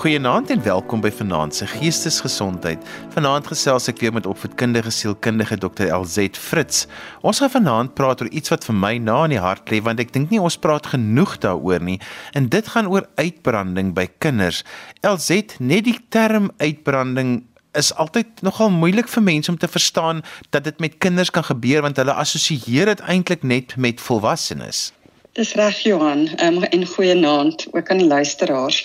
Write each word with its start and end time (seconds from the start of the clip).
Goeienaand 0.00 0.48
en 0.50 0.62
welkom 0.64 1.02
by 1.04 1.10
Vanaand 1.12 1.54
se 1.54 1.66
Geestesgesondheid. 1.68 2.86
Vanaand 3.12 3.50
gesels 3.50 3.84
ek 3.90 3.98
weer 4.00 4.14
met 4.16 4.24
opvoedkundige 4.24 4.88
sielkundige 4.96 5.58
Dr. 5.60 5.90
LZ 5.92 6.38
Fritz. 6.40 6.86
Ons 7.20 7.42
gaan 7.42 7.52
vanaand 7.52 7.92
praat 7.98 8.22
oor 8.24 8.30
iets 8.32 8.48
wat 8.48 8.64
vir 8.64 8.78
my 8.80 8.94
na 8.96 9.18
in 9.28 9.34
die 9.34 9.42
hart 9.44 9.68
lê 9.68 9.82
want 9.84 10.00
ek 10.00 10.14
dink 10.14 10.32
nie 10.32 10.40
ons 10.40 10.56
praat 10.56 10.88
genoeg 10.94 11.34
daaroor 11.44 11.84
nie 11.84 11.98
en 12.32 12.48
dit 12.48 12.70
gaan 12.72 12.88
oor 12.88 13.04
uitbranding 13.20 13.92
by 13.92 14.06
kinders. 14.24 14.62
LZ, 15.04 15.58
net 15.60 15.84
die 15.90 15.98
term 16.08 16.48
uitbranding 16.64 17.42
is 17.76 17.92
altyd 17.92 18.40
nogal 18.40 18.72
moeilik 18.72 19.12
vir 19.12 19.26
mense 19.26 19.52
om 19.52 19.60
te 19.60 19.68
verstaan 19.68 20.24
dat 20.48 20.64
dit 20.64 20.80
met 20.80 20.96
kinders 20.96 21.28
kan 21.28 21.44
gebeur 21.44 21.84
want 21.84 22.00
hulle 22.00 22.16
assosieer 22.16 22.88
dit 22.88 23.04
eintlik 23.04 23.44
net 23.44 23.76
met 23.76 24.00
volwassenes. 24.00 24.94
Dis 25.36 25.52
reg 25.54 25.84
Johan, 25.84 26.24
um, 26.42 26.64
en 26.64 26.86
goeienaand 26.86 27.68
ook 27.70 27.90
aan 27.92 28.00
die 28.00 28.08
luisteraars 28.08 28.80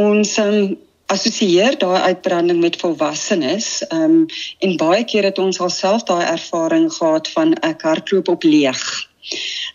ons 0.00 0.32
um, 0.42 0.76
assosieer 1.10 1.76
daai 1.80 2.00
uitbranding 2.10 2.60
met 2.62 2.78
volwassenes 2.80 3.70
um, 3.92 4.26
en 4.64 4.76
baie 4.80 5.04
keer 5.04 5.30
het 5.30 5.40
ons 5.42 5.60
alself 5.60 6.06
daai 6.10 6.24
ervaring 6.24 6.90
gehad 6.98 7.30
van 7.34 7.56
ek 7.66 7.86
hardloop 7.88 8.30
op 8.36 8.46
leeg. 8.46 8.84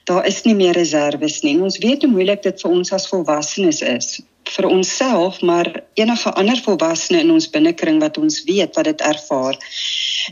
Daar 0.10 0.26
is 0.28 0.44
nie 0.46 0.56
meer 0.56 0.78
reserves 0.78 1.42
nie. 1.44 1.58
Ons 1.62 1.78
weet 1.84 2.06
hoe 2.06 2.12
moeilik 2.12 2.44
dit 2.44 2.62
vir 2.62 2.78
ons 2.80 2.94
as 2.96 3.10
volwassenes 3.12 3.82
is 3.86 4.16
vir 4.56 4.68
onsself 4.70 5.42
maar 5.42 5.68
enige 5.94 6.32
ander 6.40 6.60
volwassene 6.64 7.20
in 7.24 7.32
ons 7.34 7.48
binnekring 7.50 8.00
wat 8.04 8.18
ons 8.22 8.44
weet 8.48 8.76
wat 8.78 8.90
dit 8.90 9.02
ervaar. 9.02 9.58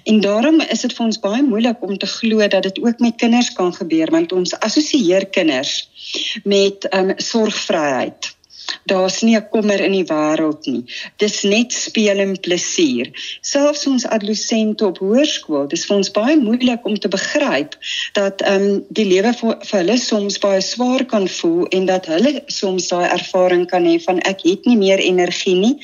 En 0.09 0.21
daarom 0.21 0.61
is 0.61 0.85
dit 0.85 0.93
vir 0.93 1.05
ons 1.05 1.19
baie 1.23 1.41
moeilik 1.43 1.81
om 1.81 1.97
te 1.97 2.09
glo 2.09 2.47
dat 2.47 2.63
dit 2.69 2.79
ook 2.83 2.99
met 2.99 3.17
kinders 3.17 3.51
kan 3.57 3.73
gebeur 3.73 4.11
want 4.13 4.31
ons 4.31 4.55
assosieer 4.59 5.25
kinders 5.25 5.75
met 6.43 6.87
um, 6.93 7.13
sorgvryheid. 7.17 8.33
Daar's 8.85 9.21
nie 9.21 9.35
'n 9.35 9.49
kommer 9.49 9.79
in 9.79 9.91
die 9.91 10.05
wêreld 10.05 10.65
nie. 10.65 10.83
Dis 11.17 11.41
net 11.43 11.73
speel 11.73 12.19
en 12.19 12.39
plesier. 12.39 13.09
Selfs 13.41 13.87
ons 13.87 14.05
adolessente 14.05 14.85
op 14.85 14.97
hoërskool, 14.97 15.67
dis 15.67 15.85
vir 15.85 15.97
ons 15.97 16.11
baie 16.11 16.37
moeilik 16.37 16.85
om 16.85 16.99
te 16.99 17.07
begryp 17.07 17.77
dat 18.13 18.41
ehm 18.41 18.61
um, 18.61 18.85
die 18.89 19.05
lewe 19.05 19.33
vir, 19.33 19.57
vir 19.61 19.79
hulle 19.79 19.97
soms 19.97 20.39
baie 20.39 20.61
swaar 20.61 21.05
kan 21.05 21.27
voel 21.27 21.67
en 21.67 21.85
dat 21.85 22.05
hulle 22.05 22.43
soms 22.47 22.87
daai 22.87 23.07
ervaring 23.09 23.65
kan 23.67 23.85
hê 23.85 23.99
van 24.03 24.19
ek 24.19 24.43
het 24.43 24.65
nie 24.65 24.77
meer 24.77 24.99
energie 24.99 25.55
nie. 25.55 25.77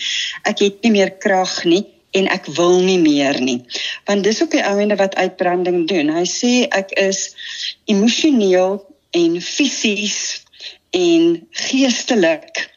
Ek 0.44 0.60
het 0.60 0.84
nie 0.84 0.92
meer 0.92 1.12
krag 1.12 1.64
nie 1.66 1.86
en 2.12 2.28
ek 2.28 2.46
wil 2.58 2.80
nie 2.82 3.00
meer 3.00 3.42
nie. 3.42 3.62
Want 4.06 4.24
dis 4.24 4.42
ook 4.44 4.52
die 4.52 4.66
ouende 4.66 4.96
wat 4.96 5.16
uitbranding 5.16 5.88
doen. 5.88 6.10
Hy 6.10 6.26
sê 6.26 6.54
ek 6.70 6.92
is 6.98 7.30
emosioneel 7.86 8.80
en 9.12 9.42
fisies 9.42 10.44
en 10.96 11.48
geestelik 11.52 12.69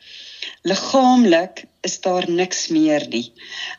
liggaamlik 0.62 1.64
is 1.82 2.00
daar 2.00 2.30
niks 2.30 2.68
meer 2.68 3.06
nie. 3.10 3.32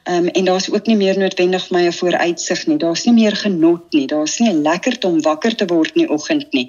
Ehm 0.03 0.25
um, 0.25 0.27
en 0.27 0.45
daar's 0.45 0.69
ook 0.69 0.85
nie 0.85 0.97
meer 0.99 1.17
noodwendig 1.17 1.69
my 1.71 1.91
vooruitsig 1.91 2.65
nie. 2.67 2.77
Daar's 2.77 3.05
nie 3.05 3.13
meer 3.13 3.35
genot 3.35 3.93
nie. 3.93 4.07
Daar's 4.07 4.39
nie 4.39 4.53
lekker 4.53 4.97
om 5.07 5.21
wakker 5.21 5.55
te 5.55 5.65
word 5.65 5.95
in 5.95 6.05
die 6.05 6.11
oggend 6.11 6.51
nie. 6.51 6.67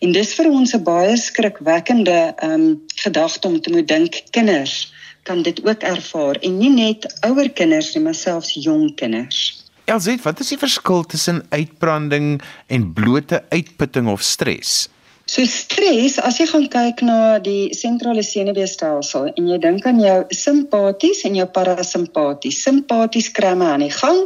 En 0.00 0.12
dis 0.12 0.34
vir 0.34 0.50
ons 0.50 0.74
'n 0.74 0.82
baie 0.82 1.16
skrikwekkende 1.16 2.34
ehm 2.36 2.52
um, 2.52 2.82
gedagte 2.94 3.48
om 3.48 3.60
te 3.60 3.70
moet 3.70 3.88
dink 3.88 4.22
kinders 4.30 4.92
kan 5.26 5.42
dit 5.42 5.58
ook 5.66 5.82
ervaar 5.82 6.38
en 6.46 6.58
nie 6.58 6.70
net 6.70 7.06
ouer 7.26 7.50
kinders 7.50 7.94
nie, 7.94 8.02
maar 8.02 8.14
selfs 8.14 8.54
jong 8.62 8.94
kinders. 8.94 9.64
Elsie, 9.84 10.18
wat 10.22 10.40
is 10.42 10.52
die 10.54 10.58
verskil 10.58 11.02
tussen 11.06 11.42
uitbranding 11.50 12.40
en 12.66 12.92
blote 12.92 13.42
uitputting 13.48 14.08
of 14.10 14.22
stres? 14.22 14.88
So 15.26 15.42
stres, 15.50 16.20
as 16.22 16.36
jy 16.38 16.44
gaan 16.46 16.68
kyk 16.70 17.00
na 17.02 17.14
die 17.42 17.74
sentrale 17.74 18.22
senuweestelsel 18.22 19.32
en 19.32 19.48
jy 19.50 19.56
dink 19.58 19.86
aan 19.90 19.98
jou 19.98 20.18
simpaties 20.30 21.24
en 21.26 21.34
jou 21.34 21.46
parasimpaties. 21.50 22.60
Simpaties 22.62 23.32
kry 23.34 23.50
my 23.58 23.72
aan 23.72 23.82
die 23.82 23.90
gang 23.90 24.20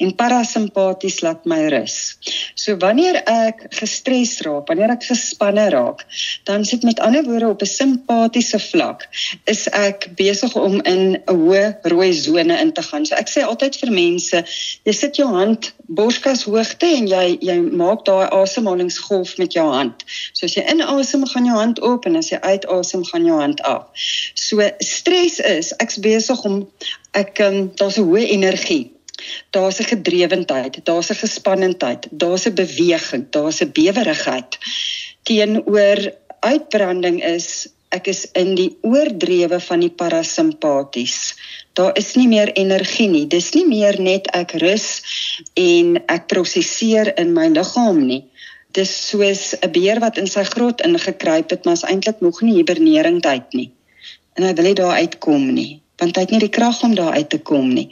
en 0.00 0.14
parasimpaties 0.16 1.18
laat 1.20 1.44
my 1.44 1.58
rus. 1.74 1.98
So 2.56 2.78
wanneer 2.80 3.20
ek 3.28 3.66
gestres 3.76 4.38
raak, 4.46 4.72
wanneer 4.72 4.94
ek 4.94 5.04
gespanne 5.10 5.66
raak, 5.74 6.06
dan 6.48 6.64
sit 6.64 6.86
met 6.88 7.04
ander 7.04 7.28
woorde 7.28 7.52
op 7.52 7.62
'n 7.62 7.68
simpatiese 7.68 8.58
vlak, 8.70 9.04
is 9.44 9.68
ek 9.68 10.16
besig 10.16 10.56
om 10.56 10.80
in 10.80 11.20
'n 11.20 11.22
hoë 11.28 11.84
rooi 11.92 12.12
sone 12.16 12.56
in 12.56 12.72
te 12.72 12.82
gaan. 12.88 13.04
So 13.04 13.14
ek 13.20 13.28
sê 13.28 13.44
altyd 13.44 13.76
vir 13.76 13.92
mense, 13.92 14.44
jy 14.84 14.92
sit 14.96 15.20
jou 15.20 15.28
hand 15.28 15.74
borskas 15.88 16.44
hoogte 16.44 16.88
en 16.88 17.06
jy 17.06 17.36
jy 17.40 17.60
maak 17.60 18.04
daai 18.04 18.28
asemhalingsgolf 18.32 19.36
met 19.38 19.52
jou 19.52 19.68
hand. 19.72 20.04
So 20.38 20.46
as 20.46 20.54
jy 20.54 20.62
inasem, 20.70 21.24
gaan 21.26 21.48
jou 21.48 21.56
hand 21.58 21.80
op 21.82 22.04
en 22.06 22.14
as 22.20 22.28
jy 22.30 22.38
uitasem, 22.38 23.02
gaan 23.08 23.24
jou 23.26 23.40
hand 23.40 23.58
af. 23.66 23.88
So 24.38 24.62
stres 24.86 25.40
is 25.42 25.72
ek's 25.82 25.98
besig 26.04 26.44
om 26.46 26.60
ek 27.18 27.42
um, 27.42 27.56
daar's 27.80 27.98
'n 27.98 28.06
hoë 28.06 28.22
energie. 28.36 28.92
Daar's 29.50 29.80
'n 29.82 29.90
gedrewendheid, 29.90 30.78
daar's 30.86 31.10
'n 31.10 31.18
gespannenheid, 31.24 32.06
daar's 32.10 32.46
'n 32.46 32.54
beweging, 32.54 33.26
daar's 33.34 33.60
'n 33.62 33.72
bewerigheid. 33.74 34.58
Teenoor 35.26 36.14
uitbranding 36.40 37.18
is 37.24 37.66
ek 37.90 38.06
is 38.06 38.30
in 38.32 38.54
die 38.54 38.78
oordrewe 38.82 39.58
van 39.60 39.80
die 39.80 39.90
parasimpaties. 39.90 41.34
Daar 41.72 41.96
is 41.98 42.14
nie 42.14 42.28
meer 42.28 42.52
energie 42.52 43.08
nie. 43.08 43.26
Dis 43.26 43.54
nie 43.54 43.66
meer 43.66 44.00
net 44.00 44.30
ek 44.30 44.52
rus 44.52 45.02
en 45.54 45.98
ek 46.06 46.28
prosesseer 46.28 47.18
in 47.18 47.32
my 47.32 47.48
liggaam 47.48 48.06
nie 48.06 48.22
dis 48.78 48.94
soos 49.10 49.42
'n 49.58 49.72
beer 49.74 49.98
wat 50.04 50.18
in 50.22 50.30
sy 50.30 50.44
grot 50.44 50.84
ingekruip 50.86 51.50
het, 51.50 51.64
maar 51.64 51.78
is 51.78 51.88
eintlik 51.90 52.20
nog 52.20 52.40
nie 52.42 52.58
hibernering 52.60 53.20
tyd 53.22 53.52
nie. 53.52 53.70
En 54.38 54.46
hy 54.46 54.54
wil 54.54 54.70
nie 54.70 54.78
daar 54.78 55.00
uitkom 55.02 55.52
nie, 55.54 55.80
want 55.98 56.16
hy 56.16 56.22
het 56.22 56.30
nie 56.30 56.44
die 56.44 56.56
krag 56.58 56.82
om 56.86 56.94
daar 56.94 57.16
uit 57.18 57.30
te 57.30 57.40
kom 57.50 57.72
nie. 57.74 57.88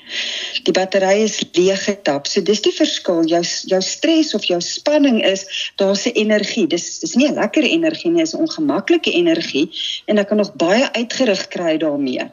Die 0.63 0.73
battery 0.73 1.25
is 1.25 1.41
leeg 1.59 1.83
getap. 1.89 2.27
So 2.31 2.41
dis 2.41 2.63
die 2.63 2.75
verskil. 2.75 3.25
Jou 3.27 3.43
jou 3.73 3.83
stres 3.83 4.35
of 4.35 4.47
jou 4.47 4.61
spanning 4.61 5.19
is 5.25 5.73
daar's 5.77 6.07
'n 6.07 6.15
energie. 6.15 6.67
Dis 6.67 7.01
dis 7.01 7.17
nie 7.17 7.29
'n 7.29 7.35
lekker 7.35 7.65
energie 7.65 8.11
nie, 8.11 8.23
dis 8.23 8.35
'n 8.35 8.47
ongemaklike 8.47 9.11
energie 9.11 9.71
en 10.07 10.19
ek 10.19 10.29
kan 10.29 10.37
nog 10.37 10.55
baie 10.55 10.93
uitgerig 10.93 11.49
kry 11.49 11.77
daarmee. 11.79 12.31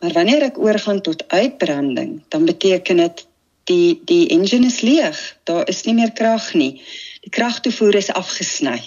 Maar 0.00 0.12
wanneer 0.12 0.42
ek 0.42 0.58
oorgaan 0.58 1.00
tot 1.00 1.24
uitbranding, 1.28 2.22
dan 2.28 2.44
beteken 2.44 2.96
dit 2.96 3.26
die 3.64 4.00
die 4.04 4.28
engine 4.28 4.66
is 4.66 4.80
leeg. 4.80 5.36
Daar 5.44 5.68
is 5.68 5.82
nie 5.82 5.94
meer 5.94 6.12
krag 6.12 6.54
nie 6.54 6.82
die 7.22 7.30
kragtoevoer 7.30 7.94
is 8.00 8.10
afgesny. 8.12 8.80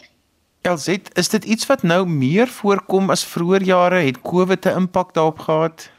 LZ, 0.65 1.11
is 1.13 1.29
dit 1.29 1.45
iets 1.45 1.67
wat 1.69 1.83
nou 1.83 2.03
meer 2.09 2.49
voorkom 2.49 3.11
as 3.13 3.23
vroeër 3.23 3.63
jare 3.63 4.01
het 4.05 4.21
COVID 4.21 4.65
'n 4.65 4.77
impak 4.81 5.13
daarop 5.13 5.39
gehad? 5.39 5.89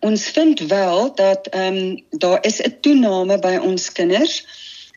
Ons 0.00 0.28
vind 0.36 0.60
wel 0.60 1.14
dat 1.14 1.46
ehm 1.46 1.76
um, 1.76 2.04
daar 2.10 2.44
is 2.44 2.60
'n 2.60 2.76
toename 2.80 3.38
by 3.38 3.56
ons 3.62 3.92
kinders 3.92 4.42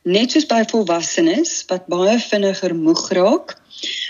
net 0.03 0.31
soos 0.31 0.47
by 0.47 0.63
volwassenes 0.71 1.65
wat 1.69 1.87
baie 1.91 2.19
vinniger 2.19 2.75
moeg 2.75 3.09
raak, 3.11 3.55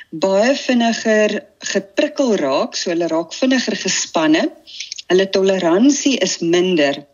baie 0.09 0.55
vinniger 0.55 1.45
geprikkel 1.59 2.35
raak, 2.35 2.75
so 2.75 2.89
hulle 2.89 3.07
raak 3.07 3.33
vinniger 3.33 3.75
gespanne. 3.75 4.49
Hulle 5.09 5.29
toleransie 5.29 6.17
is 6.17 6.39
minder 6.39 7.05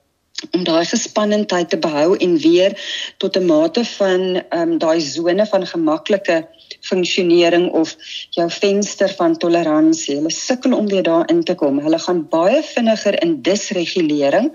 om 0.51 0.63
daai 0.67 0.85
gespannenheid 0.85 1.69
te 1.69 1.77
behou 1.79 2.15
en 2.17 2.37
weer 2.37 2.75
tot 3.17 3.37
'n 3.37 3.45
mate 3.45 3.85
van 3.85 4.21
ehm 4.35 4.61
um, 4.61 4.77
daai 4.77 4.99
sone 5.01 5.45
van 5.45 5.67
gemaklike 5.67 6.37
funksionering 6.81 7.71
of 7.71 7.95
jou 8.29 8.49
venster 8.51 9.09
van 9.17 9.37
toleransie. 9.37 10.15
Hulle 10.15 10.31
sukkel 10.31 10.73
om 10.73 10.87
weer 10.87 11.03
daarin 11.03 11.43
te 11.43 11.55
kom. 11.55 11.79
Hulle 11.79 11.99
gaan 11.99 12.27
baie 12.29 12.63
vinniger 12.63 13.21
in 13.23 13.41
disregulering. 13.41 14.51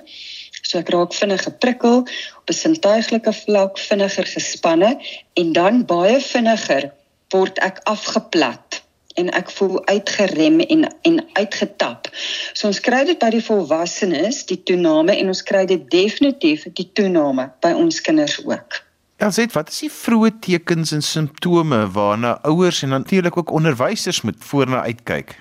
So 0.63 0.79
ek 0.79 0.89
raak 0.95 1.15
vinnig 1.15 1.43
geprikkel 1.43 1.97
op 2.39 2.49
'n 2.49 2.53
sintuiglike 2.53 3.33
vlak, 3.33 3.78
vinniger 3.78 4.27
gespanne 4.27 4.99
en 5.34 5.53
dan 5.53 5.84
baie 5.84 6.21
vinniger 6.21 6.93
word 7.28 7.59
ek 7.59 7.81
afgeplat 7.84 8.70
en 9.15 9.30
ek 9.34 9.51
voel 9.51 9.80
uitgerem 9.86 10.60
en 10.60 10.86
en 11.03 11.18
uitgetap. 11.33 12.10
So 12.53 12.68
ons 12.71 12.80
kry 12.84 13.03
dit 13.09 13.18
by 13.18 13.30
die 13.34 13.42
volwassenes, 13.45 14.45
die 14.47 14.60
toename 14.62 15.16
en 15.16 15.33
ons 15.33 15.42
kry 15.42 15.65
dit 15.71 15.91
definitief 15.91 16.66
die 16.78 16.89
toename 16.95 17.51
by 17.65 17.74
ons 17.77 18.01
kinders 18.04 18.39
ook. 18.45 18.80
Ja, 19.21 19.28
sê 19.28 19.45
wat 19.53 19.68
is 19.68 19.83
die 19.84 19.92
vroeë 19.92 20.33
tekens 20.41 20.95
en 20.97 21.03
simptome 21.04 21.83
waarna 21.92 22.39
ouers 22.48 22.83
en 22.86 22.95
natuurlik 22.95 23.36
ook 23.36 23.53
onderwysers 23.53 24.22
moet 24.24 24.39
voorna 24.41 24.83
uitkyk? 24.86 25.36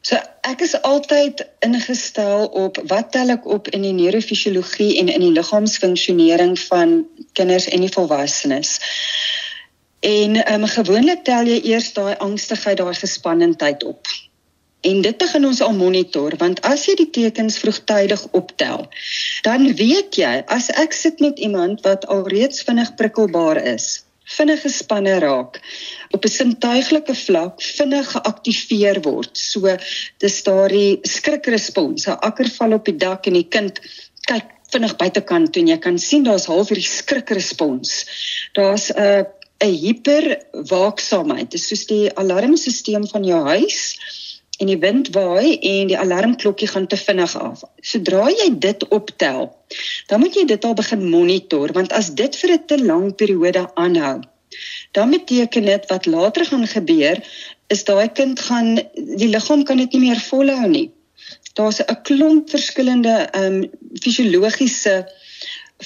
So 0.00 0.16
ek 0.48 0.62
is 0.64 0.72
altyd 0.86 1.42
ingestel 1.66 2.46
op 2.56 2.78
wat 2.88 3.10
tel 3.12 3.34
ek 3.34 3.44
op 3.44 3.68
in 3.76 3.84
die 3.84 3.92
neurofisiologie 3.92 4.94
en 5.02 5.10
in 5.12 5.26
die 5.26 5.34
liggaamsfunksionering 5.34 6.54
van 6.70 7.02
kinders 7.36 7.68
en 7.68 7.84
die 7.84 7.92
volwassenes. 7.92 8.78
En 10.00 10.52
um, 10.52 10.66
gewoonlik 10.66 11.24
tel 11.24 11.46
jy 11.50 11.60
eers 11.72 11.92
daai 11.92 12.14
angstigheid, 12.22 12.78
daai 12.78 12.94
gespannenheid 12.94 13.84
op. 13.84 14.06
En 14.86 15.00
dit 15.02 15.16
begin 15.18 15.46
ons 15.46 15.60
al 15.60 15.72
monitor 15.74 16.36
want 16.38 16.60
as 16.62 16.84
jy 16.86 16.94
die 17.00 17.10
tekens 17.10 17.58
vroegtydig 17.58 18.20
optel, 18.30 18.84
dan 19.42 19.66
weet 19.74 20.14
jy 20.20 20.34
as 20.46 20.68
ek 20.70 20.94
sit 20.94 21.18
met 21.24 21.38
iemand 21.42 21.82
wat 21.86 22.06
alreeds 22.06 22.62
vinnig 22.62 22.92
prikkelbaar 23.00 23.58
is, 23.74 24.04
vinnig 24.38 24.62
gespanne 24.62 25.16
raak 25.24 25.58
op 26.14 26.24
'n 26.24 26.30
sintuiglike 26.30 27.14
vlak 27.14 27.62
vinnig 27.62 28.12
geaktiveer 28.14 29.02
word. 29.02 29.34
So 29.34 29.76
dis 30.18 30.42
daardie 30.42 30.98
skrikrespons, 31.02 32.06
'n 32.06 32.22
akker 32.30 32.48
val 32.58 32.72
op 32.72 32.84
die 32.84 32.96
dak 32.96 33.26
en 33.26 33.34
die 33.34 33.48
kind 33.50 33.80
kyk 34.30 34.54
vinnig 34.70 34.96
buitekant 34.96 35.52
toe 35.52 35.62
en 35.62 35.68
jy 35.68 35.78
kan 35.78 35.98
sien 35.98 36.24
daar's 36.24 36.46
half 36.46 36.68
hierdie 36.68 36.86
skrikrespons. 36.86 38.04
Daar's 38.52 38.90
'n 38.92 39.26
'n 39.64 39.74
hiperwaaksaamheid. 39.82 41.50
Dit 41.50 41.60
is 41.60 41.66
soos 41.68 41.86
die 41.86 42.14
alarmstelsel 42.14 43.06
van 43.10 43.24
jou 43.24 43.40
huis 43.46 43.80
en 44.58 44.66
die 44.66 44.78
wind 44.78 45.10
waai 45.14 45.58
en 45.58 45.90
die 45.90 45.98
alarmklokkie 45.98 46.68
gaan 46.68 46.86
te 46.86 46.96
vinnig 46.96 47.34
af. 47.38 47.62
Sodra 47.80 48.28
jy 48.30 48.48
dit 48.58 48.88
optel, 48.88 49.50
dan 50.06 50.20
moet 50.22 50.34
jy 50.34 50.44
dit 50.50 50.64
al 50.64 50.74
begin 50.78 51.04
monitor 51.10 51.72
want 51.76 51.92
as 51.92 52.10
dit 52.14 52.36
vir 52.42 52.54
'n 52.54 52.64
te 52.66 52.78
lang 52.84 53.14
periode 53.14 53.64
aanhou, 53.74 54.20
dan 54.92 55.10
beteken 55.10 55.64
dit 55.64 55.90
wat 55.90 56.06
later 56.06 56.44
gaan 56.44 56.66
gebeur 56.66 57.22
is 57.68 57.84
daai 57.84 58.08
kind 58.08 58.40
gaan 58.40 58.74
die 58.94 59.28
liggaam 59.28 59.64
kan 59.64 59.76
dit 59.76 59.92
nie 59.92 60.06
meer 60.08 60.20
volhou 60.30 60.68
nie. 60.68 60.90
Daar's 61.54 61.80
'n 61.82 62.02
klomp 62.02 62.50
verskillende 62.50 63.14
ehm 63.30 63.62
um, 63.62 63.70
fisiologiese 64.02 64.94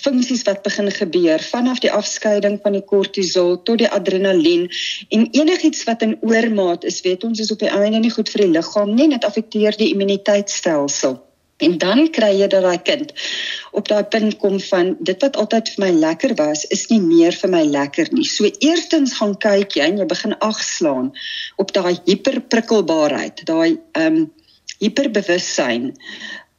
funksies 0.01 0.43
wat 0.49 0.63
begin 0.65 0.91
gebeur 0.91 1.43
vanaf 1.45 1.83
die 1.85 1.93
afskeiding 1.93 2.59
van 2.63 2.73
die 2.73 2.85
kortisol 2.85 3.59
tot 3.63 3.83
die 3.83 3.91
adrenalien 3.91 4.71
en 5.13 5.27
enigiets 5.37 5.85
wat 5.85 6.03
in 6.03 6.17
oormaat 6.21 6.85
is 6.89 7.03
weet 7.05 7.25
ons 7.29 7.41
is 7.45 7.53
op 7.53 7.61
die 7.61 7.69
einde 7.69 8.01
nie 8.01 8.15
goed 8.15 8.33
vir 8.33 8.47
die 8.47 8.55
liggaam 8.55 8.95
nie 8.95 9.11
dit 9.13 9.25
affekteer 9.29 9.77
die 9.77 9.93
immuniteitstelsel. 9.93 11.21
En 11.63 11.77
dan 11.79 12.09
kry 12.11 12.33
jy 12.41 12.49
dat 12.51 12.65
daai 12.65 12.81
kind 12.83 13.13
op 13.77 13.89
daai 13.89 14.03
punt 14.15 14.37
kom 14.41 14.59
van 14.61 14.97
dit 14.99 15.23
wat 15.23 15.37
altyd 15.37 15.69
vir 15.75 15.85
my 15.85 15.91
lekker 16.05 16.35
was 16.41 16.65
is 16.75 16.89
nie 16.91 17.01
meer 17.01 17.37
vir 17.37 17.53
my 17.53 17.63
lekker 17.69 18.11
nie. 18.17 18.25
So 18.27 18.49
eerstens 18.49 19.15
gaan 19.21 19.37
kyk 19.45 19.77
jy 19.77 19.91
en 19.93 20.01
jy 20.01 20.09
begin 20.09 20.35
agslaan 20.41 21.13
op 21.63 21.75
daai 21.77 21.99
hiperprikkelbaarheid 22.09 23.45
daai 23.47 23.77
ehm 23.77 24.23
um, 24.23 24.31
hiperbewussyn 24.83 25.93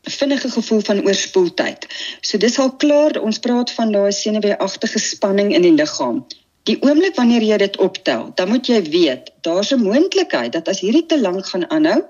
vinnige 0.03 0.49
gevoel 0.49 0.81
van 0.81 1.05
oorspoeltyd. 1.05 1.87
So 2.21 2.37
dis 2.37 2.59
al 2.59 2.75
klaar, 2.75 3.19
ons 3.21 3.39
praat 3.39 3.71
van 3.71 3.91
daai 3.91 4.11
senuweeagtige 4.11 4.99
spanning 4.99 5.53
in 5.55 5.61
die 5.61 5.75
liggaam. 5.75 6.25
Die 6.63 6.77
oomblik 6.81 7.15
wanneer 7.15 7.43
jy 7.43 7.57
dit 7.57 7.77
optel, 7.77 8.31
dan 8.35 8.49
moet 8.49 8.67
jy 8.67 8.81
weet, 8.83 9.31
daar's 9.41 9.71
'n 9.71 9.83
moontlikheid 9.83 10.51
dat 10.51 10.67
as 10.67 10.79
hierdie 10.79 11.05
te 11.05 11.19
lank 11.19 11.45
gaan 11.45 11.69
aanhou, 11.69 12.03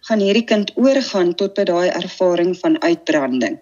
gaan 0.00 0.20
hierdie 0.20 0.44
kind 0.44 0.72
oorgaan 0.74 1.34
tot 1.34 1.54
by 1.54 1.64
daai 1.64 1.88
ervaring 1.88 2.56
van 2.58 2.82
uitbranding. 2.82 3.58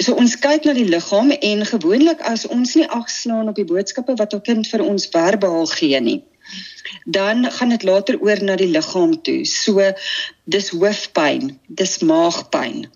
So 0.00 0.14
ons 0.14 0.38
kyk 0.38 0.64
na 0.64 0.72
die 0.72 0.88
liggaam 0.88 1.30
en 1.30 1.66
gewoonlik 1.66 2.20
as 2.20 2.46
ons 2.46 2.74
nie 2.74 2.86
agslaan 2.86 3.48
op 3.48 3.58
die 3.58 3.66
boodskappe 3.68 4.14
wat 4.16 4.34
'n 4.34 4.40
kind 4.40 4.66
vir 4.66 4.82
ons 4.84 5.06
verbaal 5.06 5.66
gee 5.66 6.00
nie, 6.00 6.22
dan 7.04 7.50
gaan 7.50 7.68
dit 7.68 7.82
later 7.82 8.16
oor 8.20 8.42
na 8.42 8.56
die 8.56 8.70
liggaam 8.70 9.22
toe. 9.22 9.44
So 9.44 9.92
dis 10.54 10.70
hoofpyn, 10.74 11.52
dis 11.80 11.98
maagpyn. 12.10 12.88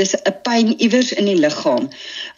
Dis 0.00 0.14
'n 0.16 0.34
pyn 0.46 0.68
iewers 0.84 1.10
in 1.20 1.26
die 1.28 1.40
liggaam 1.44 1.88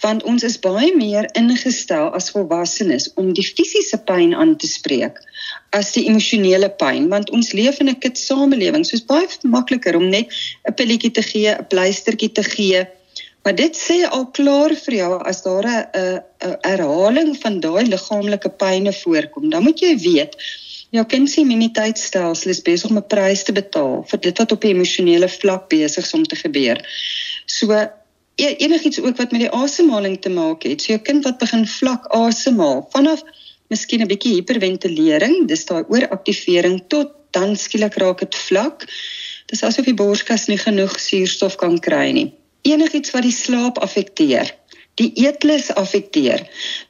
want 0.04 0.24
ons 0.30 0.42
is 0.48 0.56
baie 0.58 0.90
meer 0.96 1.28
ingestel 1.40 2.08
as 2.18 2.32
volwassenes 2.34 3.06
om 3.20 3.28
die 3.38 3.46
fisiese 3.46 3.98
pyn 4.08 4.34
aan 4.34 4.56
te 4.56 4.66
spreek 4.66 5.20
as 5.78 5.92
die 5.94 6.06
emosionele 6.10 6.70
pyn 6.82 7.06
want 7.14 7.30
ons 7.30 7.52
leef 7.60 7.78
in 7.84 7.92
'n 7.92 8.00
kitsamelewing 8.06 8.86
soos 8.88 9.06
baie 9.12 9.28
makliker 9.56 10.00
om 10.00 10.08
net 10.16 10.26
'n 10.68 10.74
pilletjie 10.80 11.12
te 11.18 11.22
gee, 11.30 11.50
'n 11.54 11.66
pleistertjie 11.70 12.32
te 12.32 12.42
gee. 12.42 12.82
Maar 13.44 13.54
dit 13.54 13.74
sê 13.76 13.98
al 14.08 14.26
klaar 14.36 14.74
vir 14.84 14.94
jou 14.94 15.12
as 15.30 15.42
daar 15.46 15.66
'n 15.70 15.86
'n 16.48 16.58
herhaling 16.70 17.36
van 17.42 17.60
daai 17.60 17.84
liggaamlike 17.86 18.50
pyne 18.62 18.92
voorkom, 18.92 19.50
dan 19.50 19.62
moet 19.62 19.78
jy 19.80 19.94
weet 19.98 20.34
Ja, 20.94 21.02
se 21.10 21.40
immuniteitstelsel 21.40 22.50
is 22.52 22.62
besig 22.62 22.90
om 22.90 22.96
'n 22.96 23.06
prys 23.10 23.42
te 23.42 23.52
betaal 23.52 24.04
vir 24.10 24.20
dit 24.20 24.38
wat 24.38 24.52
op 24.52 24.64
'n 24.64 24.74
emosionele 24.76 25.28
vlak 25.28 25.68
besig 25.68 26.04
is 26.04 26.14
om 26.14 26.22
te 26.24 26.36
gebeur. 26.36 26.78
So 27.46 27.72
e, 28.34 28.46
enigiets 28.66 29.00
ook 29.00 29.16
wat 29.16 29.32
met 29.32 29.40
die 29.40 29.50
asemhaling 29.50 30.20
te 30.20 30.30
maak 30.30 30.62
het. 30.62 30.82
So 30.82 30.92
jou 30.92 31.02
kind 31.02 31.24
wat 31.24 31.38
begin 31.38 31.66
vlak 31.66 32.06
asemhaal 32.06 32.86
vanaf 32.92 33.22
miskien 33.68 34.02
'n 34.02 34.06
bietjie 34.06 34.34
hiperventilering, 34.34 35.48
dis 35.48 35.64
daai 35.64 35.84
ooraktivering 35.88 36.82
tot 36.88 37.10
dan 37.30 37.56
skielik 37.56 37.94
raak 37.94 38.18
dit 38.18 38.34
vlak. 38.34 38.86
Dis 39.46 39.62
asof 39.62 39.84
die 39.84 39.94
borskas 39.94 40.46
nie 40.46 40.58
genoeg 40.58 41.00
suurstof 41.00 41.56
kan 41.56 41.78
kry 41.78 42.10
nie. 42.10 42.32
Enigiets 42.62 43.10
wat 43.10 43.22
die 43.22 43.38
slaap 43.44 43.78
affekteer 43.78 44.54
die 45.00 45.10
eetlus 45.24 45.70
affekteer. 45.74 46.44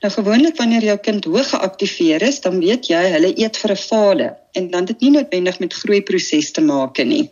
Nou 0.04 0.12
gewoonlik 0.12 0.58
wanneer 0.60 0.84
jou 0.90 0.96
kind 1.06 1.24
hoog 1.24 1.48
geaktiveer 1.54 2.24
is, 2.28 2.40
dan 2.44 2.60
weet 2.60 2.90
jy 2.92 3.00
hulle 3.16 3.32
eet 3.40 3.56
vir 3.56 3.72
'n 3.72 3.84
fade 3.88 4.28
en 4.52 4.70
dan 4.70 4.84
dit 4.84 5.00
nie 5.00 5.10
noodwendig 5.10 5.58
met 5.58 5.80
groeiproses 5.82 6.50
te 6.52 6.60
maak 6.60 6.98
nie. 7.04 7.30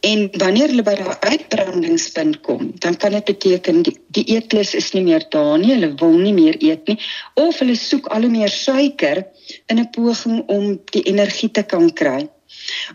En 0.00 0.28
wanneer 0.36 0.68
hulle 0.68 0.82
by 0.82 0.94
daai 0.94 1.16
uitbrandingspunt 1.32 2.40
kom, 2.40 2.72
dan 2.78 2.96
kan 2.96 3.12
dit 3.12 3.24
beteken 3.24 3.82
die, 3.82 3.96
die 4.08 4.24
eetlus 4.36 4.74
is 4.74 4.92
nie 4.92 5.02
meer 5.02 5.24
daar 5.28 5.58
nie, 5.58 5.72
hulle 5.72 5.94
wil 6.00 6.16
nie 6.18 6.32
meer 6.32 6.56
eet 6.60 6.86
nie 6.86 6.98
of 7.34 7.58
hulle 7.58 7.76
soek 7.76 8.06
al 8.06 8.26
hoe 8.26 8.30
meer 8.30 8.52
suiker 8.52 9.24
in 9.66 9.80
'n 9.80 9.90
poging 9.90 10.44
om 10.46 10.80
die 10.92 11.02
energie 11.02 11.50
te 11.50 11.62
kan 11.62 11.92
kry. 11.92 12.28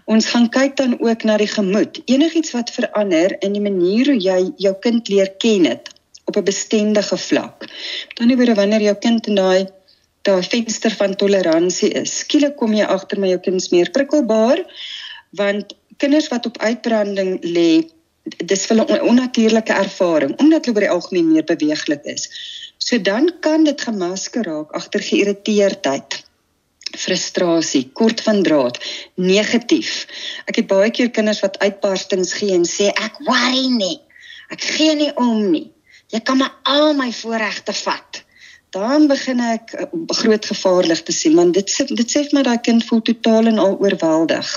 Ons 0.06 0.26
gaan 0.26 0.50
kyk 0.50 0.76
dan 0.76 1.00
ook 1.00 1.24
na 1.24 1.38
die 1.38 1.48
gemoed. 1.48 2.02
Enigiets 2.06 2.52
wat 2.52 2.70
verander 2.70 3.36
in 3.40 3.54
die 3.54 3.62
manier 3.62 4.06
hoe 4.06 4.20
jy 4.22 4.52
jou 4.58 4.76
kind 4.80 5.08
leer 5.08 5.34
ken 5.38 5.66
het 5.66 5.99
op 6.30 6.38
'n 6.38 6.48
bestendige 6.48 7.18
vlak. 7.18 7.68
Dan 8.14 8.28
nie 8.28 8.38
weer 8.38 8.56
wanneer 8.56 8.82
jou 8.82 8.96
kind 8.96 9.28
in 9.28 9.36
daai 9.36 9.68
daai 10.28 10.44
venster 10.44 10.92
van 10.92 11.16
toleransie 11.16 11.90
is. 11.90 12.18
Skielik 12.24 12.56
kom 12.60 12.74
jy 12.76 12.86
agter 12.86 13.20
my 13.20 13.30
jou 13.32 13.40
kind 13.40 13.62
is 13.62 13.72
meer 13.72 13.90
prikkelbaar 13.92 14.64
want 15.38 15.74
kinders 15.98 16.28
wat 16.28 16.46
op 16.46 16.58
uitbranding 16.58 17.38
lê 17.42 17.90
dis 18.46 18.66
vir 18.66 18.78
'n 18.78 19.02
onnatuurlike 19.10 19.74
ervaring 19.74 20.34
omdat 20.40 20.66
hulle 20.66 20.76
oor 20.76 20.88
die 20.88 20.96
algemeen 20.98 21.32
meer 21.32 21.44
beweeglik 21.44 22.04
is. 22.04 22.30
So 22.78 22.98
dan 23.02 23.32
kan 23.40 23.64
dit 23.64 23.82
gemasker 23.82 24.44
raak 24.44 24.72
agter 24.72 25.02
geïrriteerdheid 25.02 26.24
frustrasie, 26.98 27.90
kort 27.94 28.22
van 28.26 28.44
draad, 28.44 28.80
negatief. 29.16 30.08
Ek 30.50 30.62
het 30.62 30.70
baie 30.70 30.92
keer 30.92 31.12
kinders 31.14 31.42
wat 31.46 31.60
uitbarstings 31.62 32.34
gee 32.40 32.56
en 32.56 32.66
sê 32.66 32.90
ek 32.90 33.20
worry 33.28 33.68
nie. 33.70 34.00
Ek 34.50 34.62
gee 34.62 34.96
nie 34.98 35.12
om 35.16 35.52
nie. 35.52 35.68
Jy 36.10 36.22
kan 36.26 36.40
maar 36.42 36.56
al 36.64 36.96
my 36.98 37.12
voorregte 37.14 37.74
vat. 37.84 38.24
Dan 38.74 39.08
begin 39.10 39.42
ek 39.42 39.74
eh, 39.74 39.86
groot 40.22 40.46
gevaarlig 40.52 41.04
te 41.06 41.14
sien 41.14 41.36
want 41.38 41.54
dit 41.58 41.70
sê 41.70 41.86
dit 41.90 42.10
sê 42.10 42.24
vir 42.26 42.40
my 42.40 42.44
daai 42.48 42.62
kind 42.66 42.86
voel 42.86 43.02
totaal 43.06 43.50
en 43.52 43.62
al 43.62 43.78
oorweldig. 43.82 44.50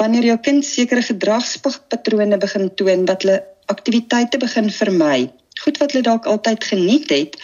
Wanneer 0.00 0.28
jou 0.30 0.38
kind 0.48 0.64
sekere 0.64 1.04
gedragspatrone 1.04 2.38
begin 2.44 2.68
toon 2.80 3.06
wat 3.08 3.24
hulle 3.24 3.40
aktiwiteite 3.72 4.40
begin 4.42 4.70
vermy, 4.72 5.30
goed 5.64 5.80
wat 5.80 5.92
hulle 5.92 6.06
dalk 6.08 6.28
altyd 6.28 6.64
geniet 6.72 7.12
het 7.12 7.36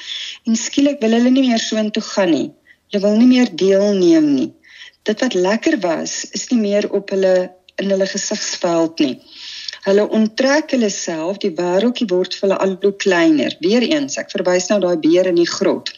en 0.47 0.57
skielik 0.57 1.01
wil 1.05 1.17
hulle 1.17 1.33
nie 1.33 1.49
meer 1.49 1.63
so 1.63 1.81
intoe 1.81 2.05
gaan 2.13 2.33
nie. 2.35 2.49
Hulle 2.89 3.05
wil 3.05 3.21
nie 3.21 3.31
meer 3.33 3.53
deelneem 3.53 4.33
nie. 4.35 4.51
Dit 5.09 5.21
wat 5.25 5.37
lekker 5.37 5.79
was, 5.85 6.25
is 6.37 6.49
nie 6.53 6.61
meer 6.61 6.89
op 6.93 7.13
hulle 7.15 7.35
in 7.81 7.93
hulle 7.93 8.09
gesigsveld 8.11 9.01
nie. 9.05 9.17
Hulle 9.89 10.05
onttrek 10.13 10.75
hulle 10.75 10.91
self, 10.93 11.39
die 11.41 11.55
wêreldjie 11.57 12.09
word 12.11 12.35
vir 12.37 12.49
hulle 12.49 12.59
al 12.65 12.75
hoe 12.83 12.93
kleiner. 13.05 13.55
Weereens, 13.65 14.19
ek 14.21 14.35
verwys 14.35 14.69
nou 14.69 14.83
daai 14.85 14.99
beer 15.01 15.31
in 15.31 15.39
die 15.41 15.49
grot. 15.49 15.95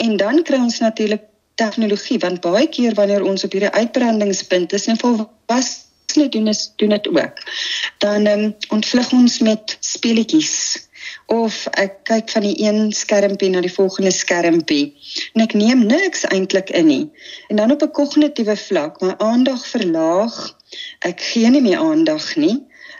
En 0.00 0.16
dan 0.16 0.40
kry 0.48 0.56
ons 0.56 0.80
natuurlik 0.80 1.26
tegnologie 1.60 2.16
want 2.22 2.40
baie 2.40 2.68
keer 2.72 2.96
wanneer 2.96 3.26
ons 3.26 3.44
op 3.44 3.52
hierdie 3.52 3.72
uitbrandingspunt 3.76 4.72
is 4.72 4.88
en 4.88 5.00
volwasse 5.02 6.28
doen 6.32 6.48
is 6.48 6.62
doen 6.80 6.94
dit 6.96 7.08
ook. 7.12 7.42
Dan 7.98 8.26
um, 8.26 8.46
ontvlug 8.76 9.12
ons 9.12 9.38
met 9.44 9.76
speletjies 9.84 10.54
of 11.30 11.66
ek 11.78 12.00
kyk 12.08 12.32
van 12.32 12.46
die 12.48 12.56
een 12.64 12.80
skermpie 12.96 13.50
na 13.52 13.60
die 13.62 13.72
volgende 13.72 14.10
skermpie 14.14 14.94
en 15.34 15.44
ek 15.44 15.54
neem 15.58 15.84
niks 15.92 16.24
eintlik 16.32 16.72
in 16.80 16.88
nie. 16.88 17.04
En 17.52 17.60
dan 17.60 17.76
op 17.76 17.84
'n 17.84 17.92
kognitiewe 18.00 18.56
vlak, 18.56 19.00
my 19.04 19.14
aandag 19.18 19.66
verlaag. 19.66 20.40
Ek 21.04 21.20
gee 21.20 21.50
nie 21.50 21.62
meer 21.62 21.78
aandag 21.78 22.36
nie 22.36 22.56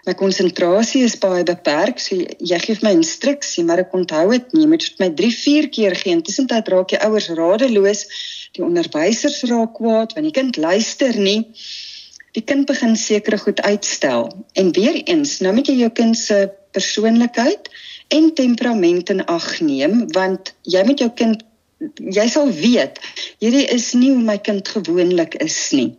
my 0.07 0.14
konsentrasie 0.16 1.02
is 1.04 1.19
baie 1.21 1.45
beperk. 1.47 2.00
So 2.00 2.16
jy 2.16 2.59
gee 2.62 2.78
my 2.85 2.95
instruksie, 2.97 3.64
maar 3.69 3.83
ek 3.85 3.95
onthou 3.97 4.26
dit 4.33 4.54
nie. 4.57 4.64
Jy 4.64 4.71
moet 4.73 4.88
my 5.02 5.11
3, 5.21 5.30
4 5.42 5.69
keer 5.76 5.99
gee. 5.99 6.14
Intussen 6.16 6.49
tyd 6.50 6.71
raak 6.73 6.92
die 6.95 7.00
ouers 7.04 7.30
radeloos. 7.37 8.07
Die 8.57 8.64
onderwysers 8.66 9.42
raak 9.50 9.76
kwaad 9.78 10.16
want 10.16 10.26
die 10.26 10.37
kind 10.37 10.57
luister 10.61 11.16
nie. 11.19 11.45
Die 12.37 12.47
kind 12.47 12.66
begin 12.71 12.97
sekere 12.97 13.38
goed 13.42 13.61
uitstel. 13.66 14.28
En 14.54 14.73
weer 14.76 15.02
eens, 15.02 15.38
nou 15.45 15.54
moet 15.54 15.69
jy 15.71 15.80
jou 15.83 15.92
kind 15.95 16.19
se 16.19 16.49
persoonlikheid 16.75 17.71
en 18.14 18.35
temperament 18.35 19.11
in 19.11 19.25
ag 19.26 19.49
neem 19.61 20.04
want 20.14 20.52
jy 20.62 20.83
met 20.87 21.02
jou 21.02 21.11
kind 21.19 21.42
jy 22.19 22.26
sal 22.28 22.50
weet 22.54 22.99
hierdie 23.42 23.66
is 23.75 23.92
nie 23.97 24.11
hoe 24.12 24.23
my 24.25 24.37
kind 24.38 24.69
gewoonlik 24.69 25.37
is 25.40 25.59
nie. 25.76 25.92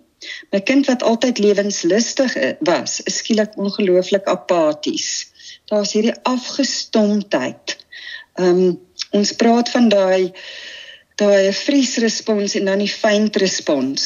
My 0.49 0.61
kind 0.61 0.85
wat 0.85 1.03
altyd 1.03 1.39
lewenslustig 1.41 2.35
was, 2.59 2.99
is 3.09 3.21
skielik 3.21 3.57
ongelooflik 3.57 4.27
apaties. 4.29 5.31
Daar's 5.65 5.93
hierdie 5.97 6.15
afgestomptheid. 6.23 7.77
Ehm 8.35 8.63
um, 8.65 8.79
ons 9.11 9.33
praat 9.35 9.69
van 9.69 9.89
daai 9.91 10.31
daai 11.19 11.51
vriesrespons 11.53 12.55
en 12.55 12.69
dan 12.69 12.79
die 12.79 12.91
faintrespons. 12.91 14.05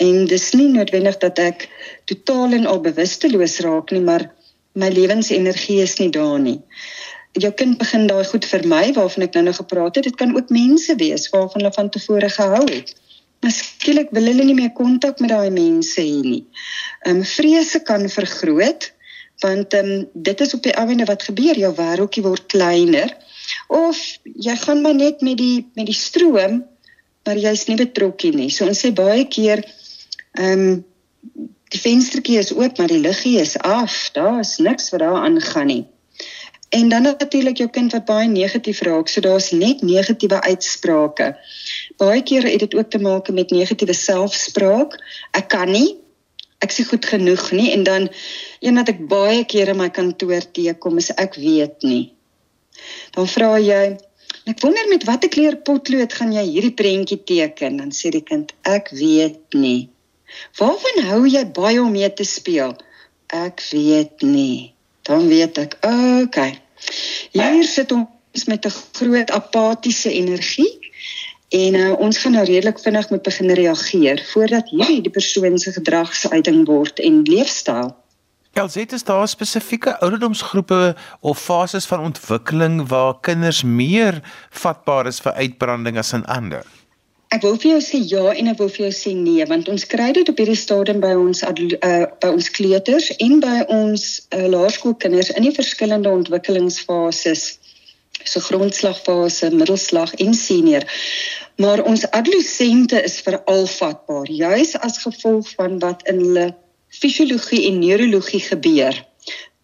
En 0.00 0.24
dis 0.26 0.46
nie 0.56 0.68
noodwendig 0.72 1.18
dat 1.20 1.38
ek 1.38 1.66
totaal 2.10 2.56
en 2.58 2.66
al 2.66 2.80
bewusteloos 2.80 3.58
raak 3.66 3.92
nie, 3.92 4.00
maar 4.00 4.24
my 4.72 4.88
lewensenergie 4.88 5.82
is 5.82 5.98
nie 6.00 6.08
daar 6.10 6.40
nie. 6.40 6.58
Jou 7.32 7.52
kind 7.56 7.78
begin 7.80 8.06
daai 8.08 8.24
goed 8.28 8.48
vermy 8.48 8.92
waarvan 8.96 9.26
ek 9.26 9.36
nou 9.36 9.44
nou 9.48 9.54
gepraat 9.56 9.96
het. 9.96 10.08
Dit 10.08 10.16
kan 10.20 10.34
ook 10.36 10.50
mense 10.52 10.96
wees 11.00 11.28
waarvan 11.32 11.60
hulle 11.60 11.72
van 11.76 11.92
tevore 11.92 12.28
gehou 12.28 12.64
het. 12.68 12.94
Miskien 13.42 14.00
wil 14.14 14.28
hulle 14.30 14.44
nie 14.46 14.56
meer 14.58 14.72
kontak 14.76 15.20
met 15.20 15.32
daai 15.34 15.50
mense 15.50 16.00
hê 16.00 16.20
nie. 16.22 16.44
Ehm 17.06 17.22
um, 17.22 17.24
vrese 17.26 17.82
kan 17.88 18.08
vergroot 18.08 18.92
want 19.42 19.74
ehm 19.74 19.92
um, 19.92 20.04
dit 20.28 20.40
is 20.40 20.54
op 20.54 20.62
die 20.62 20.76
oomblik 20.78 21.10
wat 21.10 21.26
gebeur. 21.28 21.58
Jou 21.58 21.72
wêreldjie 21.78 22.24
word 22.26 22.46
kleiner 22.54 23.10
of 23.68 23.98
jy 24.22 24.54
gaan 24.64 24.82
maar 24.82 24.94
net 24.94 25.20
met 25.26 25.38
die 25.40 25.66
met 25.74 25.88
die 25.90 25.98
stroom 25.98 26.62
maar 27.26 27.38
jy's 27.38 27.66
nie 27.66 27.78
betrokke 27.78 28.30
nie. 28.34 28.50
So 28.50 28.66
ons 28.66 28.82
sê 28.84 28.92
baie 28.94 29.26
keer 29.26 29.64
ehm 30.38 30.66
um, 30.66 30.84
die 31.72 31.80
venstertjie 31.80 32.36
is 32.36 32.52
oop 32.52 32.78
maar 32.78 32.90
die 32.92 33.00
liggie 33.00 33.38
is 33.40 33.56
af. 33.58 34.10
Daar 34.12 34.40
is 34.42 34.58
niks 34.60 34.90
wat 34.92 35.00
daar 35.00 35.22
aangaan 35.24 35.70
nie. 35.72 35.84
En 36.72 36.88
dan 36.88 37.02
natuurlik 37.02 37.58
jou 37.60 37.68
kind 37.70 37.92
wat 37.92 38.04
baie 38.08 38.28
negatief 38.28 38.80
raak. 38.80 39.08
So 39.08 39.20
daar's 39.20 39.50
net 39.50 39.82
negatiewe 39.84 40.40
uitsprake. 40.40 41.34
Baie 42.00 42.22
kere 42.22 42.48
het 42.48 42.64
dit 42.64 42.74
ook 42.74 42.90
te 42.90 42.98
maak 42.98 43.28
met 43.28 43.52
negatiewe 43.52 43.92
selfspraak. 43.92 44.96
Ek 45.36 45.50
kan 45.52 45.68
nie. 45.70 45.98
Ek 46.64 46.72
sê 46.72 46.86
goed 46.88 47.04
genoeg 47.04 47.50
nie 47.52 47.72
en 47.74 47.84
dan 47.84 48.08
een 48.64 48.78
wat 48.78 48.88
ek 48.88 49.04
baie 49.10 49.44
kere 49.44 49.74
my 49.74 49.90
kantoor 49.90 50.46
teekom 50.56 50.96
is 51.02 51.10
ek 51.18 51.36
weet 51.36 51.84
nie. 51.84 52.14
Dan 53.12 53.28
vra 53.28 53.58
jy 53.60 53.84
Ek 54.48 54.58
wonder 54.64 54.88
met 54.90 55.04
watter 55.06 55.30
kleur 55.30 55.54
potlood 55.62 56.14
gaan 56.18 56.32
jy 56.34 56.42
hierdie 56.48 56.74
prentjie 56.74 57.20
teken? 57.22 57.76
Dan 57.78 57.92
sê 57.94 58.10
die 58.10 58.24
kind, 58.26 58.50
ek 58.66 58.88
weet 58.90 59.54
nie. 59.54 59.92
Waarvan 60.58 61.04
hou 61.10 61.20
jy 61.28 61.44
baie 61.54 61.78
om 61.82 61.92
mee 61.94 62.08
te 62.10 62.26
speel? 62.26 62.74
Ek 63.30 63.62
weet 63.70 64.24
nie. 64.26 64.71
Dan 65.02 65.26
weet 65.28 65.58
ek, 65.58 65.78
okay. 65.82 66.58
Hier 67.32 67.64
sit 67.64 67.92
ons 67.92 68.44
met 68.46 68.66
'n 68.66 68.74
groot 68.92 69.30
apatiese 69.30 70.10
energie 70.12 70.78
en 71.48 71.74
uh, 71.74 71.98
ons 71.98 72.18
gaan 72.18 72.32
nou 72.32 72.44
redelik 72.44 72.78
vinnig 72.80 73.10
moet 73.10 73.22
begin 73.22 73.50
reageer 73.50 74.22
voordat 74.32 74.68
hierdie 74.70 75.02
die 75.02 75.10
persoon 75.12 75.58
se 75.58 75.72
gedragsuiting 75.72 76.66
word 76.66 76.98
en 76.98 77.22
leefstyl. 77.22 77.92
Elsit 78.52 78.92
is 78.92 79.04
daar 79.04 79.28
spesifieke 79.28 80.00
ouderdomsgroepe 80.00 80.96
of 81.20 81.38
fases 81.40 81.86
van 81.86 82.00
ontwikkeling 82.00 82.88
waar 82.88 83.20
kinders 83.20 83.62
meer 83.62 84.20
vatbaar 84.50 85.06
is 85.06 85.20
vir 85.20 85.32
uitbranding 85.32 85.98
as 85.98 86.12
ander? 86.12 86.64
Ek 87.32 87.40
wil 87.46 87.54
vir 87.56 87.70
jou 87.70 87.80
sê 87.80 87.98
ja 88.04 88.34
en 88.36 88.50
ek 88.50 88.58
wil 88.60 88.68
vir 88.68 88.82
jou 88.86 88.92
sê 88.92 89.14
nee 89.16 89.44
want 89.48 89.68
ons 89.72 89.86
kry 89.88 90.10
dit 90.12 90.28
op 90.28 90.40
hierdie 90.42 90.58
stadium 90.58 90.98
by 91.00 91.14
ons 91.16 91.40
uh, 91.48 92.04
by 92.20 92.28
ons 92.28 92.48
kleuters 92.52 93.08
en 93.24 93.38
by 93.40 93.54
ons 93.72 94.02
uh, 94.36 94.46
laerskoolkinders 94.52 95.30
in 95.32 95.46
die 95.46 95.54
verskillende 95.56 96.12
ontwikkelingsfases 96.12 97.46
so 98.24 98.40
grondslagfase, 98.44 99.48
middelslag 99.50 100.12
en 100.22 100.34
senior. 100.34 100.84
Maar 101.56 101.82
ons 101.88 102.04
adolessente 102.10 103.00
is 103.02 103.20
veral 103.24 103.66
vatbaar 103.66 104.28
juis 104.30 104.76
as 104.78 105.00
gevolg 105.06 105.48
van 105.56 105.80
wat 105.82 106.04
in 106.12 106.20
hulle 106.20 106.46
fisiologie 106.92 107.64
en 107.70 107.80
neurologie 107.80 108.42
gebeur 108.44 109.00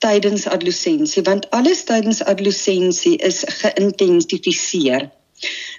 tydens 0.00 0.46
adolessensie 0.46 1.22
want 1.26 1.50
alles 1.50 1.84
tydens 1.84 2.22
adolessensie 2.22 3.16
is 3.28 3.44
geïntensifiseer. 3.60 5.10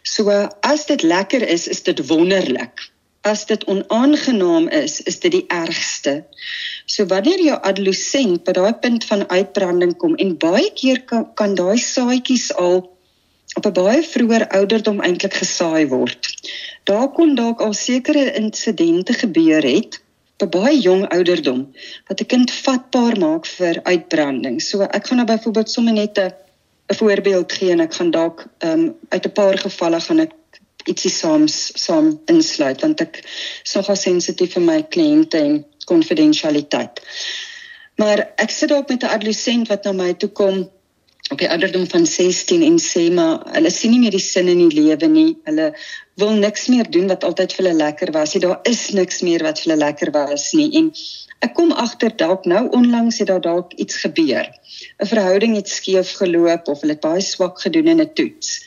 So 0.03 0.29
as 0.61 0.85
dit 0.85 1.01
lekker 1.01 1.47
is, 1.47 1.67
is 1.67 1.83
dit 1.83 2.07
wonderlik. 2.07 2.91
As 3.21 3.45
dit 3.45 3.63
onaangenaam 3.65 4.69
is, 4.71 5.01
is 5.01 5.19
dit 5.19 5.31
die 5.31 5.45
ergste. 5.47 6.23
So 6.85 7.05
wanneer 7.05 7.41
jou 7.43 7.57
adolescent 7.61 8.43
by 8.47 8.55
daai 8.55 8.73
punt 8.81 9.05
van 9.05 9.27
uitbranding 9.29 9.97
kom 9.99 10.15
en 10.15 10.37
baie 10.39 10.71
keer 10.73 11.03
kan, 11.03 11.27
kan 11.35 11.55
daai 11.55 11.77
saadjies 11.77 12.53
al 12.55 12.87
op 13.57 13.65
'n 13.65 13.73
baie 13.73 14.01
vroeër 14.03 14.47
ouderdom 14.47 15.01
eintlik 15.01 15.33
gesaai 15.33 15.87
word. 15.87 16.31
Daar 16.83 17.09
kon 17.11 17.35
dalk 17.35 17.61
al 17.61 17.73
sekere 17.73 18.33
insidente 18.33 19.13
gebeur 19.13 19.63
het 19.63 20.01
op 20.37 20.47
'n 20.47 20.59
baie 20.59 20.79
jong 20.79 21.09
ouderdom 21.09 21.61
wat 22.07 22.21
'n 22.21 22.25
kind 22.25 22.51
vatbaar 22.51 23.17
maak 23.19 23.45
vir 23.45 23.79
uitbranding. 23.83 24.61
So 24.61 24.81
ek 24.81 25.07
gaan 25.07 25.17
nou 25.17 25.27
byvoorbeeld 25.27 25.69
sommer 25.69 25.93
net 25.93 26.17
'n 26.17 26.33
'n 26.89 26.95
voorbeeld 26.95 27.51
gee 27.51 27.71
en 27.71 27.79
ek 27.79 27.93
gaan 27.93 28.11
dalk 28.11 28.45
um, 28.59 28.95
uit 29.09 29.25
'n 29.25 29.31
paar 29.31 29.57
gevalle 29.57 29.99
gaan 30.01 30.19
ek 30.19 30.33
ietsie 30.87 31.11
saam 31.11 31.47
saam 31.85 32.19
insluit 32.25 32.81
want 32.81 33.01
ek 33.01 33.21
is 33.65 33.75
nogal 33.75 33.95
sensitief 33.95 34.53
vir 34.57 34.65
my 34.65 34.79
kliënte 34.95 35.37
en 35.37 35.65
konfidensialiteit. 35.85 37.01
Maar 37.99 38.29
ek 38.35 38.49
sit 38.49 38.71
ook 38.71 38.89
met 38.89 39.03
'n 39.03 39.13
adolescent 39.15 39.67
wat 39.67 39.83
na 39.83 39.91
my 39.91 40.13
toe 40.13 40.29
kom 40.29 40.69
op 41.29 41.37
die 41.37 41.49
ouderdom 41.49 41.85
van 41.89 42.05
16 42.05 42.63
en 42.63 42.77
sê 42.81 43.11
maar 43.13 43.43
hulle 43.53 43.69
sien 43.69 43.91
nie 43.91 43.99
meer 43.99 44.15
die 44.17 44.23
sin 44.23 44.47
in 44.47 44.69
die 44.69 44.81
lewe 44.81 45.07
nie. 45.07 45.37
Hulle 45.43 45.73
wil 46.19 46.35
niks 46.35 46.67
meer 46.67 46.87
doen 46.91 47.07
wat 47.07 47.23
altyd 47.23 47.53
vir 47.55 47.65
hulle 47.65 47.79
lekker 47.79 48.11
was. 48.15 48.33
Jy 48.35 48.41
daar 48.43 48.59
is 48.69 48.89
niks 48.95 49.21
meer 49.25 49.43
wat 49.45 49.61
vir 49.61 49.71
hulle 49.71 49.83
lekker 49.85 50.11
was 50.15 50.51
nie 50.57 50.69
en 50.79 50.91
ek 51.45 51.53
kom 51.55 51.71
agter 51.71 52.11
dalk 52.21 52.47
nou 52.49 52.65
onlangs 52.75 53.21
het 53.21 53.29
daar 53.31 53.43
dalk 53.43 53.73
iets 53.83 54.01
gebeur. 54.03 54.49
'n 54.99 55.09
Verhouding 55.11 55.55
het 55.55 55.69
skeef 55.69 56.11
geloop 56.21 56.67
of 56.67 56.81
hulle 56.81 56.97
het 56.97 57.05
baie 57.05 57.21
swak 57.21 57.61
gedoen 57.61 57.87
in 57.87 58.01
'n 58.01 58.13
toets. 58.13 58.59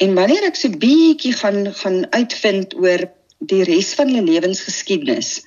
En 0.00 0.14
wanneer 0.14 0.44
ek 0.48 0.56
so 0.56 0.68
bietjie 0.68 1.32
gaan 1.32 1.74
gaan 1.82 2.06
uitvind 2.10 2.74
oor 2.74 3.06
die 3.38 3.64
res 3.64 3.94
van 3.94 4.08
hulle 4.08 4.26
lewensgeskiedenis, 4.32 5.40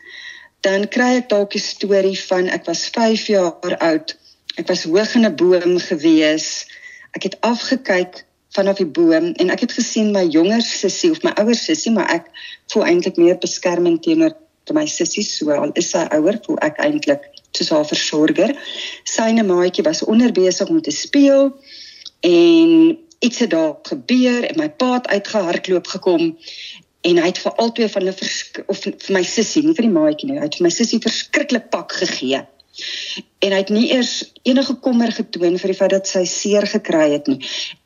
dan 0.62 0.88
kry 0.88 1.18
ek 1.22 1.30
dalk 1.30 1.56
'n 1.56 1.60
storie 1.60 2.20
van 2.30 2.48
ek 2.48 2.66
was 2.66 2.88
5 2.88 3.28
jaar 3.28 3.78
oud. 3.80 4.16
Ek 4.56 4.68
was 4.68 4.84
hoog 4.84 5.16
in 5.16 5.26
'n 5.26 5.36
boom 5.36 5.80
gewees. 5.80 6.66
Ek 7.12 7.24
het 7.24 7.38
afgekyk 7.42 8.26
vanaf 8.54 8.80
die 8.82 8.90
boom 8.90 9.32
en 9.34 9.52
ek 9.54 9.66
het 9.66 9.76
gesien 9.78 10.12
my 10.14 10.24
jonger 10.30 10.62
sussie 10.62 11.12
of 11.12 11.24
my 11.26 11.34
ouer 11.42 11.58
sussie, 11.58 11.92
maar 11.94 12.10
ek 12.14 12.30
voel 12.74 12.86
eintlik 12.90 13.18
meer 13.18 13.38
beskermend 13.42 14.04
teenoor 14.06 14.36
my 14.72 14.86
sussie 14.88 15.26
so 15.28 15.52
al 15.52 15.74
is 15.80 15.90
sy 15.92 16.06
ouer 16.16 16.38
voel 16.46 16.60
ek 16.64 16.78
eintlik 16.80 17.26
soos 17.54 17.72
haar 17.74 17.88
versorger. 17.90 18.54
Syne 19.10 19.44
maatjie 19.44 19.84
was 19.84 20.04
onder 20.08 20.32
besig 20.32 20.70
om 20.70 20.82
te 20.82 20.94
speel 20.96 21.52
en 22.24 22.98
iets 23.20 23.44
het 23.44 23.52
daar 23.52 23.76
gebeur 23.90 24.48
en 24.48 24.62
my 24.62 24.70
pa 24.70 24.94
het 24.94 25.08
uitgehardloop 25.08 25.88
gekom 25.98 26.32
en 27.04 27.20
hy 27.20 27.28
het 27.28 27.42
vir 27.44 27.60
albei 27.60 27.90
van 27.92 28.06
hulle 28.06 28.64
of 28.72 28.84
vir 28.86 29.16
my 29.16 29.24
sussie, 29.28 29.64
nie 29.66 29.76
vir 29.76 29.90
die 29.90 29.96
maatjie 29.96 30.30
nie, 30.30 30.40
hy 30.40 30.48
het 30.48 30.60
vir 30.60 30.70
my 30.70 30.72
sussie 30.72 31.02
verskriklik 31.04 31.68
pak 31.74 31.92
gegee. 32.00 32.46
En 33.44 33.52
hy 33.52 33.60
het 33.60 33.70
nie 33.70 33.90
eers 33.94 34.14
enige 34.48 34.76
kommer 34.82 35.12
getoon 35.14 35.60
vir 35.62 35.74
die 35.74 35.78
feit 35.78 35.94
dat 35.94 36.10
sy 36.10 36.24
seer 36.30 36.66
gekry 36.70 37.12
het 37.12 37.28
nie. 37.30 37.40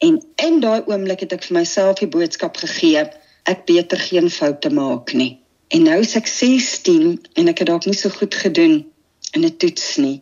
En 0.06 0.20
in 0.46 0.60
daai 0.64 0.86
oomblik 0.86 1.26
het 1.26 1.34
ek 1.36 1.48
vir 1.48 1.60
myself 1.60 2.00
die 2.00 2.12
boodskap 2.12 2.60
gegee, 2.62 3.04
ek 3.48 3.66
beter 3.68 4.00
geen 4.00 4.30
foute 4.32 4.72
maak 4.72 5.14
nie. 5.18 5.38
En 5.76 5.84
nou 5.84 5.98
is 6.00 6.16
ek 6.16 6.30
16 6.32 7.18
en 7.36 7.52
ek 7.52 7.64
het 7.64 7.72
dalk 7.72 7.88
nie 7.90 7.98
so 7.98 8.14
goed 8.14 8.36
gedoen 8.36 8.86
in 9.36 9.44
'n 9.44 9.58
toets 9.58 9.98
nie. 9.98 10.22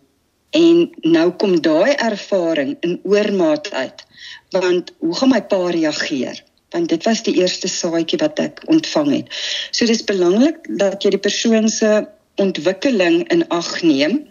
En 0.49 0.89
nou 1.01 1.31
kom 1.31 1.61
daai 1.61 1.93
ervaring 1.93 2.77
in 2.79 2.99
oormaat 3.03 3.71
uit. 3.71 4.05
Want 4.49 4.93
hoe 4.99 5.15
gaan 5.15 5.29
my 5.29 5.41
pa 5.41 5.69
reageer? 5.69 6.43
Want 6.69 6.89
dit 6.89 7.03
was 7.03 7.23
die 7.23 7.35
eerste 7.41 7.67
saadjie 7.67 8.19
wat 8.19 8.39
ek 8.39 8.63
ontvang 8.65 9.11
het. 9.11 9.27
So 9.71 9.85
dis 9.85 10.03
belangrik 10.03 10.57
dat 10.79 11.03
jy 11.03 11.09
die 11.09 11.25
persoon 11.27 11.69
se 11.69 12.07
ontwikkeling 12.41 13.23
in 13.33 13.47
ag 13.47 13.81
neem. 13.81 14.23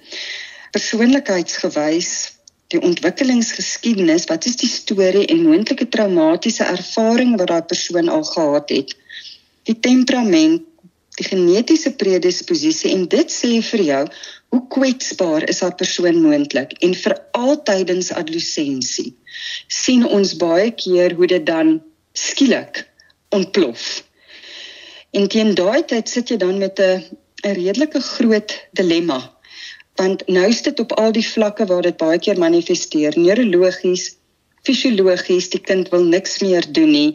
Persoonlikheidsgewys 0.75 2.34
die 2.73 2.80
ontwikkelingsgeskiedenis, 2.80 4.26
wat 4.30 4.46
is 4.49 4.56
die 4.58 4.70
storie 4.70 5.26
en 5.30 5.44
moontlike 5.46 5.88
traumatiese 5.92 6.64
ervaring 6.64 7.37
wat 7.38 7.50
daai 7.52 7.66
persoon 7.70 8.08
al 8.08 8.25
gehad 8.26 8.73
het? 8.73 8.94
Die 9.68 9.76
temperament, 9.80 10.64
die 11.18 11.26
genetiese 11.28 11.92
predisposisie 11.94 12.90
en 12.94 13.04
dit 13.11 13.30
sê 13.30 13.61
vir 13.62 13.82
jou 13.88 14.00
hoe 14.54 14.62
kwetsbaar 14.75 15.46
is 15.50 15.61
daardie 15.62 15.78
persoon 15.84 16.18
moontlik 16.25 16.75
en 16.87 16.94
vir 16.99 17.14
altydens 17.38 18.11
adolessensie 18.14 19.12
sien 19.70 20.02
ons 20.06 20.34
baie 20.40 20.73
keer 20.75 21.14
hoe 21.18 21.28
dit 21.30 21.46
dan 21.46 21.76
skielik 22.14 22.82
ontplof. 23.34 24.02
En 25.14 25.28
teen 25.30 25.54
daai 25.54 25.84
tyd 25.90 26.11
sit 26.11 26.30
jy 26.30 26.38
dan 26.42 26.58
met 26.58 26.80
'n 26.82 27.02
'n 27.44 27.56
redelike 27.60 28.00
groot 28.00 28.56
dilemma 28.80 29.20
want 30.00 30.26
nou 30.26 30.46
is 30.48 30.62
dit 30.62 30.80
op 30.80 30.92
al 30.92 31.12
die 31.12 31.26
vlakke 31.26 31.66
waar 31.70 31.82
dit 31.82 31.96
baie 31.96 32.18
keer 32.18 32.38
manifesteer 32.38 33.18
neurologies 33.18 34.04
fisiologies 34.66 35.50
die 35.56 35.64
kind 35.70 35.90
wil 35.94 36.04
niks 36.04 36.38
meer 36.44 36.72
doen 36.78 36.92
nie 36.98 37.10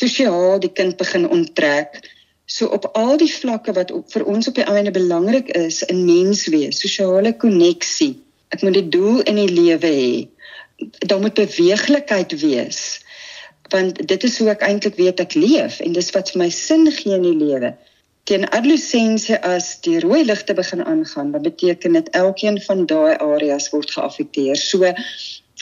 sosiaal 0.00 0.60
die 0.66 0.72
kind 0.80 0.96
begin 0.96 1.28
onttrek 1.38 2.00
So 2.46 2.66
op 2.70 2.84
al 2.94 3.16
die 3.18 3.30
vlakke 3.30 3.72
wat 3.74 3.90
op, 3.90 4.06
vir 4.14 4.22
ons 4.30 4.46
op 4.46 4.54
die 4.54 4.66
einde 4.70 4.92
belangrik 4.94 5.48
is 5.58 5.80
in 5.90 6.04
menswees, 6.06 6.78
sosiale 6.78 7.32
koneksie. 7.34 8.12
Ek 8.54 8.62
moet 8.62 8.76
'n 8.78 8.90
doel 8.90 9.18
in 9.26 9.34
die 9.34 9.50
lewe 9.50 9.90
hê. 9.90 10.28
Daar 11.10 11.20
moet 11.20 11.34
beweeglikheid 11.34 12.40
wees. 12.40 13.02
want 13.70 14.08
dit 14.08 14.24
is 14.24 14.38
hoe 14.38 14.50
ek 14.50 14.62
eintlik 14.62 14.94
weet 14.94 15.20
ek 15.20 15.34
leef 15.34 15.80
en 15.80 15.92
dis 15.92 16.10
wat 16.14 16.30
vir 16.30 16.38
my 16.38 16.50
sin 16.54 16.86
gee 16.92 17.14
in 17.14 17.24
die 17.26 17.34
lewe. 17.34 17.74
Teen 18.26 18.42
adolessensie 18.50 19.36
as 19.46 19.66
die 19.86 20.00
rooi 20.02 20.24
ligte 20.24 20.54
begin 20.58 20.80
aangaan, 20.84 21.30
dan 21.30 21.42
beteken 21.42 21.92
dit 21.92 22.08
elkeen 22.10 22.56
van 22.62 22.86
daai 22.90 23.14
areas 23.22 23.68
word 23.70 23.92
geaffekteer. 23.94 24.56
So 24.58 24.90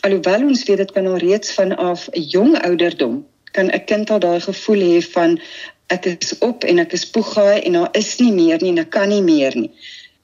alhoewel 0.01 0.47
ons 0.49 0.65
weet 0.69 0.81
dit 0.81 0.93
kan 0.97 1.07
al 1.11 1.21
reeds 1.21 1.53
vanaf 1.53 2.09
'n 2.13 2.25
jong 2.35 2.57
ouderdom 2.63 3.25
kan 3.53 3.69
'n 3.71 3.85
kind 3.85 4.11
al 4.11 4.19
daai 4.19 4.41
gevoel 4.41 4.81
hê 4.81 5.03
van 5.17 5.41
ek 5.87 6.07
is 6.07 6.39
op 6.39 6.65
en 6.65 6.79
ek 6.79 6.93
is 6.93 7.05
poegaai 7.17 7.61
en 7.61 7.73
daar 7.73 7.93
is 7.93 8.17
nie 8.19 8.33
meer 8.33 8.59
nie 8.63 8.73
en 8.73 8.79
ek 8.85 8.91
kan 8.91 9.09
nie 9.09 9.23
meer 9.23 9.57
nie. 9.57 9.71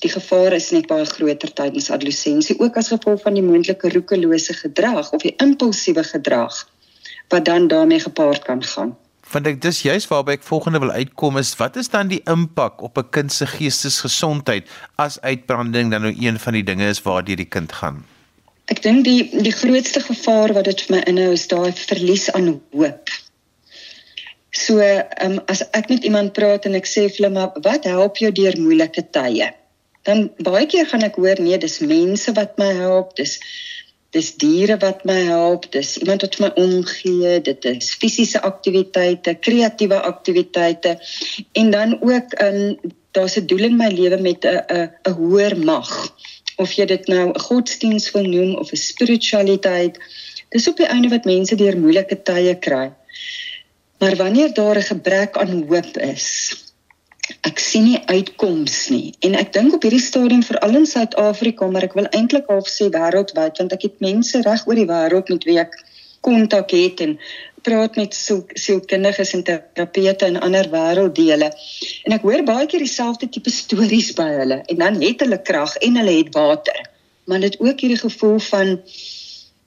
Die 0.00 0.10
gevaar 0.10 0.52
is 0.56 0.70
net 0.70 0.86
baie 0.88 1.04
groter 1.04 1.52
tydens 1.52 1.90
adolessensie 1.90 2.56
ook 2.58 2.76
as 2.76 2.88
gevolg 2.88 3.20
van 3.22 3.34
die 3.36 3.44
moontlike 3.44 3.92
roekelose 3.92 4.56
gedrag 4.62 5.12
of 5.12 5.22
die 5.22 5.36
impulsiewe 5.36 6.04
gedrag 6.04 6.56
wat 7.28 7.44
dan 7.44 7.68
daarmee 7.68 8.00
gepaard 8.00 8.42
kan 8.42 8.64
gaan. 8.64 8.96
Want 9.30 9.46
ek 9.46 9.60
dis 9.62 9.84
juist 9.86 10.08
waarby 10.10 10.34
ek 10.38 10.46
volgende 10.46 10.80
wil 10.82 10.90
uitkom 10.90 11.36
is 11.38 11.52
wat 11.60 11.76
is 11.78 11.90
dan 11.92 12.08
die 12.10 12.22
impak 12.30 12.82
op 12.82 12.98
'n 12.98 13.10
kind 13.14 13.32
se 13.32 13.46
geestesgesondheid 13.46 14.66
as 14.98 15.20
uitbranding 15.20 15.90
dan 15.90 16.02
nou 16.02 16.14
een 16.18 16.38
van 16.38 16.52
die 16.52 16.66
dinge 16.66 16.88
is 16.88 17.02
waardeur 17.02 17.36
die 17.36 17.52
kind 17.56 17.72
gaan? 17.72 18.04
Ek 18.66 18.82
dink 18.82 19.04
die 19.04 19.30
die 19.42 19.54
grootste 19.54 20.00
gevaar 20.00 20.52
wat 20.52 20.64
dit 20.64 20.82
vir 20.82 20.96
my 20.96 21.02
inhou 21.06 21.32
is 21.32 21.46
daai 21.46 21.72
verlies 21.72 22.30
aan 22.30 22.60
hoop. 22.72 23.10
So, 24.50 24.82
um, 25.22 25.38
as 25.46 25.62
ek 25.70 25.88
met 25.88 26.04
iemand 26.04 26.32
praat 26.32 26.66
en 26.66 26.74
ek 26.74 26.86
sê 26.86 27.06
vir 27.06 27.16
hulle 27.16 27.30
maar 27.30 27.54
wat 27.62 27.86
help 27.86 28.18
jou 28.18 28.32
deur 28.34 28.58
moeilike 28.58 29.06
tye? 29.14 29.52
Dan 30.02 30.30
baie 30.42 30.66
keer 30.66 30.86
gaan 30.90 31.06
ek 31.06 31.18
hoor 31.22 31.38
nee, 31.38 31.58
dis 31.58 31.78
mense 31.80 32.32
wat 32.34 32.58
my 32.58 32.72
help, 32.74 33.14
dis 33.16 33.38
dis 34.14 34.30
diere 34.42 34.76
wat 34.82 35.04
my 35.06 35.18
help, 35.28 35.68
dis 35.72 35.96
iemand 36.02 36.24
wat 36.26 36.38
my 36.42 36.50
omgee, 36.58 37.40
dit 37.46 37.64
is 37.70 37.92
fisiese 37.94 38.40
aktiwiteite, 38.42 39.36
kreatiewe 39.40 40.00
aktiwiteite 40.00 40.96
en 41.52 41.70
dan 41.70 41.94
ook 42.00 42.34
um 42.42 42.78
daar's 43.10 43.36
'n 43.36 43.46
doel 43.46 43.64
in 43.70 43.76
my 43.76 43.90
lewe 43.90 44.18
met 44.18 44.44
'n 44.44 44.62
'n 44.68 44.90
'n 45.08 45.12
hoër 45.12 45.56
mag. 45.58 46.14
Of 46.56 46.72
jy 46.72 46.84
dit 46.84 47.06
nou 47.06 47.28
'n 47.28 47.40
godsdiens 47.40 48.10
wil 48.10 48.26
noem 48.26 48.54
of 48.54 48.72
'n 48.72 48.76
spiritualiteit, 48.76 49.98
dis 50.48 50.68
op 50.68 50.76
die 50.76 50.86
einde 50.86 51.08
wat 51.08 51.24
mense 51.24 51.54
deur 51.54 51.78
moeilike 51.78 52.22
tye 52.22 52.54
kry. 52.58 52.92
Maar 53.98 54.16
wanneer 54.16 54.54
daar 54.54 54.76
'n 54.76 54.90
gebrek 54.92 55.36
aan 55.36 55.66
hoop 55.68 55.96
is, 55.96 56.26
ek 57.46 57.60
sien 57.62 57.84
nie 57.88 58.00
uitkoms 58.06 58.88
nie. 58.92 59.12
En 59.26 59.36
ek 59.38 59.52
dink 59.52 59.74
op 59.76 59.84
hierdie 59.86 60.02
stadium 60.02 60.42
veral 60.46 60.80
in 60.80 60.88
Suid-Afrika 60.88 61.68
maar 61.70 61.86
ek 61.86 61.96
wil 61.98 62.08
eintlik 62.16 62.50
half 62.52 62.68
sê 62.70 62.88
wêreldwyd 62.94 63.60
want 63.62 63.76
ek 63.76 63.86
het 63.86 64.02
mense 64.04 64.42
reg 64.46 64.66
oor 64.66 64.80
die 64.80 64.88
wêreld 64.88 65.32
met 65.32 65.46
wie 65.48 65.58
ek 65.62 65.78
kontak 66.26 66.74
het 66.76 67.00
en 67.04 67.16
praat 67.64 67.96
met 68.00 68.16
sielkundiges 68.16 69.34
en 69.36 69.44
terapeute 69.44 70.28
in 70.32 70.40
ander 70.40 70.68
wêrelddele. 70.72 71.50
En 72.08 72.16
ek 72.16 72.24
hoor 72.24 72.44
baie 72.48 72.66
keer 72.68 72.84
dieselfde 72.84 73.28
tipe 73.28 73.52
stories 73.52 74.12
by 74.16 74.28
hulle 74.40 74.60
en 74.66 74.82
dan 74.84 75.00
het 75.04 75.24
hulle 75.24 75.40
krag 75.44 75.76
en 75.84 76.00
hulle 76.00 76.18
het 76.22 76.34
water. 76.36 76.84
Maar 77.28 77.44
dit 77.46 77.60
ook 77.60 77.84
hierdie 77.84 78.00
gevoel 78.00 78.38
van 78.48 78.78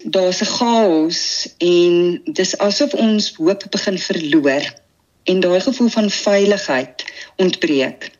daar's 0.04 0.42
'n 0.42 0.52
chaos 0.58 1.22
en 1.58 2.22
dis 2.26 2.58
asof 2.58 2.94
ons 2.94 3.34
hoop 3.38 3.64
begin 3.72 3.98
verloor 3.98 4.64
en 5.24 5.40
daai 5.40 5.60
gevoel 5.60 5.90
van 5.90 6.10
veiligheid 6.10 7.06
ontbreek. 7.36 8.12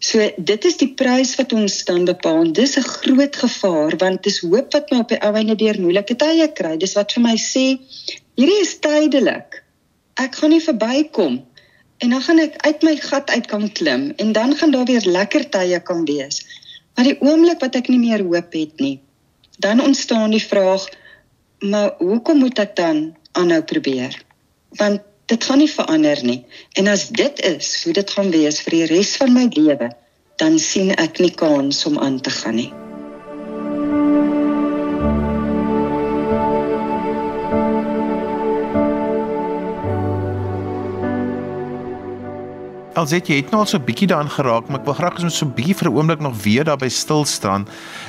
So 0.00 0.24
dit 0.36 0.64
is 0.64 0.78
die 0.80 0.88
prys 0.96 1.34
wat 1.36 1.52
ons 1.52 1.82
dan 1.84 2.06
bepaal. 2.08 2.52
Dis 2.56 2.78
'n 2.78 2.86
groot 2.88 3.36
gevaar 3.36 3.96
want 3.96 4.22
dis 4.22 4.40
hoop 4.40 4.72
wat 4.72 4.90
my 4.90 4.98
op 4.98 5.08
die 5.08 5.20
ou 5.20 5.34
einde 5.36 5.56
deur 5.56 5.80
moeilike 5.80 6.16
tye 6.16 6.48
kry. 6.52 6.76
Dis 6.76 6.96
wat 6.96 7.12
vir 7.12 7.22
my 7.22 7.36
sê 7.36 7.66
hierdie 8.36 8.60
is 8.60 8.78
tydelik. 8.80 9.62
Ek 10.14 10.34
gaan 10.34 10.50
nie 10.50 10.64
verbykom 10.64 11.44
en 11.98 12.10
dan 12.10 12.22
gaan 12.22 12.38
ek 12.38 12.56
uit 12.56 12.82
my 12.82 12.96
gat 12.96 13.30
uit 13.30 13.46
kan 13.46 13.68
klim 13.72 14.12
en 14.16 14.32
dan 14.32 14.56
gaan 14.56 14.70
daar 14.70 14.88
weer 14.88 15.04
lekker 15.04 15.50
tye 15.50 15.80
kan 15.80 16.04
wees. 16.04 16.40
Maar 16.94 17.04
die 17.04 17.20
oomblik 17.20 17.60
wat 17.60 17.76
ek 17.76 17.88
nie 17.88 18.00
meer 18.00 18.24
hoop 18.24 18.52
het 18.52 18.80
nie, 18.80 19.00
dan 19.58 19.80
ontstaan 19.80 20.30
die 20.30 20.42
vraag, 20.42 20.88
maar 21.60 21.94
hoekom 21.98 22.38
moet 22.38 22.58
ek 22.58 22.76
dan 22.76 23.16
aanhou 23.32 23.62
probeer? 23.62 24.16
Want 24.80 25.00
dit 25.30 25.44
gaan 25.46 25.62
nie 25.62 25.70
verander 25.70 26.24
nie. 26.26 26.40
En 26.78 26.90
as 26.90 27.08
dit 27.08 27.42
is 27.46 27.72
hoe 27.84 27.94
dit 28.00 28.10
gaan 28.16 28.30
wees 28.34 28.60
vir 28.66 28.78
die 28.78 28.84
res 28.96 29.14
van 29.22 29.34
my 29.36 29.46
lewe, 29.54 29.92
dan 30.42 30.58
sien 30.58 30.94
ek 30.98 31.22
nie 31.22 31.34
kans 31.34 31.84
om 31.86 31.98
aan 32.02 32.20
te 32.20 32.34
gaan 32.34 32.58
nie. 32.64 32.70
Alsit 43.00 43.30
jy 43.30 43.38
het 43.38 43.48
nou 43.48 43.62
al 43.62 43.68
so 43.70 43.78
'n 43.78 43.86
bietjie 43.86 44.06
daaraan 44.10 44.28
geraak, 44.28 44.68
maar 44.68 44.80
ek 44.80 44.84
wil 44.84 44.94
graag 44.94 45.22
eens 45.22 45.38
so 45.38 45.46
'n 45.46 45.54
bietjie 45.56 45.74
vir 45.74 45.88
'n 45.88 45.96
oomblik 45.96 46.20
nog 46.20 46.42
weer 46.42 46.64
daarby 46.64 46.88
stil 46.88 47.24
staan. 47.24 47.66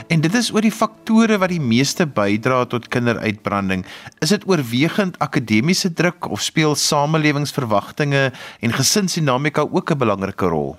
En 0.09 0.21
dit 0.21 0.33
is 0.35 0.51
oor 0.51 0.61
die 0.61 0.71
faktore 0.71 1.37
wat 1.37 1.49
die 1.49 1.61
meeste 1.61 2.05
bydra 2.05 2.65
tot 2.65 2.87
kinderuitbranding. 2.87 3.85
Is 4.19 4.29
dit 4.29 4.43
oorwegend 4.47 5.19
akademiese 5.19 5.93
druk 5.93 6.29
of 6.29 6.41
speel 6.41 6.75
samelewingsverwagtinge 6.75 8.31
en 8.59 8.73
gesinsdinamika 8.73 9.61
ook 9.61 9.91
'n 9.91 9.97
belangrike 9.97 10.45
rol? 10.45 10.75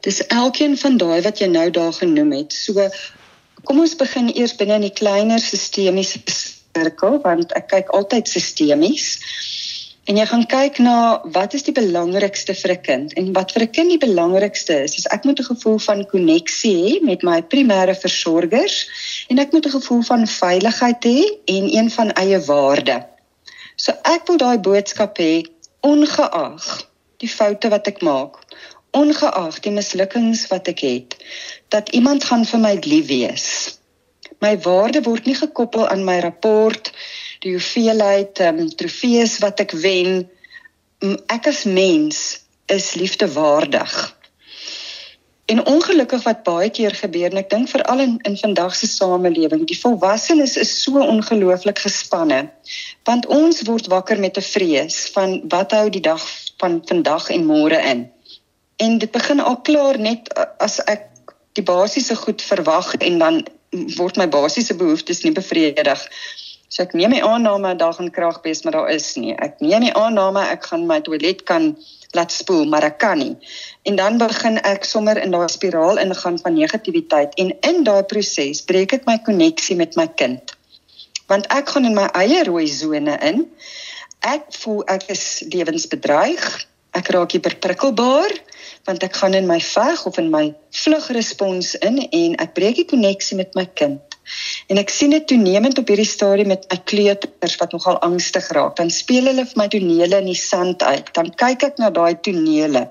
Dis 0.00 0.26
elkeen 0.26 0.76
van 0.76 0.96
daai 0.96 1.22
wat 1.22 1.38
jy 1.38 1.46
nou 1.46 1.70
daar 1.70 1.92
genoem 1.92 2.32
het. 2.32 2.52
So 2.52 2.88
kom 3.64 3.78
ons 3.78 3.96
begin 3.96 4.28
eers 4.34 4.56
binne 4.56 4.74
in 4.74 4.80
die 4.80 4.98
kleiner 5.02 5.38
sistemiese 5.38 6.18
sirkel 6.26 7.20
want 7.22 7.52
ek 7.52 7.68
kyk 7.68 7.88
altyd 7.88 8.28
sistemies. 8.28 9.18
En 10.06 10.14
jy 10.14 10.24
gaan 10.30 10.44
kyk 10.46 10.76
na 10.78 10.96
wat 11.34 11.54
is 11.58 11.64
die 11.66 11.74
belangrikste 11.74 12.54
vir 12.54 12.72
'n 12.72 12.82
kind 12.88 13.14
en 13.20 13.32
wat 13.38 13.52
vir 13.54 13.62
'n 13.62 13.72
kind 13.78 13.90
die 13.90 14.04
belangrikste 14.06 14.74
is, 14.82 14.94
is 15.00 15.06
ek 15.16 15.24
moet 15.24 15.40
'n 15.40 15.50
gevoel 15.50 15.78
van 15.78 16.06
koneksie 16.12 16.74
hê 16.82 16.92
met 17.02 17.22
my 17.22 17.42
primêre 17.42 17.96
versorgers 18.04 18.76
en 19.30 19.38
ek 19.38 19.52
moet 19.52 19.66
'n 19.66 19.76
gevoel 19.78 20.02
van 20.02 20.26
veiligheid 20.26 21.02
hê 21.04 21.20
en 21.56 21.64
een 21.78 21.90
van 21.90 22.12
eie 22.22 22.38
waarde. 22.38 22.96
So 23.76 23.92
ek 24.04 24.26
wil 24.28 24.36
daai 24.36 24.58
boodskap 24.58 25.18
hê 25.18 25.42
ongeag 25.80 26.86
die 27.18 27.28
foute 27.28 27.68
wat 27.68 27.86
ek 27.86 28.00
maak, 28.02 28.38
ongeag 28.92 29.60
die 29.60 29.74
mislukkings 29.74 30.46
wat 30.52 30.68
ek 30.68 30.80
het, 30.80 31.16
dat 31.68 31.88
iemand 31.88 32.24
gaan 32.24 32.44
vir 32.44 32.60
my 32.60 32.74
lief 32.84 33.06
wees. 33.06 33.78
My 34.40 34.54
waarde 34.58 35.02
word 35.02 35.26
nie 35.26 35.34
gekoppel 35.34 35.88
aan 35.88 36.04
my 36.04 36.18
rapport 36.20 36.92
die 37.46 37.54
hoeveelheid 37.54 38.40
um, 38.42 38.66
trofees 38.74 39.38
wat 39.44 39.62
ek 39.62 39.74
wen. 39.78 40.24
Ek 41.30 41.48
as 41.50 41.64
mens 41.68 42.22
is 42.72 42.94
liefdewaardig. 42.98 43.94
En 45.46 45.62
ongelukkig 45.70 46.24
wat 46.26 46.42
baie 46.42 46.70
keer 46.74 46.94
gebeur 46.98 47.30
en 47.30 47.38
ek 47.38 47.52
dink 47.52 47.70
veral 47.70 48.02
in 48.02 48.16
in 48.26 48.34
vandag 48.40 48.74
se 48.74 48.88
samelewing, 48.90 49.62
die 49.68 49.78
volwassenes 49.78 50.56
is 50.58 50.72
so 50.82 50.98
ongelooflik 50.98 51.78
gespanne. 51.84 52.48
Want 53.06 53.28
ons 53.30 53.62
word 53.68 53.86
wakker 53.92 54.18
met 54.18 54.38
'n 54.38 54.48
vrees 54.48 54.96
van 55.14 55.38
wat 55.52 55.76
hou 55.78 55.86
die 55.90 56.02
dag 56.02 56.24
van 56.58 56.80
vandag 56.88 57.30
en 57.30 57.46
môre 57.46 57.78
in. 57.92 58.08
En 58.82 58.98
dit 58.98 59.10
begin 59.10 59.40
al 59.40 59.60
klaar 59.60 59.98
net 59.98 60.32
as 60.58 60.80
ek 60.84 61.06
die 61.52 61.62
basiese 61.64 62.16
goed 62.16 62.42
verwag 62.42 62.94
en 62.98 63.18
dan 63.18 63.46
word 63.96 64.16
my 64.16 64.26
basiese 64.28 64.74
behoeftes 64.74 65.22
nie 65.22 65.32
bevredig 65.32 66.02
So 66.68 66.82
ek 66.82 66.96
neem 66.98 67.12
nie 67.14 67.22
aanname 67.22 67.76
daar 67.78 67.94
gaan 67.94 68.10
krag 68.10 68.40
wees, 68.42 68.64
maar 68.64 68.74
daar 68.74 68.90
is 68.90 69.12
nie. 69.14 69.34
Ek 69.38 69.60
neem 69.62 69.86
nie 69.86 69.92
aanname 69.94 70.42
ek 70.50 70.66
gaan 70.70 70.86
my 70.88 70.98
toilet 71.06 71.44
kan 71.46 71.74
laat 72.16 72.32
spoel, 72.34 72.64
maar 72.66 72.86
ek 72.88 72.98
kan 72.98 73.20
nie. 73.22 73.34
En 73.86 73.98
dan 74.00 74.18
begin 74.18 74.58
ek 74.66 74.84
sommer 74.88 75.20
in 75.22 75.34
daai 75.34 75.48
spiraal 75.52 76.00
ingaan 76.02 76.38
van 76.42 76.58
negativiteit 76.58 77.36
en 77.42 77.52
in 77.70 77.82
daai 77.86 78.02
proses 78.10 78.64
breek 78.66 78.96
ek 78.98 79.06
my 79.06 79.18
koneksie 79.28 79.76
met 79.78 79.94
my 80.00 80.08
kind. 80.08 80.56
Want 81.30 81.46
ek 81.54 81.70
gaan 81.74 81.86
in 81.86 81.94
my 81.94 82.06
eie 82.18 82.42
rooi 82.46 82.66
sone 82.70 83.14
in. 83.30 83.46
Ek 84.26 84.50
voel 84.62 84.82
ek 84.90 85.06
is 85.14 85.44
lewensbedreig. 85.52 86.46
Ek 86.96 87.10
raak 87.14 87.34
hiperprikkelbaar 87.36 88.34
want 88.86 89.02
ek 89.02 89.16
gaan 89.18 89.34
in 89.34 89.48
my 89.50 89.58
veg 89.60 90.02
of 90.06 90.18
in 90.22 90.30
my 90.30 90.44
vlugrespons 90.82 91.74
in 91.82 91.98
en 92.06 92.36
ek 92.42 92.54
breek 92.54 92.78
die 92.78 92.86
koneksie 92.86 93.38
met 93.38 93.54
my 93.58 93.66
kind. 93.66 94.05
En 94.66 94.78
ek 94.82 94.90
sien 94.90 95.10
dit 95.14 95.26
toenemend 95.26 95.78
op 95.78 95.88
hierdie 95.88 96.08
stadium 96.08 96.50
met 96.54 96.66
my 96.70 96.78
kleuters 96.90 97.56
wat 97.62 97.72
nogal 97.72 97.98
angstig 98.06 98.48
raak. 98.56 98.76
Dan 98.76 98.90
speel 98.90 99.30
hulle 99.30 99.46
vir 99.46 99.60
my 99.62 99.68
tonele 99.68 100.22
in 100.22 100.30
die 100.32 100.40
sand 100.40 100.82
uit. 100.82 101.12
Dan 101.14 101.32
kyk 101.34 101.62
ek 101.70 101.82
na 101.82 101.90
daai 101.90 102.14
tonele 102.20 102.88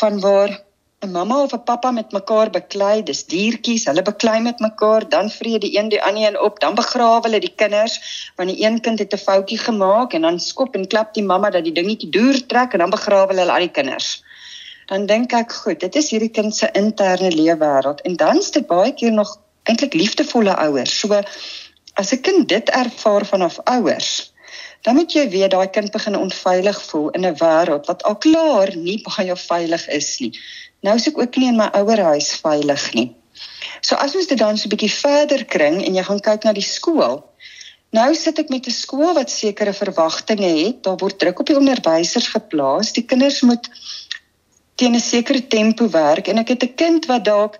van 0.00 0.20
waar 0.20 0.62
'n 1.04 1.12
mamma 1.12 1.42
of 1.42 1.52
'n 1.54 1.62
pappa 1.68 1.90
met 1.90 2.12
mekaar 2.12 2.50
beklei, 2.50 3.02
dis 3.08 3.26
diertjies, 3.32 3.84
hulle 3.88 4.02
beklei 4.02 4.40
met 4.40 4.58
mekaar, 4.64 5.08
dan 5.08 5.30
vrede 5.30 5.58
die 5.66 5.78
een 5.78 5.88
die 5.88 6.02
ander 6.02 6.28
een 6.28 6.38
op, 6.40 6.60
dan 6.60 6.74
begrawe 6.74 7.20
hulle 7.26 7.40
die 7.40 7.52
kinders 7.62 7.96
want 8.36 8.48
die 8.50 8.64
een 8.64 8.80
kind 8.80 8.98
het 8.98 9.12
'n 9.12 9.24
foutjie 9.28 9.58
gemaak 9.58 10.12
en 10.12 10.22
dan 10.22 10.40
skop 10.40 10.74
en 10.74 10.86
klap 10.86 11.14
die 11.14 11.26
mamma 11.32 11.50
dat 11.50 11.64
die 11.64 11.76
dingetjie 11.80 12.10
deur 12.10 12.46
trek 12.46 12.72
en 12.72 12.78
dan 12.78 12.90
begrawe 12.90 13.34
hulle 13.34 13.52
al 13.52 13.66
die 13.66 13.76
kinders. 13.78 14.22
Dan 14.86 15.06
dink 15.06 15.32
ek, 15.32 15.52
goed, 15.52 15.80
dit 15.80 15.94
is 15.96 16.10
hierdie 16.10 16.30
kind 16.30 16.56
se 16.56 16.68
interne 16.72 17.30
leefwêreld 17.30 18.00
en 18.00 18.16
dan 18.16 18.38
is 18.38 18.50
dit 18.50 18.66
baie 18.66 18.94
keer 18.94 19.12
nog 19.12 19.38
eintlik 19.66 19.94
liefdevolle 19.94 20.54
ouers. 20.66 20.98
So 21.00 21.22
as 21.94 22.12
'n 22.12 22.20
kind 22.20 22.48
dit 22.48 22.70
ervaar 22.70 23.26
vanaf 23.26 23.58
ouers, 23.64 24.32
dan 24.82 24.94
moet 24.94 25.12
jy 25.12 25.28
weet 25.28 25.50
daai 25.50 25.68
kind 25.70 25.90
begin 25.90 26.16
onveilig 26.16 26.82
voel 26.88 27.10
in 27.10 27.26
'n 27.26 27.38
wêreld 27.42 27.86
wat 27.86 28.02
al 28.02 28.16
klaar 28.16 28.76
nie 28.76 29.02
baie 29.02 29.36
veilig 29.36 29.88
is 29.88 30.18
nie. 30.18 30.32
Nou 30.80 30.94
is 30.96 31.08
ek 31.08 31.18
ook 31.18 31.36
nie 31.36 31.48
in 31.48 31.56
my 31.56 31.68
ouerhuis 31.72 32.32
veilig 32.42 32.92
nie. 32.94 33.14
So 33.80 33.94
as 33.94 34.14
ons 34.14 34.26
dit 34.26 34.38
dan 34.38 34.58
so 34.58 34.68
'n 34.68 34.74
bietjie 34.74 34.92
verder 34.92 35.44
kring 35.44 35.84
en 35.84 35.94
jy 35.94 36.02
gaan 36.02 36.20
kyk 36.20 36.44
na 36.44 36.52
die 36.52 36.68
skool. 36.76 37.24
Nou 37.92 38.14
sit 38.14 38.38
ek 38.38 38.48
met 38.48 38.66
'n 38.66 38.70
skool 38.70 39.14
wat 39.14 39.30
sekere 39.30 39.72
verwagtinge 39.72 40.52
het. 40.64 40.82
Daar 40.82 40.96
word 40.96 41.18
druk 41.18 41.40
op 41.40 41.46
die 41.46 41.56
onderwysers 41.56 42.28
geplaas. 42.28 42.92
Die 42.92 43.04
kinders 43.04 43.40
moet 43.40 43.68
teen 44.76 44.94
'n 44.94 45.00
sekere 45.00 45.46
tempo 45.46 45.88
werk 45.90 46.28
en 46.28 46.38
ek 46.38 46.48
het 46.48 46.62
'n 46.62 46.74
kind 46.74 47.06
wat 47.06 47.24
dalk 47.24 47.58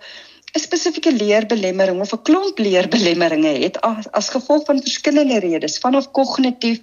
'n 0.55 0.59
spesifieke 0.59 1.11
leerbelemmering 1.11 1.99
of 2.01 2.13
'n 2.13 2.21
klomp 2.29 2.57
leerbelemmeringe 2.59 3.53
het 3.65 3.81
as, 3.81 4.11
as 4.11 4.29
gevolg 4.29 4.65
van 4.65 4.81
verskillende 4.81 5.39
redes, 5.39 5.77
vanaf 5.85 6.11
kognitief 6.11 6.79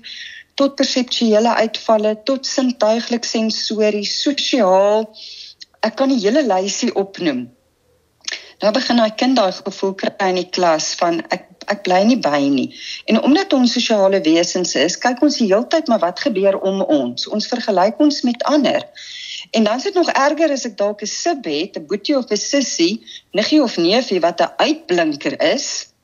tot 0.54 0.74
perseptuele 0.74 1.54
uitvalle 1.54 2.22
tot 2.22 2.46
sintuiglik 2.46 3.24
sensories, 3.24 4.20
sosiaal. 4.22 5.10
Ek 5.80 5.96
kan 5.96 6.10
'n 6.10 6.20
hele 6.24 6.42
lysie 6.46 6.94
opnoem. 6.94 7.50
Nou 8.60 8.72
begin 8.72 8.96
daai 8.96 9.14
kind 9.20 9.36
daai 9.36 9.52
gevoel 9.52 9.94
kry 9.94 10.12
in 10.28 10.34
die 10.34 10.48
klas 10.48 10.94
van 11.00 11.20
ek 11.28 11.48
ek 11.72 11.82
bly 11.86 12.02
nie 12.08 12.18
by 12.18 12.40
nie. 12.48 12.68
En 13.06 13.22
omdat 13.22 13.52
ons 13.52 13.72
sosiale 13.72 14.20
wesens 14.20 14.74
is, 14.74 14.98
kyk 14.98 15.22
ons 15.22 15.38
die 15.38 15.48
hele 15.50 15.68
tyd 15.68 15.88
maar 15.88 16.02
wat 16.02 16.20
gebeur 16.20 16.58
om 16.60 16.82
ons. 16.82 17.28
Ons 17.28 17.48
vergelyk 17.50 18.00
ons 18.00 18.22
met 18.22 18.42
ander. 18.42 18.84
En 19.50 19.64
dan 19.64 19.76
is 19.76 19.82
dit 19.82 19.94
nog 19.94 20.10
erger 20.10 20.50
as 20.50 20.64
ek 20.64 20.76
dalk 20.76 21.02
'n 21.02 21.06
sib 21.06 21.44
het, 21.44 21.76
'n 21.76 21.86
boetie 21.86 22.16
of 22.16 22.30
'n 22.30 22.36
sussie, 22.36 23.02
niggie 23.32 23.62
of 23.62 23.76
neefie 23.76 24.20
wat 24.20 24.40
'n 24.40 24.54
uitblinker 24.56 25.40
is, 25.42 25.94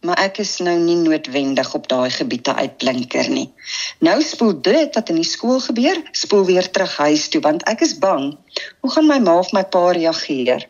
maar 0.00 0.18
ek 0.24 0.38
is 0.38 0.58
nou 0.64 0.76
nie 0.80 0.96
noodwendig 0.96 1.74
op 1.74 1.88
daai 1.88 2.10
gebiede 2.10 2.54
uitblinker 2.54 3.28
nie. 3.28 3.50
Nou 3.98 4.22
spoel 4.24 4.54
dit 4.64 4.94
wat 4.94 5.08
in 5.12 5.20
die 5.20 5.28
skool 5.28 5.60
gebeur, 5.60 6.00
spoel 6.12 6.44
weer 6.44 6.70
terug 6.70 6.96
huis 6.96 7.28
toe 7.28 7.40
want 7.44 7.64
ek 7.68 7.84
is 7.84 7.98
bang. 7.98 8.36
Hoe 8.80 8.90
gaan 8.90 9.06
my 9.06 9.18
ma 9.18 9.38
of 9.38 9.52
my 9.52 9.64
pa 9.64 9.90
reageer? 9.96 10.68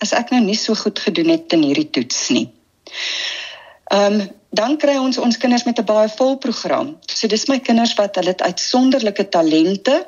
As 0.00 0.12
ek 0.16 0.30
nou 0.30 0.42
nie 0.44 0.56
so 0.56 0.74
goed 0.74 0.98
gedoen 0.98 1.28
het 1.28 1.52
in 1.52 1.62
hierdie 1.62 1.90
toets 1.90 2.28
nie. 2.28 2.48
Ehm 3.90 4.20
um, 4.20 4.28
dan 4.50 4.76
kry 4.82 4.96
ons 4.98 5.18
ons 5.18 5.36
kinders 5.38 5.64
met 5.66 5.78
'n 5.78 5.86
baie 5.86 6.08
vol 6.18 6.36
program. 6.38 6.98
So 7.06 7.26
dis 7.26 7.46
my 7.46 7.58
kinders 7.58 7.94
wat 7.94 8.16
hulle 8.18 8.34
het 8.34 8.42
uitsonderlike 8.42 9.28
talente 9.28 10.06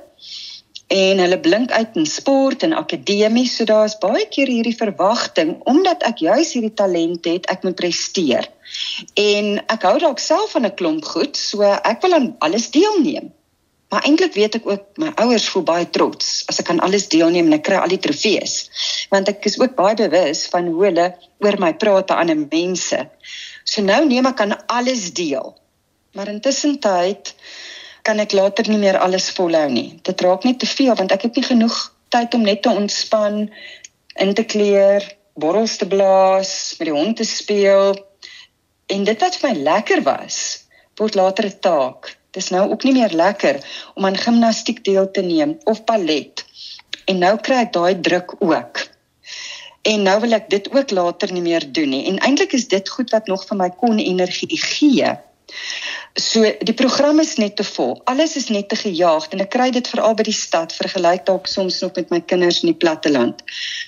en 0.86 1.18
hulle 1.18 1.38
blink 1.40 1.70
uit 1.70 1.96
in 1.96 2.06
sport 2.06 2.62
en 2.62 2.72
akademie. 2.72 3.46
So 3.48 3.64
daar's 3.64 3.98
baie 3.98 4.26
keer 4.28 4.46
hierdie 4.46 4.76
verwagting 4.76 5.54
omdat 5.64 6.02
ek 6.02 6.18
juis 6.18 6.52
hierdie 6.52 6.74
talente 6.74 7.28
het, 7.30 7.46
ek 7.46 7.62
moet 7.62 7.78
presteer. 7.78 8.48
En 9.14 9.58
ek 9.66 9.82
hou 9.82 9.98
dalk 9.98 10.18
self 10.18 10.50
van 10.50 10.66
'n 10.66 10.74
klomp 10.74 11.04
goed, 11.04 11.36
so 11.36 11.62
ek 11.62 12.02
wil 12.02 12.14
aan 12.14 12.34
alles 12.38 12.70
deelneem. 12.70 13.32
Maar 13.92 14.06
eintlik 14.08 14.32
weet 14.32 14.54
ek 14.56 14.66
ook 14.66 14.84
my 14.96 15.10
ouers 15.20 15.48
voel 15.52 15.64
baie 15.68 15.84
trots 15.92 16.28
as 16.48 16.62
ek 16.62 16.70
aan 16.72 16.80
alles 16.80 17.10
deelneem 17.12 17.50
en 17.50 17.58
ek 17.58 17.66
kry 17.66 17.76
al 17.76 17.92
die 17.92 18.00
trofees. 18.00 18.54
Want 19.12 19.28
ek 19.28 19.44
is 19.44 19.58
ook 19.60 19.74
baie 19.76 19.98
bewus 19.98 20.46
van 20.48 20.70
hoe 20.72 20.86
hulle 20.86 21.04
oor 21.44 21.58
my 21.60 21.74
praat 21.76 22.10
aan 22.10 22.22
ander 22.24 22.40
mense. 22.46 23.02
So 23.72 23.80
nou 23.80 24.02
neem 24.04 24.26
ek 24.28 24.40
aan 24.44 24.52
alles 24.68 25.06
deel. 25.16 25.54
Maar 26.12 26.28
intussen 26.28 26.74
tyd 26.85 27.30
kan 28.04 28.20
ek 28.20 28.35
later 28.37 28.68
nie 28.68 28.80
meer 28.82 28.98
alles 29.00 29.30
volhou 29.32 29.68
nie. 29.72 29.96
Dit 30.04 30.20
raak 30.20 30.44
net 30.44 30.58
te 30.61 30.68
veel 30.68 30.92
want 30.98 31.14
ek 31.14 31.24
het 31.28 31.38
nie 31.40 31.46
genoeg 31.46 31.78
tyd 32.12 32.35
om 32.37 32.44
net 32.44 32.61
te 32.66 32.74
ontspan, 32.82 33.46
in 34.20 34.35
te 34.37 34.44
kleer, 34.44 35.06
borrels 35.40 35.78
te 35.80 35.88
blaas, 35.88 36.74
met 36.76 36.90
die 36.90 36.96
hond 36.98 37.16
te 37.16 37.24
speel. 37.24 37.96
En 38.92 39.08
dit 39.08 39.24
wat 39.24 39.40
vir 39.40 39.48
my 39.48 39.64
lekker 39.70 40.04
was, 40.04 40.37
word 41.00 41.16
later 41.16 41.48
'n 41.48 41.61
taak. 41.64 42.12
Dis 42.37 42.52
nou 42.52 42.68
ook 42.68 42.85
nie 42.85 42.92
meer 42.92 43.16
lekker 43.16 43.64
om 43.94 44.04
aan 44.04 44.16
gimnastiek 44.16 44.85
deel 44.85 45.11
te 45.11 45.24
neem 45.24 45.56
of 45.64 45.85
ballet. 45.85 46.44
En 47.08 47.18
nou 47.18 47.37
kry 47.40 47.64
ek 47.64 47.72
daai 47.72 48.00
druk 48.00 48.37
ook. 48.38 48.91
En 49.82 50.02
nou 50.06 50.20
wil 50.20 50.32
ek 50.38 50.48
dit 50.50 50.70
ook 50.70 50.90
later 50.90 51.32
nie 51.32 51.42
meer 51.42 51.64
doen 51.72 51.88
nie. 51.88 52.04
En 52.06 52.18
eintlik 52.22 52.52
is 52.52 52.68
dit 52.68 52.88
goed 52.88 53.10
wat 53.10 53.26
nog 53.26 53.46
vir 53.48 53.58
my 53.58 53.70
kon 53.70 53.98
energie 53.98 54.58
gee. 54.58 55.10
So 56.14 56.44
die 56.60 56.74
program 56.76 57.20
is 57.20 57.38
net 57.40 57.56
te 57.56 57.64
vol. 57.64 57.94
Alles 58.04 58.36
is 58.36 58.50
net 58.52 58.68
te 58.68 58.76
gejaagd 58.76 59.32
en 59.32 59.40
ek 59.44 59.50
kry 59.54 59.70
dit 59.72 59.88
veral 59.88 60.14
by 60.16 60.26
die 60.28 60.36
stad 60.36 60.74
vergelyk 60.76 61.24
dalk 61.28 61.48
soms 61.48 61.80
nog 61.80 61.96
met 61.96 62.12
my 62.12 62.20
kinders 62.20 62.60
in 62.62 62.70
die 62.72 62.78
platteland. 62.84 63.40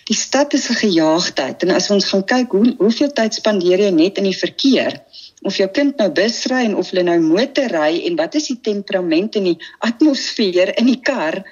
Die 0.08 0.16
stad 0.16 0.56
is 0.56 0.70
'n 0.70 0.80
gejaagdheid 0.80 1.62
en 1.62 1.74
as 1.76 1.90
ons 1.90 2.08
gaan 2.08 2.24
kyk 2.24 2.56
hoe 2.56 2.74
hoeveel 2.78 3.12
tyd 3.12 3.34
spandeer 3.34 3.84
jy 3.86 3.90
net 3.90 4.18
in 4.18 4.28
die 4.30 4.38
verkeer? 4.40 5.00
Of 5.44 5.56
jou 5.60 5.68
kind 5.68 5.96
nou 6.00 6.10
bus 6.10 6.46
ry 6.48 6.64
en 6.64 6.76
of 6.80 6.90
hulle 6.90 7.04
nou 7.04 7.20
motor 7.20 7.68
ry 7.68 8.02
en 8.08 8.16
wat 8.16 8.34
is 8.34 8.48
die 8.48 8.60
temperament 8.60 9.36
en 9.36 9.44
die 9.44 9.58
atmosfeer 9.78 10.72
in 10.78 10.86
die 10.86 11.00
kar? 11.00 11.44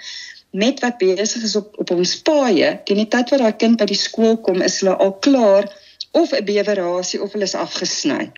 Met 0.52 0.80
wat 0.84 0.98
besig 1.00 1.42
is 1.42 1.56
op 1.56 1.78
op 1.80 1.90
ons 1.90 2.14
paaie, 2.26 2.70
teen 2.84 3.00
die 3.00 3.08
tyd 3.08 3.32
wat 3.32 3.42
daai 3.44 3.56
kind 3.64 3.80
by 3.80 3.88
die 3.88 3.98
skool 3.98 4.36
kom, 4.46 4.62
is 4.62 4.80
hulle 4.80 4.96
al 5.00 5.16
klaar 5.24 5.68
of 6.12 6.32
'n 6.32 6.44
bewerasie 6.44 7.22
of 7.22 7.32
hulle 7.32 7.48
is 7.48 7.56
afgesny. 7.56 8.30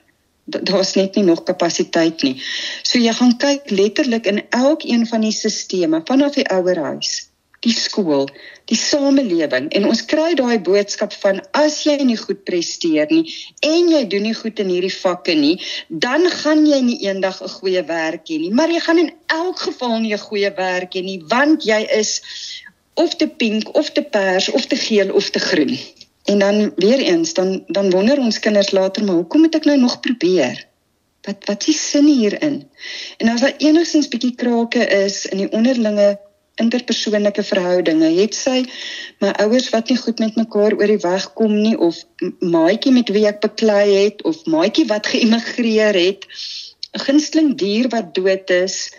Daar's 0.46 0.94
net 0.94 1.14
nie 1.16 1.24
nog 1.24 1.42
kapasiteit 1.42 2.22
nie. 2.22 2.42
So 2.83 2.98
jy 2.98 3.12
gaan 3.12 3.37
kyk 3.37 3.70
letterlik 3.70 4.27
in 4.27 4.42
elkeen 4.50 5.07
van 5.07 5.20
die 5.20 5.33
sisteme 5.33 6.03
vanaf 6.05 6.35
die 6.35 6.48
ouerhuis 6.48 7.34
die 7.64 7.72
skool, 7.72 8.29
die 8.70 8.79
samelewing 8.79 9.70
en 9.77 9.88
ons 9.88 10.05
kry 10.09 10.35
daai 10.38 10.59
boodskap 10.64 11.12
van 11.22 11.40
as 11.57 11.81
jy 11.88 11.96
nie 12.05 12.18
goed 12.20 12.44
presteer 12.48 13.11
nie 13.12 13.24
en 13.64 13.90
jy 13.92 14.05
doen 14.12 14.27
nie 14.29 14.37
goed 14.37 14.61
in 14.61 14.72
hierdie 14.72 14.92
vakke 14.92 15.37
nie, 15.38 15.57
dan 15.88 16.29
gaan 16.42 16.66
jy 16.68 16.81
nie 16.85 16.98
eendag 17.09 17.40
'n 17.42 17.55
goeie 17.57 17.83
werk 17.88 18.29
hê 18.29 18.38
nie, 18.38 18.53
maar 18.53 18.70
jy 18.70 18.81
gaan 18.81 18.98
in 18.98 19.12
elk 19.27 19.59
geval 19.68 19.98
nie 20.00 20.14
'n 20.14 20.27
goeie 20.29 20.53
werk 20.57 20.94
hê 20.94 21.03
nie 21.03 21.20
want 21.29 21.64
jy 21.64 21.83
is 22.00 22.20
of 22.94 23.16
te 23.16 23.27
pink 23.27 23.74
of 23.74 23.90
te 23.92 24.03
pers 24.03 24.50
of 24.50 24.66
te 24.66 24.77
geel 24.77 25.11
of 25.12 25.31
te 25.31 25.38
groen. 25.38 25.79
En 26.24 26.38
dan 26.38 26.72
weer 26.77 26.98
eens 26.98 27.35
dan 27.35 27.64
dan 27.66 27.90
wonder 27.90 28.18
ons 28.18 28.38
kinders 28.38 28.70
later 28.70 29.05
maar 29.05 29.14
hoekom 29.14 29.40
moet 29.40 29.55
ek 29.55 29.64
nou 29.64 29.79
nog 29.79 30.00
probeer? 30.00 30.66
Wat 31.24 31.44
wat 31.44 31.66
is 31.68 31.90
sin 31.90 32.07
hierin? 32.07 32.68
En 33.16 33.29
as 33.29 33.40
daar 33.40 33.57
enigstens 33.59 34.09
bietjie 34.09 34.35
krake 34.35 34.87
is 35.05 35.27
in 35.27 35.38
die 35.38 35.50
onderlinge 35.53 36.18
interpersoonlike 36.62 37.42
verhoudinge. 37.42 38.10
Het 38.18 38.36
sy 38.36 38.58
my 39.22 39.32
ouers 39.42 39.70
wat 39.74 39.90
nie 39.90 39.98
goed 39.98 40.20
met 40.22 40.36
mekaar 40.38 40.76
oor 40.78 40.90
die 40.90 41.02
weg 41.02 41.26
kom 41.38 41.54
nie 41.56 41.74
of 41.78 41.98
maatjie 42.40 42.92
met 42.94 43.10
wie 43.14 43.26
ek 43.30 43.40
beklei 43.42 43.86
het 44.04 44.22
of 44.28 44.44
maatjie 44.50 44.86
wat 44.90 45.10
geëmigreer 45.10 45.98
het, 45.98 46.28
'n 46.94 47.04
gunsteling 47.06 47.54
dier 47.58 47.88
wat 47.90 48.14
dood 48.14 48.50
is, 48.50 48.92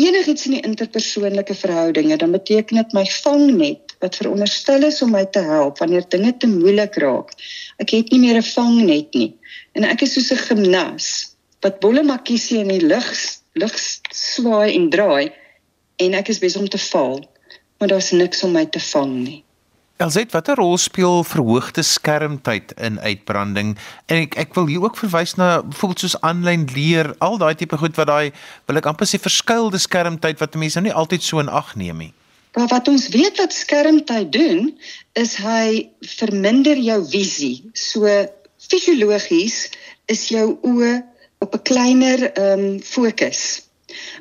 enigiets 0.00 0.46
in 0.46 0.56
die 0.56 0.64
interpersoonlike 0.64 1.54
verhoudinge, 1.54 2.16
dan 2.16 2.32
beteken 2.32 2.76
dit 2.76 2.92
my 2.92 3.04
vangnet 3.04 3.94
wat 4.00 4.16
veronderstel 4.16 4.82
is 4.88 5.02
om 5.02 5.12
my 5.14 5.24
te 5.24 5.44
help 5.44 5.78
wanneer 5.78 6.08
dinge 6.08 6.32
te 6.36 6.48
moeilik 6.50 6.96
raak. 6.96 7.30
Ek 7.78 7.90
het 7.90 8.10
nie 8.10 8.20
meer 8.20 8.40
'n 8.40 8.42
vangnet 8.42 9.14
nie. 9.14 9.36
En 9.74 9.84
ek 9.84 10.02
is 10.02 10.14
soos 10.14 10.32
'n 10.32 10.44
gimnas 10.48 11.36
wat 11.60 11.80
bolle 11.80 12.02
makiesie 12.02 12.58
in 12.58 12.68
die 12.68 12.86
lug 12.86 13.08
lug 13.54 13.74
swaai 14.10 14.74
en 14.74 14.90
draai 14.90 15.32
en 15.96 16.14
ek 16.14 16.28
is 16.28 16.38
besig 16.42 16.60
om 16.60 16.68
te 16.68 16.80
val, 16.90 17.20
maar 17.78 17.88
daar's 17.88 18.10
niks 18.10 18.42
om 18.42 18.52
my 18.52 18.66
te 18.66 18.80
vang 18.80 19.12
nie. 19.22 19.44
Elzet, 20.02 20.32
watter 20.34 20.58
rol 20.58 20.74
speel 20.82 21.22
verhoogde 21.22 21.82
skermtyd 21.86 22.72
in 22.82 22.96
uitbranding? 23.00 23.76
En 24.10 24.24
ek 24.24 24.34
ek 24.42 24.56
wil 24.58 24.66
hier 24.66 24.82
ook 24.82 24.98
verwys 24.98 25.36
na 25.38 25.62
byvoorbeeld 25.62 26.02
soos 26.02 26.16
aanlyn 26.26 26.66
leer, 26.74 27.12
al 27.22 27.38
daai 27.38 27.54
tipe 27.54 27.78
goed 27.78 27.94
wat 28.00 28.10
daai 28.10 28.32
wil 28.66 28.80
ek 28.80 28.88
amper 28.90 29.06
sê 29.06 29.20
verskuilde 29.22 29.78
skermtyd 29.78 30.42
wat 30.42 30.58
mense 30.58 30.80
nou 30.80 30.88
nie 30.88 30.96
altyd 30.98 31.22
so 31.22 31.38
in 31.38 31.52
ag 31.60 31.76
neem 31.78 32.02
nie. 32.02 32.10
Maar 32.58 32.66
wat 32.74 32.90
ons 32.90 33.06
weet 33.14 33.38
wat 33.38 33.54
skermtyd 33.54 34.32
doen, 34.34 34.74
is 35.14 35.36
hy 35.42 35.86
verminder 36.18 36.78
jou 36.78 36.98
visie. 37.14 37.62
So 37.78 38.10
fisiologies 38.58 39.68
is 40.10 40.26
jou 40.30 40.58
oë 40.66 40.94
op 41.38 41.54
'n 41.54 41.62
kleiner 41.70 42.32
ehm 42.32 42.66
um, 42.66 42.82
fokus 42.82 43.63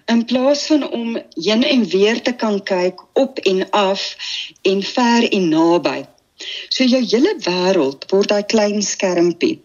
in 0.06 0.26
plaas 0.26 0.66
van 0.66 0.92
om 0.92 1.18
heen 1.34 1.64
en 1.64 1.86
weer 1.86 2.22
te 2.22 2.34
kan 2.34 2.64
kyk 2.64 3.02
op 3.14 3.40
en 3.40 3.70
af 3.70 4.16
en 4.62 4.84
ver 4.84 5.32
en 5.32 5.50
naby. 5.50 6.04
So 6.70 6.84
jou 6.84 7.04
hele 7.04 7.36
wêreld 7.46 8.06
word 8.12 8.30
daai 8.30 8.44
klein 8.44 8.82
skermpie. 8.82 9.62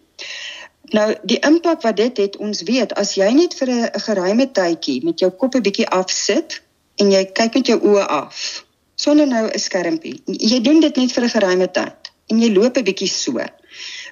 Nou 0.94 1.12
die 1.22 1.38
impak 1.44 1.82
wat 1.84 1.96
dit 1.96 2.16
het, 2.16 2.36
ons 2.36 2.62
weet 2.62 2.94
as 2.96 3.14
jy 3.20 3.28
net 3.36 3.54
vir 3.58 3.68
'n 3.70 4.00
geruime 4.06 4.46
tydjie 4.52 5.04
met 5.04 5.20
jou 5.20 5.30
kop 5.30 5.54
'n 5.54 5.62
bietjie 5.62 5.88
afsit 5.88 6.62
en 6.96 7.10
jy 7.10 7.24
kyk 7.24 7.54
met 7.54 7.66
jou 7.66 7.78
oë 7.80 8.06
af 8.06 8.64
sonder 8.94 9.26
nou 9.26 9.46
'n 9.46 9.58
skermpie. 9.58 10.22
Jy 10.26 10.60
doen 10.60 10.80
dit 10.80 10.96
net 10.96 11.12
vir 11.12 11.24
'n 11.24 11.36
geruime 11.36 11.70
tyd 11.70 12.12
en 12.26 12.40
jy 12.40 12.52
loop 12.52 12.76
'n 12.76 12.84
bietjie 12.84 13.08
so. 13.08 13.38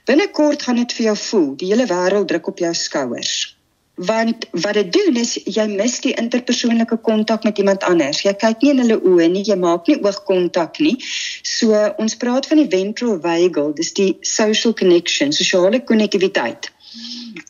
Binnekort 0.04 0.62
gaan 0.62 0.76
dit 0.76 0.92
vir 0.92 1.04
jou 1.06 1.16
voel, 1.16 1.56
die 1.56 1.66
hele 1.66 1.86
wêreld 1.86 2.26
druk 2.26 2.46
op 2.46 2.58
jou 2.58 2.74
skouers 2.74 3.55
want 3.96 4.46
wat 4.50 4.74
dit 4.74 4.92
doen 4.92 5.16
is 5.16 5.34
jy 5.44 5.64
mis 5.72 6.00
die 6.04 6.12
interpersoonlike 6.20 6.98
kontak 7.00 7.44
met 7.48 7.58
iemand 7.58 7.82
anders. 7.88 8.20
Jy 8.26 8.34
kyk 8.36 8.62
nie 8.62 8.72
in 8.74 8.82
hulle 8.84 8.98
oë 9.00 9.28
nie, 9.32 9.44
jy 9.48 9.56
maak 9.56 9.88
nie 9.88 9.96
oogkontak 10.04 10.80
nie. 10.84 10.96
So 11.42 11.72
ons 11.96 12.16
praat 12.20 12.48
van 12.50 12.60
die 12.60 12.68
ventral 12.68 13.16
vagal, 13.24 13.72
dis 13.76 13.94
die 13.96 14.10
social 14.20 14.76
connection, 14.76 15.32
sosiale 15.32 15.80
konnektiwiteit. 15.80 16.70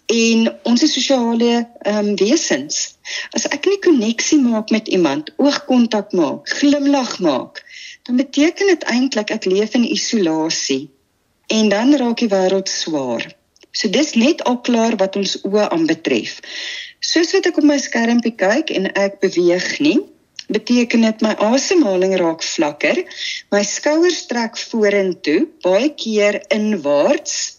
En 0.06 0.46
ons 0.70 0.82
is 0.82 0.92
sosiale 0.94 1.50
ehm 1.82 1.98
um, 1.98 2.12
wesens. 2.18 2.94
As 3.34 3.46
ek 3.50 3.66
nie 3.66 3.80
koneksie 3.82 4.38
maak 4.38 4.70
met 4.70 4.88
iemand, 4.88 5.32
oogkontak 5.42 6.14
maak, 6.14 6.46
glimlag 6.60 7.18
maak, 7.18 7.62
dan 8.06 8.22
beteken 8.22 8.70
dit 8.70 8.86
eintlik 8.86 9.34
ek 9.34 9.50
leef 9.50 9.74
in 9.74 9.86
isolasie. 9.90 10.86
En 11.50 11.68
dan 11.74 11.94
raak 11.98 12.22
die 12.22 12.30
wêreld 12.30 12.70
swaar. 12.70 13.26
So 13.76 13.92
dis 13.92 14.14
net 14.16 14.42
al 14.48 14.60
klaar 14.64 14.96
wat 15.02 15.16
ons 15.20 15.36
oë 15.44 15.68
aanbetref. 15.68 16.38
Soos 17.04 17.34
wat 17.36 17.48
ek 17.50 17.58
op 17.60 17.66
my 17.68 17.76
skermpie 17.82 18.32
kyk 18.40 18.72
en 18.72 18.88
ek 18.96 19.20
beweeg 19.20 19.68
nie, 19.84 19.98
beteken 20.48 21.04
dit 21.04 21.22
my 21.26 21.34
asemhaling 21.42 22.14
raak 22.20 22.44
vlakker, 22.46 23.02
my 23.52 23.62
skouers 23.66 24.22
trek 24.30 24.56
vorentoe, 24.70 25.44
baie 25.66 25.90
keer 25.98 26.40
inwaarts 26.54 27.56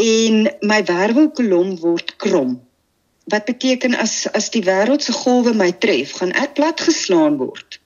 en 0.00 0.46
my 0.64 0.80
wervelkolom 0.88 1.74
word 1.82 2.14
krom. 2.22 2.56
Wat 3.30 3.46
beteken 3.46 3.94
as 3.94 4.24
as 4.32 4.48
die 4.54 4.64
wêreld 4.66 5.04
se 5.04 5.12
golwe 5.14 5.52
my 5.54 5.70
tref, 5.84 6.16
gaan 6.18 6.32
ek 6.44 6.56
platgeslaan 6.58 7.36
word. 7.42 7.78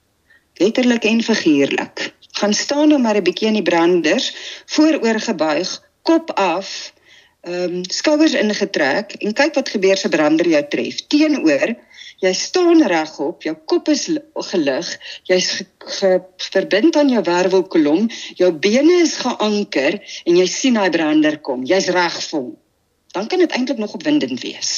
Letterlik 0.61 1.05
en 1.05 1.21
figuurlik. 1.25 2.13
Gaan 2.39 2.55
staan 2.55 2.89
nou 2.89 3.01
maar 3.01 3.17
'n 3.17 3.27
bietjie 3.27 3.49
in 3.49 3.59
die 3.59 3.69
branders, 3.71 4.33
vooroor 4.67 5.21
gebuig, 5.21 5.71
kop 6.03 6.31
af, 6.37 6.93
ehm 7.47 7.81
um, 7.81 7.83
skouers 7.91 8.35
ingetrek 8.35 9.17
en 9.23 9.33
kyk 9.33 9.55
wat 9.55 9.69
gebeur 9.75 9.99
se 9.99 10.09
brander 10.11 10.49
jou 10.51 10.65
tref. 10.71 11.05
Teenoor 11.07 11.77
Jy 12.25 12.33
staan 12.33 12.81
regop, 12.89 13.43
jou 13.45 13.53
kop 13.69 13.91
is 13.93 14.07
gelig, 14.49 14.93
jy's 15.29 15.51
ge, 15.59 15.67
ge, 15.99 16.13
verbind 16.55 16.97
aan 16.97 17.11
jou 17.13 17.21
wervelkolom, 17.27 18.07
jou 18.41 18.49
bene 18.57 19.03
is 19.03 19.19
geanker 19.21 19.99
en 20.25 20.39
jy 20.41 20.47
sien 20.49 20.79
daai 20.81 20.89
brander 20.95 21.37
kom. 21.45 21.67
Jy's 21.69 21.91
reg 21.93 22.17
vol. 22.31 22.55
Dan 23.13 23.29
kan 23.29 23.45
dit 23.45 23.53
eintlik 23.53 23.83
nog 23.83 23.99
opwindend 23.99 24.41
wees. 24.41 24.73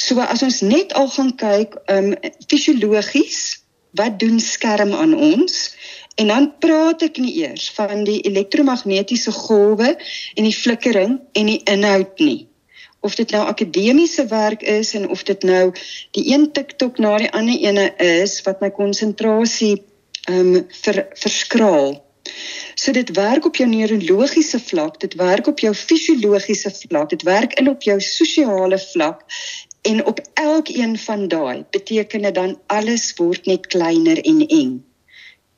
So 0.00 0.18
as 0.24 0.42
ons 0.42 0.60
net 0.66 0.94
al 0.98 1.06
gaan 1.14 1.36
kyk, 1.38 1.78
ehm 1.86 2.12
um, 2.16 2.34
fisiologies, 2.50 3.60
wat 3.94 4.18
doen 4.18 4.42
skerm 4.42 4.94
aan 4.94 5.14
ons? 5.14 5.70
En 6.14 6.26
dan 6.26 6.52
praat 6.58 7.02
ek 7.02 7.18
nie 7.22 7.34
eers 7.42 7.70
van 7.76 8.04
die 8.04 8.20
elektromagnetiese 8.28 9.32
golwe 9.32 9.94
en 10.34 10.44
die 10.44 10.56
flikkering 10.56 11.20
en 11.32 11.46
die 11.46 11.60
inhoud 11.64 12.18
nie 12.18 12.50
of 13.00 13.14
dit 13.14 13.30
nou 13.30 13.44
akademiese 13.46 14.26
werk 14.26 14.62
is 14.62 14.94
en 14.94 15.08
of 15.08 15.22
dit 15.22 15.42
nou 15.42 15.72
die 16.16 16.24
een 16.32 16.52
TikTok 16.52 16.98
na 16.98 17.16
die 17.22 17.32
ander 17.32 17.56
ene 17.56 17.86
is 18.04 18.40
wat 18.44 18.60
my 18.60 18.70
konsentrasie 18.70 19.80
ehm 20.28 20.54
um, 20.54 20.66
ver, 20.82 21.06
verskraal. 21.16 21.96
So 22.74 22.92
dit 22.92 23.10
werk 23.16 23.46
op 23.48 23.56
jou 23.56 23.68
neurologiese 23.68 24.60
vlak, 24.60 25.00
dit 25.00 25.14
werk 25.14 25.46
op 25.46 25.58
jou 25.58 25.72
fisiologiese 25.74 26.70
vlak, 26.70 27.08
dit 27.10 27.22
werk 27.22 27.56
in 27.58 27.68
op 27.68 27.82
jou 27.82 27.96
sosiale 28.00 28.78
vlak 28.78 29.24
en 29.88 30.04
op 30.04 30.20
elkeen 30.34 30.98
van 30.98 31.28
daai 31.28 31.64
beteken 31.70 32.22
dit 32.28 32.34
dan 32.34 32.58
alles 32.66 33.14
word 33.16 33.46
net 33.46 33.66
kleiner 33.66 34.20
en 34.20 34.46
eng. 34.46 34.76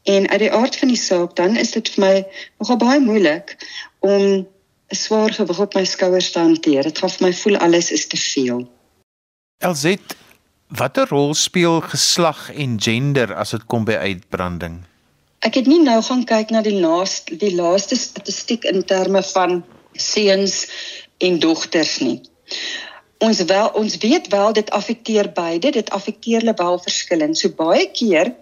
En 0.02 0.28
uit 0.28 0.38
die 0.38 0.52
aard 0.52 0.76
van 0.76 0.88
die 0.88 0.98
saak 0.98 1.36
dan 1.36 1.56
is 1.56 1.70
dit 1.70 1.88
vir 1.94 2.04
my 2.04 2.14
nogal 2.58 2.76
baie 2.76 3.00
moeilik 3.00 3.56
om 3.98 4.46
'n 4.92 4.96
swaar 4.96 5.32
gewig 5.32 5.58
op 5.58 5.74
my 5.74 5.84
skouers 5.84 6.30
te 6.32 6.38
hanteer. 6.38 6.82
Dit 6.82 6.98
gaan 6.98 7.10
vir 7.10 7.26
my 7.26 7.32
voel 7.32 7.56
alles 7.56 7.90
is 7.90 8.06
te 8.06 8.16
veel. 8.16 8.68
Elzet, 9.58 10.16
watter 10.68 11.08
rol 11.08 11.34
speel 11.34 11.80
geslag 11.80 12.50
en 12.54 12.80
gender 12.80 13.34
as 13.34 13.50
dit 13.50 13.66
kom 13.66 13.84
by 13.84 13.94
uitbranding? 13.94 14.82
Ek 15.38 15.54
het 15.54 15.66
nie 15.66 15.82
nou 15.82 16.02
gaan 16.02 16.24
kyk 16.24 16.50
na 16.50 16.62
die 16.62 16.80
laaste 16.80 17.36
die 17.36 17.54
laaste 17.54 17.96
statistiek 17.96 18.64
in 18.64 18.84
terme 18.84 19.22
van 19.22 19.64
seuns 19.92 20.66
en 21.18 21.38
dogters 21.38 21.98
nie. 21.98 22.20
Ons 23.22 23.42
wel 23.46 23.68
ons 23.78 23.96
weet 24.02 24.28
wel 24.28 24.52
dit 24.52 24.70
affekteer 24.70 25.28
beide, 25.34 25.70
dit 25.70 25.90
affekteer 25.90 26.40
hulle 26.42 26.54
wel 26.58 26.78
verskillend. 26.82 27.38
So 27.38 27.54
baie 27.54 27.84
keer 27.94 28.32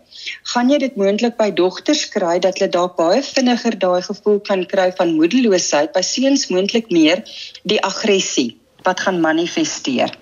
gaan 0.53 0.71
jy 0.73 0.79
dit 0.81 0.97
moontlik 1.01 1.37
by 1.37 1.51
dogters 1.57 2.07
kry 2.13 2.39
dat 2.45 2.59
hulle 2.59 2.71
dalk 2.73 2.97
baie 2.97 3.21
vinniger 3.25 3.77
daai 3.83 4.01
gevoel 4.07 4.41
kan 4.49 4.65
kry 4.73 4.89
van 4.97 5.15
moedeloosheid, 5.19 5.93
by 5.93 6.03
seuns 6.05 6.49
moontlik 6.53 6.89
meer 6.93 7.25
die 7.69 7.81
aggressie 7.85 8.57
wat 8.87 9.03
gaan 9.05 9.21
manifesteer. 9.21 10.13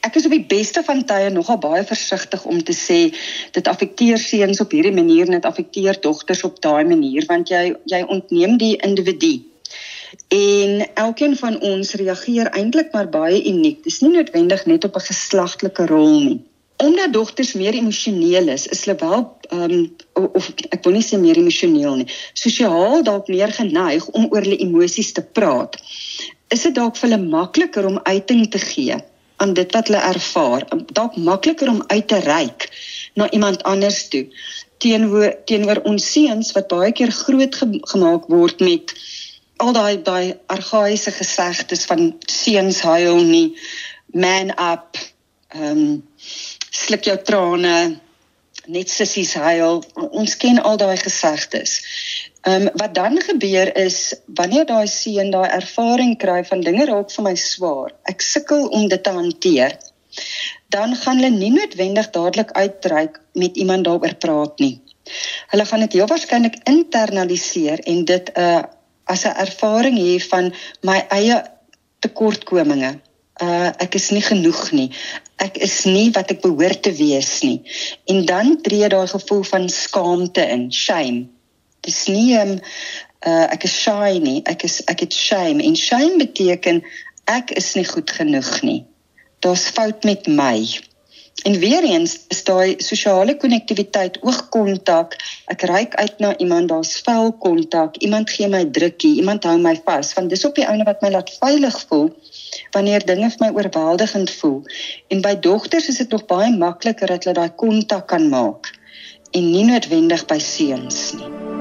Ek 0.00 0.16
is 0.16 0.26
op 0.26 0.32
die 0.32 0.46
beste 0.48 0.82
van 0.82 1.02
tye 1.06 1.28
nogal 1.30 1.58
baie 1.60 1.84
versigtig 1.84 2.44
om 2.48 2.62
te 2.64 2.74
sê 2.76 2.98
dit 3.54 3.70
affekteer 3.70 4.18
seuns 4.18 4.62
op 4.64 4.72
hierdie 4.72 4.94
manier 4.96 5.28
en 5.28 5.36
dit 5.36 5.48
affekteer 5.48 6.00
dogters 6.00 6.42
op 6.48 6.56
daai 6.64 6.88
manier 6.88 7.26
want 7.28 7.52
jy 7.52 7.74
jy 7.92 8.02
ontneem 8.08 8.56
die 8.58 8.74
individu. 8.86 9.49
En 10.28 10.94
elkeen 10.94 11.36
van 11.36 11.60
ons 11.60 11.94
reageer 11.94 12.46
eintlik 12.46 12.92
maar 12.92 13.08
baie 13.08 13.44
uniek. 13.44 13.82
Dis 13.84 14.00
nie 14.00 14.10
noodwendig 14.10 14.66
net 14.66 14.84
op 14.84 14.96
'n 14.96 15.08
geslagtelike 15.10 15.86
rol 15.86 16.20
nie 16.20 16.40
omdat 16.80 17.12
dogters 17.12 17.52
meer 17.52 17.74
emosioneel 17.74 18.48
is, 18.48 18.66
is 18.66 18.84
hulle 18.84 18.96
wel 18.98 19.38
ehm 19.50 19.72
um, 19.72 20.30
of 20.32 20.46
ek 20.68 20.84
wil 20.84 20.94
nie 20.96 21.04
sê 21.04 21.18
meer 21.20 21.36
emosioneel 21.40 21.98
nie, 22.00 22.06
sosiaal 22.38 23.02
dalk 23.04 23.28
meer 23.28 23.52
geneig 23.52 24.06
om 24.16 24.28
oor 24.30 24.44
hulle 24.46 24.60
emosies 24.64 25.12
te 25.16 25.24
praat. 25.38 25.76
Is 26.54 26.64
dit 26.66 26.74
dalk 26.74 26.96
vir 26.96 27.08
hulle 27.08 27.30
makliker 27.34 27.88
om 27.88 28.00
uiting 28.08 28.46
te 28.54 28.62
gee 28.62 28.96
aan 29.40 29.54
dit 29.56 29.76
wat 29.76 29.88
hulle 29.88 30.02
ervaar, 30.12 30.66
dalk 30.96 31.16
makliker 31.16 31.68
om 31.72 31.84
uit 31.86 32.08
te 32.08 32.20
reik 32.24 32.68
na 33.14 33.30
iemand 33.36 33.62
anders 33.68 34.06
toe 34.12 34.26
teenoor 34.80 35.34
teenoor 35.50 35.82
ons 35.88 36.06
seuns 36.14 36.52
wat 36.56 36.70
baie 36.72 36.92
keer 36.96 37.12
groot 37.12 37.56
ge 37.60 37.68
gemaak 37.92 38.28
word 38.32 38.62
met 38.64 38.94
al 39.64 39.72
daai 39.76 40.02
daai 40.02 40.34
argaïese 40.56 41.12
gesegdes 41.16 41.86
van 41.90 42.14
seuns 42.26 42.80
huil 42.86 43.24
nie. 43.24 43.48
Man 44.12 44.54
up 44.56 44.96
ehm 45.54 45.70
um, 45.70 45.84
sluk 46.70 47.04
jou 47.04 47.16
trane 47.26 48.00
net 48.70 48.90
sissies 48.90 49.34
huil. 49.34 49.82
Ons 50.10 50.36
ken 50.36 50.62
al 50.62 50.76
daai 50.80 50.96
gesegdes 50.96 51.80
ehm 52.48 52.66
um, 52.66 52.70
wat 52.80 52.94
dan 52.94 53.20
gebeur 53.20 53.76
is 53.76 54.14
wanneer 54.40 54.66
daai 54.66 54.86
seun 54.88 55.30
daai 55.30 55.48
ervaring 55.60 56.16
kry 56.16 56.40
van 56.50 56.60
dinge 56.64 56.86
raak 56.88 57.12
vir 57.12 57.24
my 57.26 57.34
swaar 57.36 57.92
ek 58.12 58.24
sukkel 58.24 58.68
om 58.78 58.88
dit 58.88 59.02
te 59.04 59.12
hanteer 59.12 59.76
dan 60.76 60.94
gaan 60.96 61.20
hulle 61.20 61.30
nie 61.36 61.50
noodwendig 61.52 62.10
dadelik 62.14 62.50
uitreik 62.56 63.20
met 63.32 63.56
iemand 63.56 63.84
daaroor 63.84 64.14
praat 64.24 64.58
nie. 64.58 64.80
Hulle 65.52 65.64
gaan 65.64 65.84
dit 65.84 65.96
heel 65.98 66.06
waarskynlik 66.06 66.56
internaliseer 66.70 67.82
en 67.92 68.04
dit 68.04 68.30
'n 68.34 68.40
uh, 68.40 68.62
as 69.12 69.24
'n 69.26 69.36
ervaring 69.46 69.98
hê 69.98 70.18
van 70.30 70.52
my 70.86 70.98
eie 71.18 71.36
tekortkominge 72.00 72.92
uh 73.40 73.72
ek 73.80 73.96
is 73.96 74.10
nie 74.12 74.22
genoeg 74.22 74.62
nie. 74.76 74.88
Ek 75.40 75.56
is 75.64 75.84
nie 75.88 76.10
wat 76.16 76.30
ek 76.34 76.42
behoort 76.44 76.82
te 76.84 76.92
wees 76.92 77.40
nie. 77.42 77.60
En 78.12 78.24
dan 78.28 78.58
tree 78.64 78.88
daai 78.92 79.08
gevoel 79.08 79.44
van 79.48 79.68
skaamte 79.72 80.44
in, 80.44 80.68
shame. 80.72 81.28
Dis 81.86 82.04
nie 82.12 82.36
um, 82.36 82.58
uh 83.26 83.46
ek 83.54 83.64
is 83.64 83.76
shy 83.84 84.18
nie, 84.20 84.40
ek 84.44 84.64
is 84.68 84.80
ek 84.92 85.06
het 85.06 85.16
shame 85.16 85.64
en 85.64 85.76
shame 85.76 86.20
beteken 86.20 86.84
ek 87.30 87.54
is 87.56 87.74
nie 87.78 87.88
goed 87.88 88.10
genoeg 88.10 88.52
nie. 88.66 88.84
Daar's 89.40 89.70
fout 89.72 90.04
met 90.04 90.28
my. 90.28 90.66
En 91.42 91.58
weer 91.58 91.84
eens 91.84 92.18
is 92.28 92.42
daai 92.44 92.74
sosiale 92.84 93.36
konnektiwiteit, 93.36 94.18
oogkontak, 94.20 95.16
ek 95.52 95.62
reik 95.70 95.94
uit 95.94 96.18
na 96.18 96.34
iemand, 96.36 96.68
daar's 96.68 96.98
velkontak, 97.06 97.96
iemand 98.04 98.30
gee 98.30 98.48
my 98.48 98.64
drukkie, 98.70 99.14
iemand 99.22 99.44
hou 99.48 99.56
my 99.58 99.72
vas, 99.84 100.12
want 100.18 100.30
dis 100.30 100.44
op 100.44 100.58
die 100.58 100.66
einde 100.66 100.84
wat 100.88 101.00
my 101.00 101.12
laat 101.16 101.32
veilig 101.38 101.78
voel 101.88 102.10
wanneer 102.74 103.06
dinge 103.06 103.30
vir 103.30 103.46
my 103.46 103.50
oorweldigend 103.56 104.30
voel. 104.40 104.60
En 105.08 105.22
by 105.24 105.36
dogters 105.38 105.88
is 105.88 106.02
dit 106.02 106.10
nog 106.10 106.26
baie 106.26 106.50
makliker 106.56 107.14
dat 107.14 107.24
hulle 107.24 107.38
daai 107.40 107.56
kontak 107.64 108.10
kan 108.12 108.28
maak 108.28 108.74
en 109.30 109.50
nie 109.52 109.64
noodwendig 109.64 110.26
by 110.26 110.38
seuns 110.42 111.10
nie. 111.18 111.59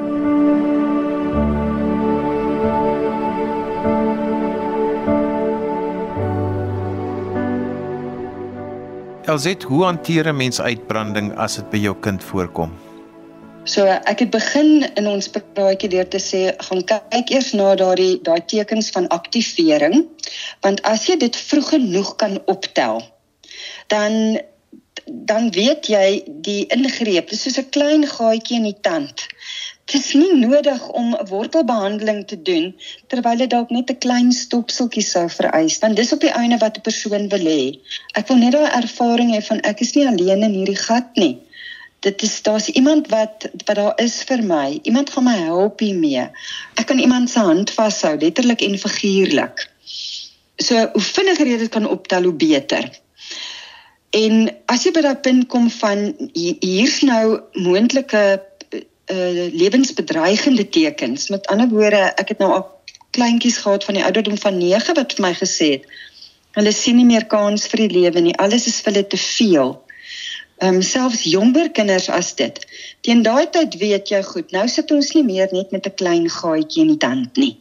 Elsit, 9.30 9.64
hoe 9.64 9.84
hanteer 9.84 10.28
'n 10.28 10.36
mens 10.36 10.62
uitbranding 10.62 11.28
as 11.38 11.56
dit 11.56 11.70
by 11.70 11.78
jou 11.78 11.96
kind 12.06 12.24
voorkom? 12.24 12.72
So 13.64 13.86
ek 13.86 14.20
het 14.20 14.32
begin 14.34 14.90
in 14.98 15.08
ons 15.08 15.30
praatjie 15.30 15.90
deur 15.90 16.08
te 16.08 16.18
sê 16.18 16.42
gaan 16.58 16.82
kyk 16.92 17.30
eers 17.30 17.52
na 17.54 17.76
daardie 17.76 18.18
daai 18.26 18.42
tekens 18.46 18.90
van 18.96 19.08
aktivering 19.08 20.08
want 20.66 20.82
as 20.82 21.06
jy 21.06 21.18
dit 21.22 21.36
vroeg 21.36 21.70
genoeg 21.76 22.16
kan 22.16 22.40
optel 22.46 23.04
dan 23.94 24.40
dan 25.06 25.52
weet 25.52 25.86
jy 25.94 26.24
die 26.26 26.66
ingreep 26.74 27.30
dis 27.30 27.44
soos 27.44 27.60
'n 27.62 27.70
klein 27.70 28.08
gaatjie 28.08 28.58
in 28.58 28.68
die 28.72 28.82
tand 28.82 29.28
Dit 29.90 30.04
is 30.04 30.14
nie 30.14 30.34
nodig 30.38 30.84
om 30.94 31.16
wortelbehandeling 31.30 32.20
te 32.30 32.38
doen 32.46 32.68
terwyl 33.10 33.40
dit 33.42 33.50
dalk 33.50 33.72
net 33.74 33.90
'n 33.90 34.02
klein 34.06 34.32
stopseltjie 34.32 35.04
sou 35.06 35.26
vereis 35.36 35.80
want 35.82 35.96
dis 35.98 36.14
op 36.14 36.22
die 36.22 36.36
einde 36.42 36.58
wat 36.62 36.78
'n 36.78 36.86
persoon 36.88 37.26
wil 37.34 37.46
hê. 37.52 37.64
Ek 38.14 38.28
wil 38.28 38.38
net 38.38 38.54
daai 38.54 38.70
ervaring 38.82 39.32
hê 39.34 39.42
van 39.48 39.60
ek 39.72 39.82
is 39.82 39.94
nie 39.96 40.06
alleen 40.08 40.44
in 40.44 40.58
hierdie 40.60 40.82
gat 40.82 41.10
nie. 41.16 41.38
Dit 42.00 42.22
is 42.22 42.42
daar's 42.42 42.68
iemand 42.68 43.08
wat 43.08 43.50
wat 43.66 43.76
daar 43.76 43.98
is 44.06 44.24
vir 44.24 44.44
my. 44.44 44.80
Iemand 44.84 45.10
gaan 45.10 45.24
my 45.24 45.38
help 45.38 45.80
hiermee. 45.80 46.30
Ek 46.76 46.86
kan 46.86 47.00
iemand 47.00 47.30
se 47.30 47.40
hand 47.40 47.72
vashou 47.72 48.18
letterlik 48.18 48.62
en 48.62 48.78
figuurlik. 48.78 49.68
So 50.58 50.76
hoe 50.94 51.02
vinniger 51.02 51.48
jy 51.48 51.58
dit 51.58 51.70
kan 51.70 51.88
optel 51.88 52.24
hoe 52.24 52.34
beter. 52.34 52.90
En 54.10 54.50
as 54.66 54.84
jy 54.84 54.92
by 54.92 55.02
daai 55.02 55.16
punt 55.16 55.48
kom 55.48 55.70
van 55.70 56.14
hier's 56.34 57.02
nou 57.02 57.42
moontlike 57.54 58.42
uh, 59.12 59.48
lewensbedreigende 59.54 60.70
tekens. 60.70 61.30
Met 61.30 61.48
ander 61.48 61.70
woorde, 61.70 62.02
ek 62.16 62.34
het 62.34 62.38
nou 62.44 62.52
al 62.52 62.66
kleintjies 63.16 63.58
gehad 63.58 63.84
van 63.84 63.98
die 63.98 64.04
ouderdom 64.04 64.38
van 64.38 64.58
9 64.58 64.96
wat 64.96 65.14
vir 65.18 65.26
my 65.26 65.34
gesê 65.34 65.72
het 65.78 65.86
hulle 66.58 66.72
sien 66.74 66.98
nie 66.98 67.08
meer 67.08 67.26
kans 67.30 67.68
vir 67.72 67.86
die 67.86 68.02
lewe 68.02 68.24
nie. 68.26 68.36
Alles 68.42 68.68
is 68.68 68.80
vir 68.82 68.94
hulle 68.94 69.08
te 69.08 69.20
veel. 69.22 69.76
Ehm 70.60 70.80
um, 70.80 70.82
selfs 70.84 71.24
jonger 71.30 71.70
kinders 71.72 72.10
as 72.12 72.34
dit. 72.36 72.58
Teen 73.06 73.22
daai 73.24 73.48
tyd 73.54 73.78
weet 73.80 74.12
jy 74.12 74.22
goed, 74.28 74.52
nou 74.52 74.66
sit 74.68 74.92
ons 74.92 75.14
nie 75.16 75.24
meer 75.24 75.54
net 75.56 75.72
met 75.72 75.88
'n 75.88 75.96
klein 76.02 76.30
gaatjie 76.30 76.84
in 76.84 76.94
die 76.94 77.02
tand 77.06 77.38
nie. 77.38 77.56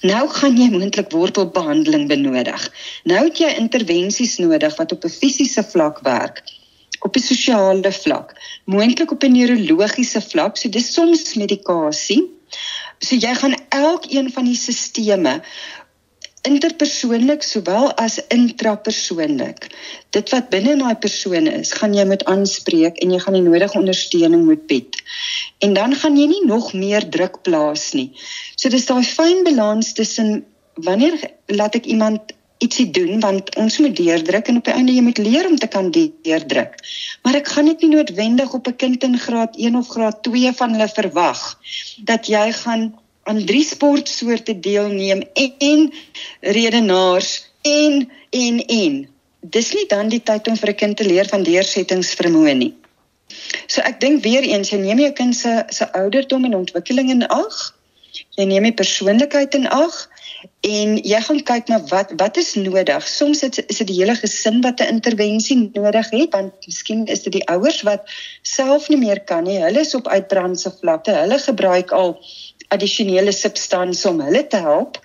Nou 0.00 0.28
gaan 0.32 0.56
jy 0.56 0.70
moontlik 0.72 1.10
wortelbehandeling 1.12 2.08
benodig. 2.08 2.70
Nou 3.04 3.24
het 3.26 3.38
jy 3.38 3.50
intervensies 3.58 4.38
nodig 4.38 4.76
wat 4.76 4.92
op 4.92 5.04
'n 5.04 5.18
fisiese 5.20 5.62
vlak 5.62 6.00
werk 6.06 6.42
op 7.00 7.16
'n 7.16 7.24
sosiale 7.30 7.92
vlak, 7.92 8.34
moontlik 8.64 9.10
op 9.10 9.22
'n 9.22 9.32
neurologiese 9.32 10.20
vlak, 10.20 10.56
so 10.56 10.68
dis 10.68 10.92
soms 10.92 11.34
medikasie. 11.34 12.22
So 12.98 13.14
jy 13.14 13.34
gaan 13.34 13.54
elkeen 13.68 14.32
van 14.32 14.44
die 14.44 14.56
sisteme 14.56 15.42
interpersoonlik 16.42 17.42
sowel 17.42 17.90
as 17.98 18.18
intrapersoonlik. 18.32 19.66
Dit 20.14 20.30
wat 20.30 20.50
binne 20.52 20.76
in 20.76 20.82
daai 20.84 20.96
persoon 21.02 21.48
is, 21.50 21.72
gaan 21.80 21.94
jy 21.96 22.04
moet 22.08 22.24
aanspreek 22.30 23.00
en 23.02 23.12
jy 23.14 23.20
gaan 23.24 23.36
die 23.38 23.44
nodige 23.44 23.78
ondersteuning 23.78 24.44
moet 24.46 24.66
bied. 24.70 24.96
En 25.64 25.74
dan 25.74 25.96
gaan 25.98 26.16
jy 26.16 26.28
nie 26.30 26.44
nog 26.46 26.72
meer 26.72 27.08
druk 27.08 27.42
plaas 27.42 27.92
nie. 27.98 28.12
So 28.56 28.70
dis 28.72 28.86
daai 28.86 29.04
fyn 29.04 29.44
balans 29.44 29.92
tussen 29.98 30.44
wanneer 30.74 31.18
laat 31.46 31.74
ek 31.74 31.90
iemand 31.90 32.34
ietsie 32.58 32.90
doen 32.90 33.20
want 33.20 33.50
ons 33.56 33.78
moet 33.78 33.96
deurdruk 33.96 34.48
en 34.50 34.60
op 34.60 34.68
die 34.68 34.74
einde 34.74 34.94
jy 34.94 35.02
moet 35.06 35.18
leer 35.22 35.46
om 35.46 35.56
te 35.56 35.68
kan 35.70 35.90
deurdruk. 35.94 36.78
Maar 37.22 37.40
ek 37.40 37.52
gaan 37.54 37.70
dit 37.70 37.84
nie 37.84 37.92
noodwendig 37.96 38.54
op 38.54 38.68
'n 38.68 38.76
kind 38.76 39.04
in 39.04 39.18
graad 39.18 39.56
1 39.56 39.76
of 39.76 39.88
graad 39.88 40.22
2 40.22 40.52
van 40.52 40.74
hulle 40.74 40.88
verwag 40.88 41.42
dat 42.10 42.26
jy 42.26 42.52
gaan 42.52 42.94
aan 43.22 43.44
drie 43.44 43.64
sportsoorte 43.64 44.58
deelneem 44.60 45.22
en, 45.34 45.52
en 45.58 45.92
redenaars 46.40 47.46
en 47.62 48.10
en 48.30 48.66
en 48.66 49.08
dis 49.40 49.72
nie 49.72 49.86
dan 49.88 50.08
die 50.08 50.22
tyd 50.22 50.48
om 50.48 50.56
vir 50.56 50.70
'n 50.70 50.80
kind 50.82 50.96
te 50.96 51.04
leer 51.04 51.28
van 51.28 51.42
deursettingsvermoë 51.42 52.54
nie. 52.54 52.74
So 53.66 53.80
ek 53.80 54.00
dink 54.00 54.22
weer 54.22 54.42
eens 54.42 54.70
jy 54.70 54.78
neem 54.78 54.98
jou 54.98 55.12
kind 55.12 55.36
se 55.36 55.64
se 55.68 55.92
ouderdom 55.92 56.44
en 56.44 56.54
ontwikkeling 56.54 57.10
in 57.10 57.26
ag. 57.26 57.74
Jy 58.36 58.44
neem 58.44 58.62
die 58.62 58.72
persoonlikheid 58.72 59.54
in 59.54 59.68
ag 59.68 60.08
en 60.60 60.96
jy 61.02 61.20
gaan 61.26 61.40
kyk 61.50 61.70
na 61.70 61.78
wat 61.90 62.12
wat 62.20 62.36
is 62.36 62.54
nodig. 62.54 63.06
Soms 63.08 63.42
is, 63.42 63.58
is 63.58 63.80
dit 63.80 63.90
die 63.90 63.98
hele 64.00 64.14
gesin 64.18 64.60
wat 64.62 64.80
'n 64.80 64.94
intervensie 64.94 65.58
nodig 65.72 66.10
het 66.10 66.32
want 66.36 66.66
miskien 66.66 67.06
is 67.06 67.22
dit 67.22 67.32
die 67.32 67.46
ouers 67.48 67.82
wat 67.82 68.06
self 68.42 68.88
nie 68.88 68.98
meer 68.98 69.20
kan 69.20 69.44
nie. 69.44 69.58
Hulle 69.58 69.80
is 69.80 69.94
op 69.94 70.08
uitbrandse 70.08 70.74
vlakte. 70.80 71.12
Hulle 71.12 71.38
gebruik 71.38 71.90
al 71.90 72.18
addisionele 72.68 73.32
substansies 73.32 74.06
om 74.06 74.20
hulle 74.20 74.46
te 74.46 74.56
help. 74.56 75.00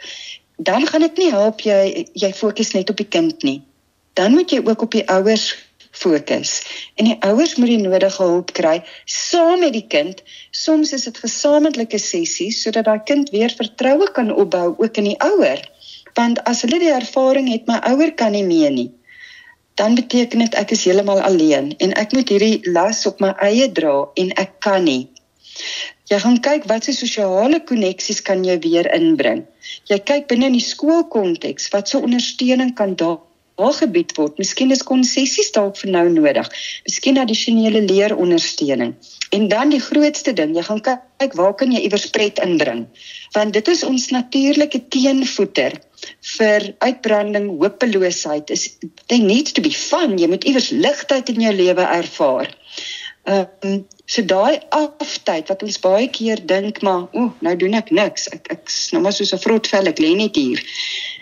Dan 0.57 0.87
gaan 0.87 1.01
dit 1.01 1.17
nie 1.17 1.31
help 1.31 1.61
jy 1.61 2.07
jy 2.13 2.33
fokus 2.33 2.73
net 2.73 2.89
op 2.89 2.97
die 2.97 3.09
kind 3.09 3.43
nie. 3.43 3.61
Dan 4.13 4.31
moet 4.31 4.51
jy 4.51 4.61
ook 4.63 4.81
op 4.81 4.91
die 4.91 5.07
ouers 5.09 5.55
fokus. 5.93 6.61
En 6.97 7.07
die 7.09 7.17
ouers 7.25 7.55
moet 7.55 7.71
die 7.73 7.81
nodige 7.81 8.23
hulp 8.23 8.51
kry 8.57 8.79
saam 9.05 9.61
met 9.63 9.75
die 9.77 9.85
kind. 9.87 10.23
Soms 10.51 10.93
is 10.97 11.05
dit 11.09 11.21
gesamentlike 11.25 11.99
sessies 12.01 12.61
sodat 12.65 12.89
daai 12.89 13.05
kind 13.07 13.31
weer 13.35 13.53
vertroue 13.53 14.09
kan 14.17 14.33
opbou 14.33 14.73
ook 14.73 14.99
in 15.01 15.13
die 15.13 15.19
ouer. 15.21 15.61
Want 16.17 16.43
as 16.49 16.65
hulle 16.65 16.81
die 16.81 16.93
ervaring 16.93 17.49
het 17.51 17.69
my 17.69 17.79
ouer 17.89 18.13
kan 18.17 18.35
nie 18.35 18.45
meer 18.45 18.73
nie, 18.73 18.91
dan 19.81 19.95
beteken 19.97 20.43
dit 20.45 20.55
ek 20.59 20.75
is 20.75 20.83
heeltemal 20.85 21.21
alleen 21.25 21.71
en 21.81 21.95
ek 21.97 22.13
moet 22.13 22.29
hierdie 22.29 22.73
las 22.75 23.05
op 23.09 23.23
my 23.23 23.31
eie 23.41 23.71
dra 23.73 23.95
en 24.21 24.29
ek 24.37 24.59
kan 24.65 24.85
nie. 24.85 25.07
Jy 26.11 26.19
gaan 26.21 26.39
kyk 26.45 26.67
wat 26.69 26.85
se 26.85 26.93
sosiale 26.93 27.59
koneksies 27.65 28.21
kan 28.27 28.43
jy 28.45 28.59
weer 28.61 28.89
inbring. 28.93 29.45
Jy 29.89 29.97
kyk 30.05 30.27
binne 30.29 30.49
in 30.51 30.57
die 30.57 30.65
skoolkonteks, 30.65 31.69
wat 31.73 31.89
se 31.89 32.01
ondersteuning 32.01 32.73
kan 32.77 32.93
daar 32.99 33.21
aangebied 33.61 34.15
word. 34.17 34.37
Miskien 34.41 34.71
is 34.73 34.83
konsessies 34.87 35.51
dalk 35.53 35.77
vir 35.81 35.91
nou 35.93 36.05
nodig. 36.09 36.49
Miskien 36.87 37.19
addisionele 37.21 37.83
leerondersteuning. 37.85 38.95
En 39.33 39.47
dan 39.51 39.73
die 39.73 39.81
grootste 39.81 40.33
ding, 40.33 40.55
jy 40.57 40.65
gaan 40.65 40.81
kyk 40.85 41.37
waar 41.37 41.53
kan 41.57 41.71
jy 41.73 41.83
iewers 41.85 42.09
pret 42.13 42.41
inbring? 42.43 42.85
Want 43.33 43.53
dit 43.53 43.67
is 43.73 43.83
ons 43.85 44.09
natuurlike 44.13 44.83
teenvoeter 44.93 45.77
vir 46.37 46.67
uitbranding, 46.83 47.47
hopeloosheid. 47.61 48.49
Is 48.53 48.67
they 49.07 49.19
need 49.19 49.53
to 49.55 49.61
be 49.61 49.71
fun. 49.71 50.17
Jy 50.17 50.29
moet 50.33 50.45
iewers 50.49 50.69
ligtheid 50.73 51.29
in 51.33 51.45
jou 51.47 51.55
lewe 51.55 51.87
ervaar. 52.01 52.53
Ehm 53.23 53.47
um, 53.63 53.83
so 54.05 54.21
daai 54.27 54.59
aftyd 54.75 55.47
wat 55.47 55.61
ons 55.63 55.77
baie 55.79 56.09
keer 56.11 56.41
dink 56.43 56.81
maar, 56.83 57.05
o, 57.15 57.29
nou 57.39 57.53
doen 57.55 57.77
ek 57.79 57.93
niks. 57.95 58.27
Ek 58.35 58.49
ek's 58.51 58.79
nou 58.91 58.99
maar 59.05 59.15
soos 59.15 59.31
'n 59.31 59.39
vrotvel, 59.39 59.87
ek 59.87 60.01
lê 60.03 60.11
net 60.19 60.35
hier. 60.35 60.59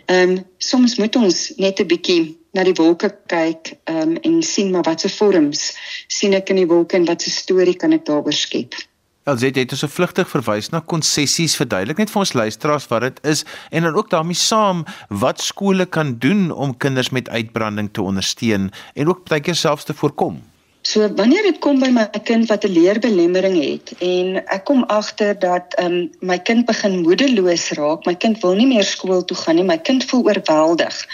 Ehm 0.05 0.29
um, 0.29 0.45
soms 0.57 0.97
moet 0.97 1.15
ons 1.15 1.53
net 1.57 1.79
'n 1.79 1.87
bietjie 1.87 2.37
na 2.53 2.63
die 2.63 2.75
wolke 2.75 3.09
kyk 3.27 3.73
ehm 3.83 4.01
um, 4.01 4.17
en 4.21 4.43
sien 4.43 4.71
maar 4.71 4.83
watse 4.83 5.09
vorms 5.09 5.73
sien 6.07 6.33
ek 6.33 6.49
in 6.49 6.55
die 6.55 6.67
wolke 6.67 6.95
en 6.97 7.05
watse 7.05 7.29
storie 7.29 7.75
kan 7.75 7.93
ek 7.93 8.05
daaroor 8.05 8.33
skep. 8.33 8.75
Elzet 9.23 9.55
het 9.55 9.71
ons 9.71 9.83
'n 9.83 9.87
vlugtig 9.87 10.29
verwys 10.29 10.69
na 10.69 10.79
konsessies 10.79 11.55
verduidelik 11.55 11.97
net 11.97 12.09
vir 12.09 12.19
ons 12.19 12.33
luisteraars 12.33 12.87
wat 12.87 13.01
dit 13.01 13.19
is 13.23 13.45
en 13.69 13.83
dan 13.83 13.95
ook 13.95 14.09
daarmee 14.09 14.35
saam 14.35 14.85
wat 15.09 15.41
skole 15.41 15.85
kan 15.85 16.17
doen 16.17 16.51
om 16.51 16.77
kinders 16.77 17.09
met 17.09 17.29
uitbranding 17.29 17.89
te 17.93 18.01
ondersteun 18.01 18.71
en 18.93 19.07
ook 19.07 19.29
baie 19.29 19.41
keer 19.41 19.55
selfs 19.55 19.83
te 19.83 19.93
voorkom. 19.93 20.50
So 20.81 21.05
wanneer 21.15 21.43
dit 21.45 21.59
kom 21.61 21.79
by 21.79 21.91
my 21.93 22.07
kind 22.25 22.47
wat 22.49 22.63
'n 22.65 22.73
leerbelemmering 22.73 23.57
het 23.63 23.93
en 23.99 24.41
ek 24.45 24.63
kom 24.65 24.83
agter 24.83 25.39
dat 25.39 25.77
um, 25.79 26.09
my 26.19 26.39
kind 26.39 26.65
begin 26.65 27.01
moedeloos 27.01 27.69
raak, 27.77 28.05
my 28.05 28.15
kind 28.15 28.41
wil 28.41 28.55
nie 28.55 28.67
meer 28.67 28.83
skool 28.83 29.21
toe 29.25 29.37
gaan 29.37 29.55
nie, 29.55 29.63
my 29.63 29.77
kind 29.77 30.05
voel 30.05 30.25
oorweldig. 30.25 31.05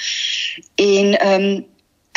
En 0.75 1.19
ehm 1.19 1.43
um, 1.43 1.65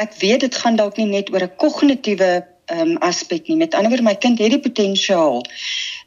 ek 0.00 0.14
weet 0.18 0.40
dit 0.40 0.54
gaan 0.54 0.76
dalk 0.76 0.96
nie 0.96 1.06
net 1.06 1.32
oor 1.32 1.42
'n 1.42 1.56
kognitiewe 1.56 2.46
um, 2.72 2.96
aspek 2.96 3.48
nie. 3.48 3.56
Met 3.56 3.74
ander 3.74 3.90
woorde 3.90 4.06
my 4.06 4.14
kind 4.14 4.38
het 4.38 4.50
die 4.50 4.60
potensiaal. 4.60 5.42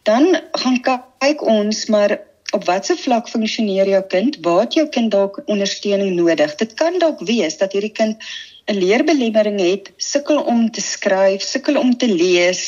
Dan 0.03 0.39
gaan 0.51 0.79
kyk 1.19 1.41
ons 1.41 1.86
maar 1.86 2.19
op 2.53 2.65
watter 2.65 2.97
vlak 2.97 3.29
funksioneer 3.29 3.89
jou 3.89 4.01
kind? 4.08 4.38
Waar 4.41 4.60
het 4.65 4.73
jou 4.73 4.88
kind 4.89 5.12
dalk 5.12 5.41
ondersteuning 5.45 6.15
nodig? 6.15 6.56
Dit 6.56 6.73
kan 6.73 6.99
dalk 6.99 7.19
wees 7.19 7.58
dat 7.58 7.71
hierdie 7.71 7.91
kind 7.91 8.17
'n 8.71 8.80
leerbelemmering 8.80 9.60
het, 9.60 9.91
sukkel 9.97 10.39
om 10.41 10.71
te 10.71 10.82
skryf, 10.82 11.41
sukkel 11.41 11.78
om 11.78 11.97
te 11.97 12.08
lees, 12.08 12.62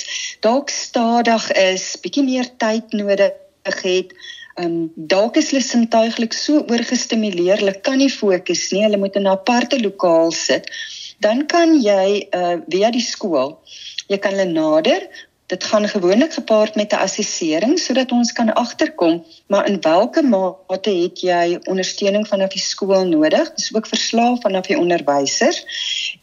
dalk 0.43 0.69
stadig 0.69 1.51
is, 1.51 1.85
bietjie 2.03 2.23
meer 2.23 2.49
tyd 2.59 2.91
nodig 2.91 3.77
het. 3.83 4.11
Ehm 4.55 4.65
um, 4.65 4.91
dalk 4.95 5.35
is 5.39 5.51
hulle 5.51 5.63
sintuiglik 5.63 6.33
so 6.33 6.63
oorgestimuleer, 6.71 7.59
hulle 7.59 7.75
kan 7.87 7.97
nie 7.99 8.11
fokus 8.11 8.69
nie, 8.71 8.83
hulle 8.83 8.99
moet 8.99 9.15
in 9.15 9.27
'n 9.27 9.35
aparte 9.37 9.79
lokaal 9.79 10.31
sit. 10.31 10.69
Dan 11.19 11.45
kan 11.45 11.79
jy 11.81 12.27
uh 12.31 12.57
via 12.67 12.91
die 12.91 13.03
skool, 13.03 13.59
jy 14.07 14.17
kan 14.17 14.31
hulle 14.35 14.51
nader 14.51 15.07
Dit 15.47 15.63
gaan 15.63 15.87
gewoonlik 15.87 16.33
gepaard 16.33 16.75
met 16.75 16.91
'n 16.91 17.03
assessering 17.05 17.79
sodat 17.79 18.11
ons 18.11 18.31
kan 18.31 18.53
agterkom 18.53 19.25
maar 19.47 19.67
in 19.67 19.81
watter 19.81 20.25
mate 20.25 20.89
het 20.89 21.19
jy 21.21 21.59
ondersteuning 21.63 22.27
vanaf 22.27 22.49
die 22.49 22.61
skool 22.61 23.05
nodig? 23.05 23.53
Dis 23.53 23.75
ook 23.75 23.87
verslaaf 23.87 24.41
vanaf 24.41 24.65
die 24.65 24.77
onderwysers. 24.77 25.59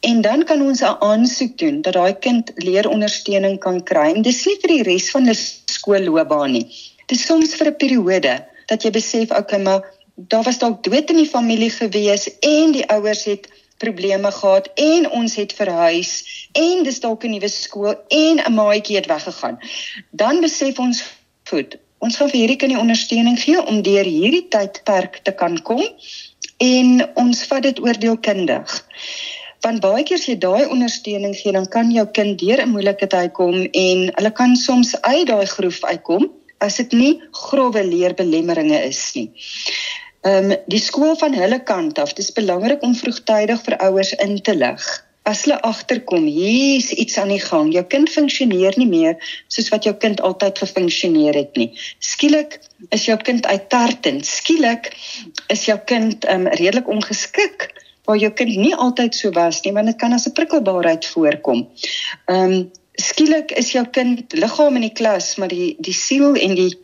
En 0.00 0.20
dan 0.20 0.44
kan 0.44 0.62
ons 0.62 0.80
'n 0.80 0.96
aansoek 0.98 1.58
doen 1.58 1.80
dat 1.82 1.92
daai 1.92 2.18
kind 2.18 2.50
leerondersteuning 2.54 3.58
kan 3.58 3.82
kry. 3.82 4.12
En 4.14 4.22
dis 4.22 4.44
nie 4.44 4.58
vir 4.60 4.68
die 4.68 4.82
res 4.82 5.10
van 5.10 5.24
die 5.24 5.38
skoolloopbaan 5.64 6.52
nie. 6.52 6.66
Dis 7.06 7.26
soms 7.26 7.54
vir 7.54 7.66
'n 7.66 7.76
periode 7.76 8.44
dat 8.66 8.82
jy 8.82 8.90
besef, 8.90 9.30
okay, 9.30 9.60
maar 9.60 9.82
daar 10.14 10.42
was 10.42 10.58
dalk 10.58 10.82
dood 10.84 11.10
in 11.10 11.16
die 11.16 11.30
familie 11.30 11.70
gewees 11.70 12.38
en 12.40 12.72
die 12.72 12.86
ouers 12.88 13.24
het 13.24 13.48
probleme 13.82 14.30
gehad 14.38 14.68
en 14.74 15.10
ons 15.10 15.34
het 15.40 15.52
verhuis 15.58 16.12
en 16.64 16.82
dis 16.86 17.00
dalk 17.04 17.24
'n 17.24 17.34
nuwe 17.34 17.48
skool 17.48 17.94
en 18.08 18.40
'n 18.44 18.54
maatjie 18.54 18.96
het 18.96 19.10
weggegaan. 19.14 19.58
Dan 20.10 20.40
besef 20.40 20.78
ons 20.78 21.04
goed, 21.50 21.76
ons 21.98 22.16
gaan 22.16 22.30
vir 22.30 22.40
hierdie 22.40 22.56
kind 22.56 22.72
die 22.72 22.80
ondersteuning 22.80 23.38
gee 23.40 23.62
om 23.62 23.82
deur 23.82 24.04
hierdie 24.04 24.46
tydperk 24.48 25.20
te 25.22 25.32
kan 25.32 25.62
kom 25.62 25.82
en 26.58 26.88
ons 27.14 27.46
vat 27.50 27.62
dit 27.62 27.80
oordeelkundig. 27.80 28.76
Want 29.62 29.80
baie 29.80 30.02
keer 30.02 30.18
as 30.18 30.26
jy 30.26 30.38
daai 30.42 30.66
ondersteuning 30.66 31.34
gee, 31.38 31.52
dan 31.54 31.68
kan 31.70 31.90
jou 31.94 32.06
kind 32.06 32.38
deur 32.38 32.62
'n 32.62 32.72
moeilike 32.74 33.06
tyd 33.06 33.32
kom 33.32 33.54
en 33.62 33.98
hulle 34.16 34.32
kan 34.32 34.56
soms 34.56 34.94
uit 35.02 35.26
daai 35.26 35.46
groef 35.46 35.84
uitkom 35.84 36.30
as 36.58 36.76
dit 36.76 36.92
nie 36.92 37.12
grouwe 37.30 37.82
leerbelemmeringe 37.84 38.78
is 38.86 39.02
nie. 39.14 39.30
Ehm 40.22 40.52
um, 40.52 40.58
die 40.70 40.78
skool 40.78 41.16
van 41.18 41.34
hulle 41.34 41.58
kant 41.66 41.98
af, 41.98 42.12
dis 42.14 42.30
belangrik 42.34 42.82
om 42.86 42.94
vroegtydig 42.94 43.62
vir 43.66 43.74
ouers 43.82 44.12
in 44.22 44.36
te 44.40 44.54
lig. 44.54 44.84
As 45.26 45.42
hulle 45.44 45.58
agterkom, 45.66 46.28
hier's 46.30 46.90
iets 46.94 47.18
aan 47.18 47.30
die 47.34 47.42
gang. 47.42 47.72
Jou 47.74 47.82
kind 47.94 48.10
funksioneer 48.10 48.78
nie 48.78 48.86
meer 48.86 49.16
soos 49.50 49.70
wat 49.74 49.86
jou 49.86 49.94
kind 50.04 50.22
altyd 50.22 50.62
gefunksioneer 50.62 51.38
het 51.38 51.58
nie. 51.58 51.68
Skielik 51.98 52.60
is 52.94 53.06
jou 53.10 53.16
kind 53.18 53.46
uittartend. 53.46 54.26
Skielik 54.26 54.92
is 55.50 55.66
jou 55.66 55.78
kind 55.90 56.24
ehm 56.24 56.46
um, 56.46 56.52
redelik 56.54 56.90
ongeskik 56.90 57.70
waar 58.06 58.18
jou 58.18 58.30
kind 58.34 58.56
nie 58.58 58.74
altyd 58.74 59.14
so 59.14 59.30
was 59.34 59.62
nie, 59.62 59.74
want 59.74 59.90
dit 59.90 59.98
kan 59.98 60.14
as 60.14 60.26
'n 60.26 60.38
prikkelbaarheid 60.38 61.06
voorkom. 61.06 61.66
Ehm 62.26 62.52
um, 62.52 62.70
skielik 62.94 63.50
is 63.58 63.72
jou 63.72 63.86
kind 63.90 64.32
liggaam 64.32 64.74
in 64.76 64.86
die 64.86 64.96
klas, 65.00 65.36
maar 65.36 65.48
die 65.48 65.74
die 65.78 65.94
siel 65.96 66.34
en 66.34 66.54
die 66.54 66.78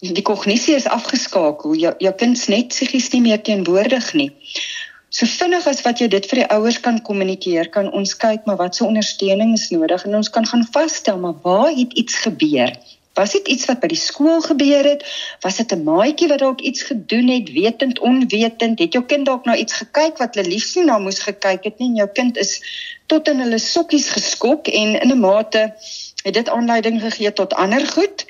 die 0.00 0.22
kognisie 0.22 0.74
is 0.74 0.86
afgeskakel. 0.86 1.74
Jou 1.74 1.94
jou 1.98 2.14
kind's 2.14 2.48
net 2.48 2.68
psigies 2.68 3.10
nie 3.12 3.20
meer 3.20 3.42
teenwoordig 3.42 4.12
nie. 4.14 4.30
So 5.14 5.26
vinnig 5.30 5.66
as 5.70 5.84
wat 5.86 6.00
jy 6.02 6.08
dit 6.10 6.24
vir 6.26 6.40
die 6.42 6.48
ouers 6.50 6.80
kan 6.82 6.98
kommunikeer, 7.06 7.68
kan 7.70 7.86
ons 7.94 8.16
kyk 8.18 8.48
maar 8.48 8.58
wat 8.58 8.74
se 8.74 8.84
ondersteuning 8.84 9.52
is 9.54 9.68
nodig 9.70 10.02
en 10.04 10.16
ons 10.18 10.30
kan 10.30 10.46
gaan 10.46 10.66
vasstel 10.74 11.20
maar 11.22 11.38
waar 11.44 11.70
het 11.70 11.94
iets 11.94 12.18
gebeur? 12.24 12.74
Was 13.14 13.36
dit 13.36 13.46
iets 13.48 13.68
wat 13.70 13.78
by 13.78 13.92
die 13.92 13.98
skool 14.00 14.40
gebeur 14.42 14.82
het? 14.82 15.04
Was 15.44 15.60
dit 15.62 15.72
'n 15.72 15.84
maatjie 15.86 16.28
wat 16.28 16.42
dalk 16.42 16.60
iets 16.60 16.82
gedoen 16.82 17.28
het, 17.28 17.52
wetend 17.52 17.98
onwetend? 17.98 18.78
Het 18.78 18.92
jou 18.92 19.04
kind 19.04 19.26
dalk 19.26 19.44
na 19.44 19.54
iets 19.56 19.72
gekyk 19.72 20.18
wat 20.18 20.34
hulle 20.34 20.48
liefs 20.48 20.74
nie 20.74 20.84
na 20.84 20.98
moes 20.98 21.22
gekyk 21.22 21.64
het 21.64 21.78
nie 21.78 21.88
en 21.88 21.96
jou 22.02 22.08
kind 22.08 22.36
is 22.36 22.58
tot 23.06 23.28
in 23.28 23.38
hulle 23.38 23.58
sokkies 23.58 24.08
geskok 24.10 24.66
en 24.66 25.00
in 25.00 25.12
'n 25.12 25.20
mate 25.20 25.74
het 26.24 26.34
dit 26.34 26.48
aanleiding 26.48 27.00
gegee 27.00 27.32
tot 27.32 27.54
ander 27.54 27.86
goed? 27.86 28.26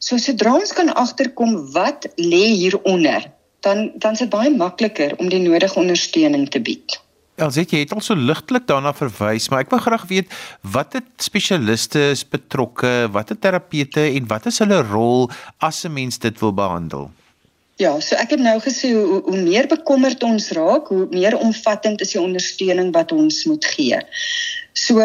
So 0.00 0.16
sodra 0.16 0.54
ons 0.56 0.72
kan 0.72 0.88
agterkom 0.96 1.58
wat 1.74 2.08
lê 2.16 2.46
hieronder, 2.56 3.28
dan 3.60 3.90
dan 4.00 4.16
is 4.16 4.24
dit 4.24 4.32
baie 4.32 4.50
makliker 4.50 5.12
om 5.20 5.28
die 5.28 5.42
nodige 5.44 5.76
ondersteuning 5.80 6.48
te 6.48 6.60
bied. 6.64 6.96
Elsit, 7.40 7.72
jy 7.72 7.84
het 7.84 7.92
al 7.96 8.02
so 8.04 8.16
ligtelik 8.16 8.66
daarna 8.68 8.92
verwys, 8.96 9.48
maar 9.48 9.64
ek 9.64 9.70
wou 9.72 9.80
graag 9.80 10.06
weet 10.10 10.32
wat 10.76 10.96
het 10.96 11.08
spesialiste 11.24 12.10
is 12.14 12.24
betrokke, 12.24 13.08
wat 13.12 13.32
het 13.32 13.40
terapeute 13.44 14.04
en 14.08 14.28
wat 14.28 14.48
is 14.50 14.60
hulle 14.64 14.82
rol 14.88 15.30
as 15.60 15.84
'n 15.84 15.92
mens 15.92 16.18
dit 16.18 16.40
wil 16.40 16.52
behandel? 16.52 17.10
Ja, 17.80 17.94
so 18.00 18.16
ek 18.16 18.30
het 18.36 18.40
nou 18.40 18.58
gesê 18.60 18.92
hoe, 18.92 19.22
hoe 19.24 19.40
meer 19.40 19.66
bekommerd 19.66 20.22
ons 20.22 20.50
raak, 20.52 20.88
hoe 20.88 21.06
meer 21.10 21.36
omvattend 21.36 22.00
is 22.00 22.12
die 22.12 22.20
ondersteuning 22.20 22.92
wat 22.92 23.12
ons 23.12 23.44
moet 23.44 23.64
gee. 23.64 24.00
So 24.72 25.00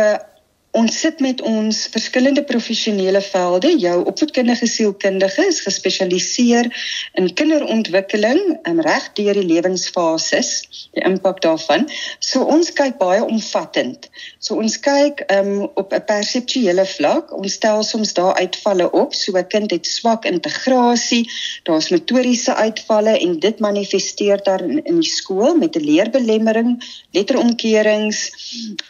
Ons 0.75 0.97
sit 0.99 1.21
met 1.23 1.39
ons 1.47 1.77
verskillende 1.87 2.41
professionele 2.43 3.21
velde. 3.23 3.69
Jou 3.79 3.95
opvoedkundige 4.11 4.67
sielkundige 4.67 5.45
is 5.47 5.61
gespesialiseer 5.63 6.67
in 7.15 7.29
kinderontwikkeling 7.31 8.57
en 8.67 8.81
reg 8.83 9.05
deur 9.15 9.39
die 9.39 9.45
lewensfases, 9.47 10.49
die 10.91 11.05
impak 11.07 11.39
daarvan. 11.45 11.85
So 12.19 12.43
ons 12.43 12.73
kyk 12.75 12.97
baie 12.99 13.21
omvattend. 13.23 14.09
So 14.43 14.59
ons 14.59 14.75
kyk 14.83 15.23
um, 15.37 15.69
op 15.79 15.95
'n 15.95 16.03
perseptuele 16.09 16.85
vlak. 16.97 17.31
Ons 17.31 17.55
stel 17.55 17.83
soms 17.83 18.11
daar 18.19 18.35
uitvalle 18.35 18.91
op. 18.91 19.15
So 19.15 19.31
'n 19.31 19.47
kind 19.47 19.71
het 19.71 19.87
swak 19.87 20.25
integrasie, 20.25 21.23
daar's 21.63 21.89
motoriese 21.89 22.51
uitvalle 22.53 23.15
en 23.19 23.39
dit 23.39 23.59
manifesteer 23.59 24.43
daar 24.43 24.61
in, 24.61 24.83
in 24.83 24.99
die 24.99 25.11
skool 25.11 25.55
met 25.55 25.75
'n 25.75 25.87
leerbelemmering, 25.87 26.83
letteromkeerings, 27.11 28.19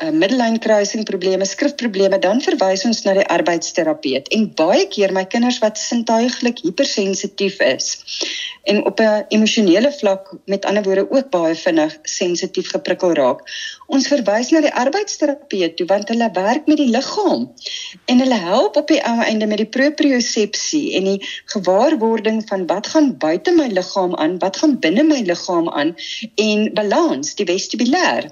uh, 0.02 0.10
middellynkruising 0.10 1.06
probleme, 1.06 1.46
skrif 1.46 1.74
probleme 1.76 2.20
dan 2.20 2.42
verwys 2.42 2.86
ons 2.86 3.04
na 3.06 3.14
die 3.18 3.28
arbeidsterapeut. 3.38 4.32
En 4.36 4.50
baie 4.56 4.88
keer 4.88 5.14
my 5.16 5.26
kinders 5.26 5.62
wat 5.64 5.80
sintuiglik 5.82 6.64
hypersensitief 6.66 7.60
is 7.60 7.94
en 8.66 8.86
op 8.86 9.00
'n 9.00 9.26
emosionele 9.28 9.92
vlak 9.92 10.34
met 10.46 10.66
ander 10.66 10.84
woorde 10.84 11.12
ook 11.12 11.30
baie 11.30 11.56
vinnig 11.56 11.98
sensitief 12.02 12.68
geprikkel 12.70 13.14
raak 13.14 13.40
ons 13.86 14.08
verwys 14.08 14.50
na 14.50 14.62
die 14.66 14.74
arbeidsterapeut 14.84 15.76
toe 15.78 15.88
want 15.92 16.10
hulle 16.10 16.30
werk 16.34 16.66
met 16.72 16.78
die 16.78 16.90
liggaam 16.96 17.44
en 18.06 18.24
hulle 18.24 18.40
help 18.46 18.78
op 18.82 18.88
die 18.88 19.02
einde 19.02 19.48
met 19.48 19.58
die 19.58 19.72
propriosepsie 19.78 20.96
en 21.00 21.04
die 21.12 21.30
gewaarwording 21.54 22.42
van 22.50 22.66
wat 22.72 22.88
gaan 22.88 23.18
buite 23.18 23.52
my 23.52 23.68
liggaam 23.68 24.16
aan 24.16 24.38
wat 24.46 24.58
gaan 24.58 24.80
binne 24.80 25.04
my 25.04 25.22
liggaam 25.30 25.70
aan 25.70 25.96
en 26.36 26.74
balans 26.74 27.36
die 27.36 27.50
vestibulêr 27.52 28.32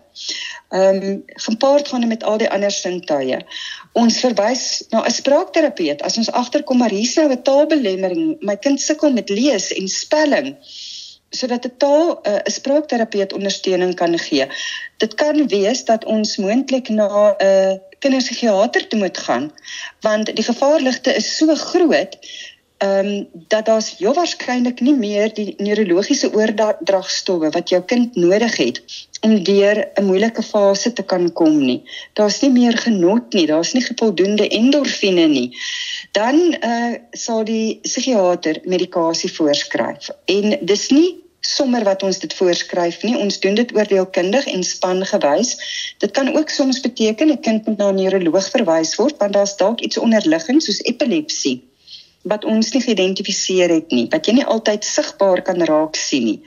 ehm 0.74 1.04
um, 1.04 1.24
gepaard 1.26 1.88
gaan 1.88 2.08
met 2.08 2.24
al 2.24 2.38
die 2.42 2.50
ander 2.50 2.72
sintuie. 2.72 3.38
Ons 3.94 4.20
verwys 4.26 4.64
na 4.90 5.04
'n 5.06 5.18
spraakterapeut 5.20 6.02
as 6.02 6.18
ons 6.18 6.32
agterkom 6.32 6.78
maar 6.78 6.96
hier's 6.98 7.16
nou 7.16 7.30
'n 7.30 7.42
taalbelemmering. 7.42 8.36
My 8.42 8.58
kind 8.58 8.82
sukkel 8.82 9.14
met 9.14 9.30
lees 9.30 9.72
en 9.74 9.88
spelling 9.88 10.58
sodat 11.30 11.66
'n 11.66 11.78
taal 11.78 12.22
eh, 12.22 12.34
'n 12.34 12.48
uh, 12.48 12.54
spraakterapeut 12.58 13.34
ondersteuning 13.34 13.96
kan 13.96 14.20
gee. 14.20 14.46
Dit 14.98 15.14
kan 15.14 15.48
wees 15.48 15.86
dat 15.86 16.06
ons 16.06 16.38
moontlik 16.38 16.90
na 16.90 17.36
'n 17.38 17.46
uh, 17.46 17.74
kinderpsigiater 18.00 18.88
toe 18.88 19.00
moet 19.00 19.18
gaan 19.18 19.52
want 20.02 20.36
die 20.36 20.44
gevaarligte 20.44 21.16
is 21.16 21.38
so 21.38 21.56
groot 21.56 22.18
ehm 22.84 23.08
um, 23.08 23.28
dat 23.48 23.66
daar's 23.66 23.98
heel 23.98 24.14
waarskynlik 24.14 24.80
nie 24.80 24.96
meer 24.96 25.34
die 25.34 25.54
neurologiese 25.58 26.30
oordragstowwe 26.34 27.52
wat 27.56 27.70
jou 27.70 27.80
kind 27.92 28.16
nodig 28.16 28.58
het 28.58 28.82
om 29.22 29.44
deur 29.44 29.78
'n 29.94 30.06
moeilike 30.06 30.44
fase 30.44 30.94
te 30.94 31.04
kan 31.04 31.32
kom 31.34 31.66
nie. 31.66 31.84
Daar's 32.14 32.42
nie 32.42 32.52
meer 32.52 32.78
genot 32.78 33.34
nie, 33.34 33.46
daar's 33.48 33.74
nie 33.74 33.86
voldoende 33.96 34.48
endorfine 34.48 35.28
nie. 35.28 35.58
Dan 36.12 36.54
eh 36.54 36.70
uh, 36.72 36.94
sal 37.12 37.44
die 37.44 37.80
psigiater 37.82 38.60
medikasie 38.64 39.32
voorskryf. 39.32 40.10
En 40.26 40.58
dis 40.62 40.90
nie 40.90 41.16
sommer 41.40 41.84
wat 41.84 42.04
ons 42.04 42.20
dit 42.20 42.34
voorskryf 42.34 43.04
nie. 43.04 43.18
Ons 43.18 43.40
doen 43.40 43.56
dit 43.56 43.76
oordeelkundig 43.76 44.46
en 44.46 44.64
spangewys. 44.64 45.58
Dit 45.98 46.12
kan 46.12 46.36
ook 46.38 46.50
soms 46.50 46.80
beteken 46.80 47.30
'n 47.32 47.40
kind 47.40 47.66
moet 47.66 47.78
na 47.78 47.92
'n 47.92 47.96
neuroloog 47.96 48.50
verwys 48.50 48.96
word 48.96 49.18
want 49.18 49.34
daar's 49.34 49.58
dalk 49.58 49.80
iets 49.80 49.98
onderliggend 49.98 50.64
soos 50.64 50.82
epilepsie 50.82 51.72
wat 52.24 52.46
ons 52.48 52.72
nie 52.72 52.82
geïdentifiseer 52.82 53.70
het 53.70 53.92
nie, 53.92 54.06
wat 54.12 54.28
jy 54.28 54.38
nie 54.38 54.46
altyd 54.48 54.86
sigbaar 54.88 55.42
kan 55.44 55.60
raak 55.68 55.98
sien 56.00 56.24
nie. 56.30 56.40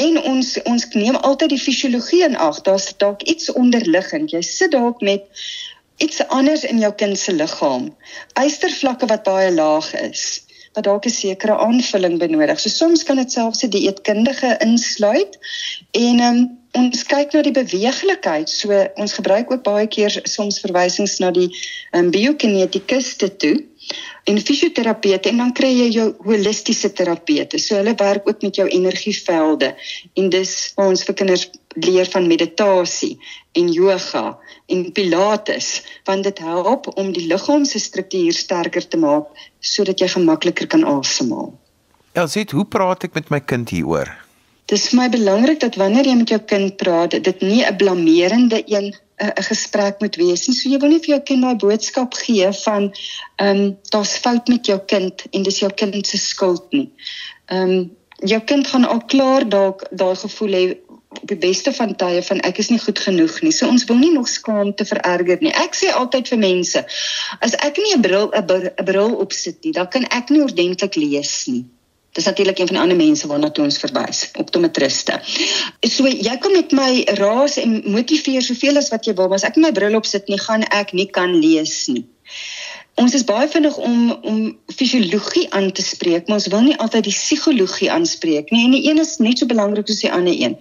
En 0.00 0.16
ons 0.22 0.54
ons 0.68 0.86
neem 0.96 1.18
altyd 1.20 1.52
die 1.52 1.60
fisiologie 1.60 2.22
in 2.24 2.36
ag. 2.36 2.62
Daar's 2.64 2.88
dalk 2.96 3.22
iets 3.28 3.52
onderliggend. 3.52 4.32
Jy 4.32 4.40
sit 4.46 4.72
dalk 4.72 5.04
met 5.04 5.28
iets 6.00 6.22
anders 6.28 6.64
in 6.64 6.80
jou 6.80 6.92
kind 6.96 7.18
se 7.18 7.32
liggaam. 7.32 7.90
Eistervlakke 8.40 9.06
wat 9.06 9.28
baie 9.28 9.52
laag 9.52 9.92
is 10.00 10.42
wat 10.72 10.84
dalk 10.84 11.04
'n 11.04 11.12
sekere 11.12 11.56
aanvulling 11.56 12.18
benodig. 12.18 12.60
So 12.60 12.68
soms 12.68 13.02
kan 13.04 13.16
dit 13.16 13.32
selfs 13.32 13.62
'n 13.62 13.68
dieetkundige 13.68 14.56
insluit 14.64 15.38
en 15.90 16.20
um, 16.20 16.58
ons 16.72 17.04
kyk 17.04 17.32
na 17.32 17.42
die 17.42 17.52
beweeglikheid. 17.52 18.48
So 18.48 18.88
ons 18.94 19.12
gebruik 19.12 19.52
ook 19.52 19.62
baie 19.62 19.86
keer 19.86 20.20
soms 20.22 20.60
verwysings 20.60 21.18
na 21.18 21.30
die 21.30 21.52
um, 21.92 22.10
biokinetikuste 22.10 23.36
toe 23.36 23.66
en 24.24 24.38
fisioterapeute 24.38 25.28
en 25.28 25.42
dan 25.42 25.52
kry 25.56 25.70
jy 25.72 25.88
jou 25.96 26.06
holistiese 26.26 26.92
terapeute. 26.92 27.58
So 27.58 27.76
hulle 27.80 27.94
werk 27.98 28.28
ook 28.28 28.42
met 28.42 28.56
jou 28.60 28.68
energievelde 28.68 29.72
en 30.14 30.30
dis 30.30 30.54
waar 30.76 30.92
ons 30.92 31.04
vir 31.08 31.18
kinders 31.18 31.48
leer 31.74 32.08
van 32.12 32.28
meditasie 32.28 33.16
en 33.58 33.70
yoga 33.72 34.38
en 34.66 34.84
pilates 34.92 35.70
want 36.08 36.24
dit 36.28 36.38
help 36.38 36.88
om 36.96 37.12
die 37.12 37.26
liggaam 37.26 37.64
se 37.64 37.80
struktuur 37.80 38.32
sterker 38.36 38.88
te 38.88 39.00
maak 39.00 39.30
sodat 39.60 40.00
jy 40.00 40.08
gemakliker 40.14 40.66
kan 40.66 40.84
asemhaal. 40.84 41.52
Elsit, 42.12 42.52
hoe 42.52 42.66
praat 42.68 43.08
ek 43.08 43.14
met 43.16 43.30
my 43.32 43.40
kind 43.40 43.70
hieroor? 43.72 44.10
Dis 44.70 44.90
vir 44.90 45.02
my 45.02 45.08
belangrik 45.12 45.60
dat 45.60 45.76
wanneer 45.80 46.06
jy 46.08 46.16
met 46.20 46.30
jou 46.32 46.40
kind 46.48 46.76
praat, 46.80 47.16
dit 47.24 47.40
nie 47.40 47.64
'n 47.64 47.76
blamerende 47.76 48.62
een 48.66 48.92
'n 49.22 49.42
gesprek 49.48 50.00
moet 50.00 50.16
wees 50.16 50.46
nie. 50.46 50.56
So 50.56 50.68
jy 50.68 50.78
wil 50.82 50.92
nie 50.92 51.00
vir 51.04 51.14
jou 51.14 51.22
kind 51.30 51.42
daai 51.42 51.56
boodskap 51.64 52.14
gee 52.14 52.52
van 52.64 52.92
ehm 53.36 53.60
um, 53.64 53.76
daar's 53.94 54.16
fout 54.24 54.48
met 54.48 54.66
jou 54.66 54.78
kind 54.92 55.26
en 55.30 55.42
dis 55.42 55.58
jou 55.58 55.72
kind 55.82 56.06
se 56.06 56.18
skuld 56.18 56.72
nie. 56.72 56.88
Ehm 57.46 57.70
um, 57.70 57.90
jou 58.32 58.40
kind 58.40 58.66
gaan 58.66 58.84
al 58.84 59.04
klaar 59.06 59.48
dalk 59.48 59.86
daai 59.90 60.16
gevoel 60.16 60.52
hê 60.58 60.64
op 61.20 61.28
die 61.28 61.36
beste 61.36 61.72
van 61.72 61.96
tye 61.96 62.22
van 62.22 62.40
ek 62.40 62.58
is 62.58 62.70
nie 62.72 62.80
goed 62.80 62.98
genoeg 62.98 63.40
nie. 63.42 63.52
So 63.52 63.68
ons 63.68 63.84
wil 63.84 63.98
nie 64.00 64.12
nog 64.12 64.28
skaamte 64.28 64.84
vererger 64.88 65.42
nie. 65.44 65.52
Ek 65.52 65.76
sê 65.76 65.92
altyd 65.92 66.28
vir 66.32 66.38
mense, 66.38 66.84
as 67.40 67.54
ek 67.68 67.78
nie 67.78 67.94
'n 67.96 68.02
bril 68.02 68.30
'n 68.32 68.84
bril 68.84 69.14
opsit 69.26 69.64
nie, 69.64 69.72
dan 69.72 69.88
kan 69.88 70.04
ek 70.10 70.30
nie 70.30 70.42
ordentlik 70.42 70.96
lees 70.96 71.46
nie. 71.46 71.64
Dis 72.12 72.24
natuurlik 72.28 72.58
een 72.58 72.68
van 72.68 72.76
die 72.76 72.82
ander 72.82 72.96
mense 72.96 73.26
waarna 73.26 73.48
toe 73.50 73.64
ons 73.64 73.78
verwys, 73.80 74.26
optometriste. 74.36 75.16
So 75.88 76.08
jy 76.08 76.34
kan 76.44 76.52
met 76.52 76.74
my 76.76 76.90
raas 77.16 77.56
en 77.62 77.78
motiveer 77.94 78.44
soveel 78.44 78.76
as 78.76 78.90
wat 78.92 79.08
jy 79.08 79.14
wil, 79.16 79.30
maar 79.32 79.40
as 79.40 79.48
ek 79.48 79.56
my 79.56 79.72
bril 79.72 79.96
op 79.96 80.08
sit 80.08 80.28
nie, 80.28 80.40
gaan 80.40 80.66
ek 80.68 80.92
nie 80.92 81.08
kan 81.08 81.32
lees 81.40 81.86
nie. 81.88 82.04
Ons 83.00 83.14
is 83.16 83.24
baie 83.24 83.48
vinnig 83.48 83.76
om 83.80 84.10
om 84.28 84.42
fisiologie 84.68 85.46
aan 85.56 85.70
te 85.72 85.82
spreek, 85.82 86.28
maar 86.28 86.42
ons 86.42 86.50
wil 86.52 86.66
nie 86.66 86.76
altyd 86.76 87.08
die 87.08 87.16
psigologie 87.16 87.88
aanspreek 87.92 88.52
nie. 88.52 88.66
En 88.66 88.76
die 88.76 88.84
een 88.90 89.00
is 89.00 89.16
net 89.16 89.40
so 89.40 89.48
belangrik 89.48 89.88
soos 89.88 90.04
die 90.04 90.12
ander 90.12 90.36
een. 90.36 90.58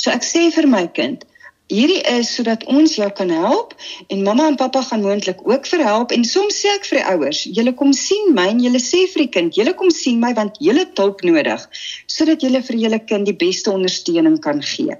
So 0.00 0.10
ek 0.10 0.24
sê 0.24 0.46
vir 0.56 0.68
my 0.70 0.86
kind, 0.96 1.28
Hierdie 1.72 2.02
is 2.12 2.28
sodat 2.36 2.66
ons 2.68 2.92
jou 2.98 3.06
kan 3.16 3.30
help 3.32 3.70
en 4.12 4.20
mamma 4.22 4.50
en 4.50 4.56
pappa 4.60 4.82
gaan 4.84 5.00
moontlik 5.00 5.38
ook 5.48 5.64
verhelp 5.66 6.12
en 6.12 6.26
soms 6.28 6.58
sê 6.60 6.68
ek 6.74 6.84
vir 6.90 6.98
die 6.98 7.04
ouers, 7.08 7.40
julle 7.56 7.72
kom 7.78 7.94
sien 7.96 8.34
my 8.36 8.50
en 8.52 8.60
julle 8.60 8.82
sê 8.84 9.00
vir 9.14 9.24
die 9.24 9.30
kind, 9.32 9.56
julle 9.56 9.72
kom 9.78 9.88
sien 9.88 10.20
my 10.20 10.34
want 10.36 10.60
julle 10.60 10.84
hulp 11.00 11.24
nodig 11.24 11.64
sodat 12.16 12.44
julle 12.44 12.60
vir 12.68 12.80
julle 12.82 13.00
kind 13.08 13.24
die 13.30 13.36
beste 13.40 13.72
ondersteuning 13.72 14.36
kan 14.44 14.60
gee. 14.60 14.98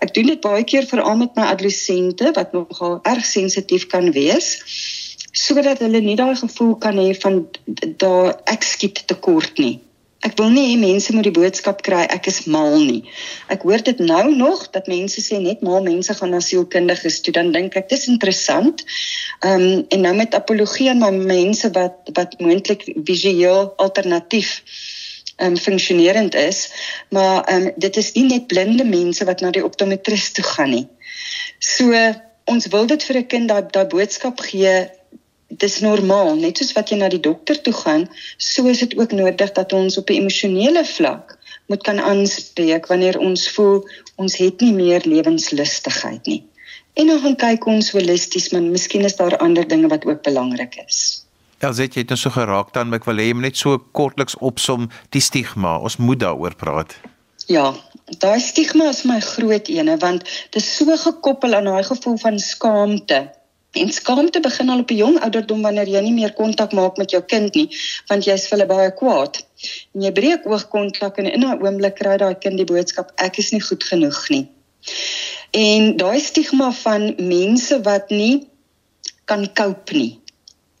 Ek 0.00 0.14
doen 0.16 0.32
dit 0.32 0.40
baie 0.40 0.64
keer 0.64 0.88
veral 0.88 1.20
met 1.20 1.36
my 1.36 1.50
adolessente 1.52 2.32
wat 2.38 2.56
nogal 2.56 3.02
erg 3.04 3.28
sensitief 3.28 3.84
kan 3.92 4.08
wees 4.16 4.54
sodat 5.36 5.84
hulle 5.84 6.00
nie 6.00 6.16
daai 6.16 6.32
gevoel 6.40 6.78
kan 6.80 6.96
hê 6.96 7.10
van 7.20 7.42
daar 8.00 8.38
ek 8.48 8.64
skiet 8.64 9.04
tekort 9.12 9.60
nie 9.60 9.76
Ek 10.24 10.38
wil 10.40 10.48
nie 10.50 10.70
hê 10.70 10.76
mense 10.80 11.12
moet 11.12 11.26
die 11.28 11.34
boodskap 11.36 11.82
kry 11.84 12.06
ek 12.08 12.26
is 12.30 12.46
mal 12.48 12.78
nie. 12.80 13.02
Ek 13.52 13.66
hoor 13.68 13.82
dit 13.84 13.98
nou 14.00 14.24
nog 14.32 14.64
dat 14.72 14.88
mense 14.88 15.20
sê 15.20 15.38
net 15.42 15.60
mal 15.66 15.84
mense 15.84 16.14
gaan 16.16 16.32
na 16.32 16.40
sielkundiges 16.40 17.20
toe 17.20 17.34
dan 17.36 17.52
dink 17.52 17.76
ek 17.76 17.90
dis 17.92 18.06
interessant. 18.08 18.84
Ehm 19.44 19.66
um, 19.66 19.84
en 19.92 20.04
nou 20.08 20.14
met 20.16 20.34
apologie 20.34 20.88
aan 20.90 21.04
my 21.04 21.12
mense 21.12 21.70
wat 21.76 22.12
wat 22.16 22.38
moontlik 22.40 22.88
visueel 22.96 23.74
alternatief 23.76 24.62
ehm 25.36 25.52
um, 25.52 25.56
funksionerend 25.60 26.34
is, 26.34 26.70
maar 27.12 27.44
ehm 27.44 27.68
um, 27.68 27.72
dit 27.76 27.96
is 27.96 28.12
nie 28.16 28.26
net 28.32 28.46
blinde 28.46 28.88
mense 28.88 29.24
wat 29.28 29.44
na 29.44 29.52
die 29.52 29.64
optometris 29.64 30.32
toe 30.32 30.44
gaan 30.44 30.72
nie. 30.72 30.86
So 31.60 31.92
ons 32.46 32.66
wil 32.72 32.86
dit 32.86 33.02
vir 33.04 33.16
'n 33.20 33.26
kind 33.26 33.48
daai 33.48 33.68
daai 33.70 33.86
boodskap 33.92 34.40
gee 34.40 34.88
dis 35.48 35.80
normaal 35.80 36.34
net 36.36 36.58
soos 36.58 36.72
wat 36.74 36.90
jy 36.90 36.98
na 36.98 37.08
die 37.08 37.22
dokter 37.22 37.58
toe 37.62 37.74
gaan 37.74 38.08
so 38.36 38.66
is 38.66 38.82
dit 38.82 38.96
ook 38.98 39.12
nodig 39.12 39.52
dat 39.54 39.72
ons 39.72 39.98
op 39.98 40.10
'n 40.10 40.20
emosionele 40.22 40.84
vlak 40.84 41.38
moet 41.66 41.82
kan 41.82 42.00
aanspreek 42.00 42.86
wanneer 42.86 43.18
ons 43.18 43.48
voel 43.50 43.82
ons 44.16 44.36
het 44.36 44.60
nie 44.60 44.72
meer 44.72 45.02
lewenslustigheid 45.04 46.26
nie. 46.26 46.42
En 46.94 47.06
dan 47.06 47.20
gaan 47.20 47.36
kyk 47.36 47.66
ons 47.66 47.90
holisties 47.90 48.50
maar 48.52 48.62
miskien 48.62 49.04
is 49.04 49.16
daar 49.16 49.36
ander 49.36 49.68
dinge 49.68 49.88
wat 49.88 50.06
ook 50.06 50.22
belangrik 50.22 50.76
is. 50.86 51.26
Elsie 51.58 51.88
jy 51.88 52.00
het 52.00 52.08
nou 52.08 52.18
so 52.20 52.30
geraak 52.30 52.72
dan 52.72 52.94
ek 52.94 53.04
wil 53.04 53.16
hê 53.16 53.28
jy 53.28 53.34
moet 53.34 53.50
net 53.50 53.56
so 53.56 53.78
kortliks 53.92 54.38
opsom 54.38 54.88
die 55.10 55.20
stigma. 55.20 55.78
Ons 55.78 55.96
moet 55.96 56.20
daaroor 56.20 56.54
praat. 56.54 56.96
Ja 57.46 57.74
daai 58.22 58.40
stigma 58.40 58.88
is 58.88 59.02
my 59.04 59.18
groot 59.20 59.68
ene 59.68 59.96
want 59.98 60.22
dit 60.54 60.62
is 60.62 60.76
so 60.76 60.96
gekoppel 60.96 61.54
aan 61.54 61.66
daai 61.66 61.82
gevoel 61.82 62.18
van 62.22 62.38
skaamte 62.38 63.26
En 63.76 63.92
skaamte 63.92 64.40
begin 64.40 64.68
al 64.72 64.82
op 64.84 64.90
'n 64.90 64.96
jong 64.96 65.16
ouderdom 65.20 65.62
wanneer 65.62 65.88
jy 65.88 66.00
nie 66.00 66.16
meer 66.18 66.32
kontak 66.32 66.72
maak 66.72 66.96
met 66.96 67.10
jou 67.10 67.22
kind 67.22 67.54
nie, 67.54 67.68
want 68.08 68.24
jy's 68.24 68.46
vir 68.48 68.58
hulle 68.58 68.68
baie 68.74 68.90
kwaad. 69.00 69.44
En 69.94 70.02
jy 70.02 70.12
breek 70.12 70.46
oogkontak 70.46 71.18
en 71.18 71.26
in 71.32 71.44
'n 71.44 71.60
oomblik 71.64 71.94
kry 72.00 72.16
daai 72.16 72.34
kind 72.34 72.56
die 72.56 72.70
boodskap 72.72 73.12
ek 73.16 73.38
is 73.38 73.52
nie 73.52 73.60
goed 73.60 73.84
genoeg 73.84 74.28
nie. 74.28 74.46
En 75.50 75.96
daai 75.96 76.20
stigma 76.20 76.72
van 76.72 77.14
mense 77.18 77.80
wat 77.82 78.10
nie 78.10 78.48
kan 79.24 79.52
cope 79.52 79.96
nie. 79.96 80.20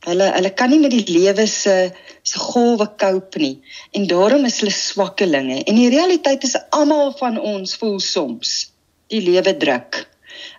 Hulle 0.06 0.32
hulle 0.32 0.50
kan 0.54 0.70
nie 0.70 0.78
met 0.78 0.90
die 0.90 1.06
lewe 1.18 1.46
se 1.46 1.92
se 2.22 2.38
golwe 2.38 2.86
cope 2.98 3.38
nie 3.38 3.62
en 3.92 4.06
daarom 4.06 4.44
is 4.44 4.60
hulle 4.60 4.74
swakkelinge. 4.74 5.62
En 5.64 5.74
die 5.74 5.90
realiteit 5.90 6.44
is 6.44 6.56
almal 6.70 7.12
van 7.18 7.40
ons 7.40 7.76
voel 7.76 8.00
soms 8.00 8.70
die 9.12 9.20
lewe 9.20 9.56
druk. 9.56 10.06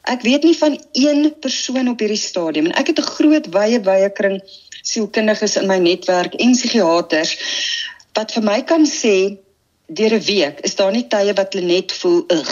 Ek 0.03 0.21
weet 0.21 0.43
nie 0.43 0.57
van 0.57 0.77
een 0.91 1.33
persoon 1.39 1.89
op 1.91 1.99
hierdie 1.99 2.21
stadium 2.21 2.69
en 2.69 2.77
ek 2.81 2.93
het 2.93 2.99
'n 2.99 3.11
groot 3.17 3.47
wye 3.57 3.79
wye 3.89 4.09
kring 4.19 4.41
sielkundiges 4.81 5.57
in 5.61 5.67
my 5.67 5.77
netwerk 5.77 6.33
en 6.35 6.51
psigiaters 6.55 7.35
wat 8.13 8.31
vir 8.33 8.43
my 8.43 8.61
kan 8.63 8.85
sê 8.85 9.37
deur 9.87 10.13
'n 10.13 10.25
week 10.27 10.59
is 10.69 10.75
daar 10.75 10.91
nie 10.91 11.07
tye 11.07 11.33
wat 11.33 11.53
hulle 11.53 11.67
net 11.67 11.91
voel 11.91 12.23
ug 12.27 12.51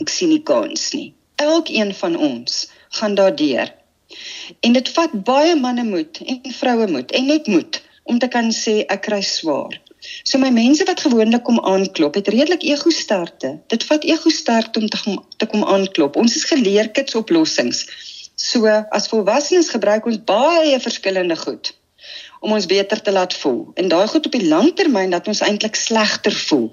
ek 0.00 0.08
sien 0.08 0.28
nie 0.28 0.42
kans 0.42 0.92
nie. 0.92 1.14
Elkeen 1.36 1.94
van 1.94 2.16
ons 2.16 2.68
gaan 2.98 3.14
daardeur. 3.14 3.72
En 4.60 4.72
dit 4.72 4.88
vat 4.88 5.12
baie 5.24 5.54
manne 5.56 5.84
moed 5.84 6.20
en 6.26 6.52
vroue 6.60 6.86
moed 6.86 7.12
en 7.12 7.26
net 7.26 7.46
moed 7.46 7.82
om 8.02 8.18
te 8.18 8.28
kan 8.28 8.52
sê 8.54 8.84
ek 8.94 9.02
kry 9.08 9.22
swaar. 9.22 9.80
So 10.22 10.38
my 10.38 10.50
mense 10.50 10.84
wat 10.84 11.00
gewoonlik 11.00 11.44
kom 11.46 11.60
aanklop, 11.60 12.14
het 12.14 12.28
redelik 12.28 12.62
ego 12.62 12.90
sterkte. 12.90 13.58
Dit 13.66 13.84
vat 13.84 14.04
ego 14.04 14.30
sterkte 14.30 14.80
om 14.80 14.88
te 14.88 15.16
te 15.36 15.46
kom 15.46 15.64
aanklop. 15.64 16.16
Ons 16.16 16.36
is 16.36 16.44
geleer 16.44 16.90
kits 16.90 17.14
oplossings. 17.14 17.86
So 18.36 18.66
as 18.68 19.08
volwassenes 19.08 19.72
gebruik 19.72 20.06
ons 20.06 20.20
baie 20.24 20.80
verskillende 20.80 21.36
goed 21.36 21.72
om 22.40 22.52
ons 22.52 22.66
beter 22.66 23.00
te 23.02 23.12
laat 23.12 23.34
voel. 23.34 23.70
En 23.74 23.88
daai 23.88 24.06
goed 24.06 24.26
op 24.26 24.32
die 24.32 24.48
lang 24.48 24.74
termyn 24.76 25.10
dat 25.10 25.26
ons 25.26 25.40
eintlik 25.40 25.74
slegter 25.74 26.34
voel. 26.46 26.68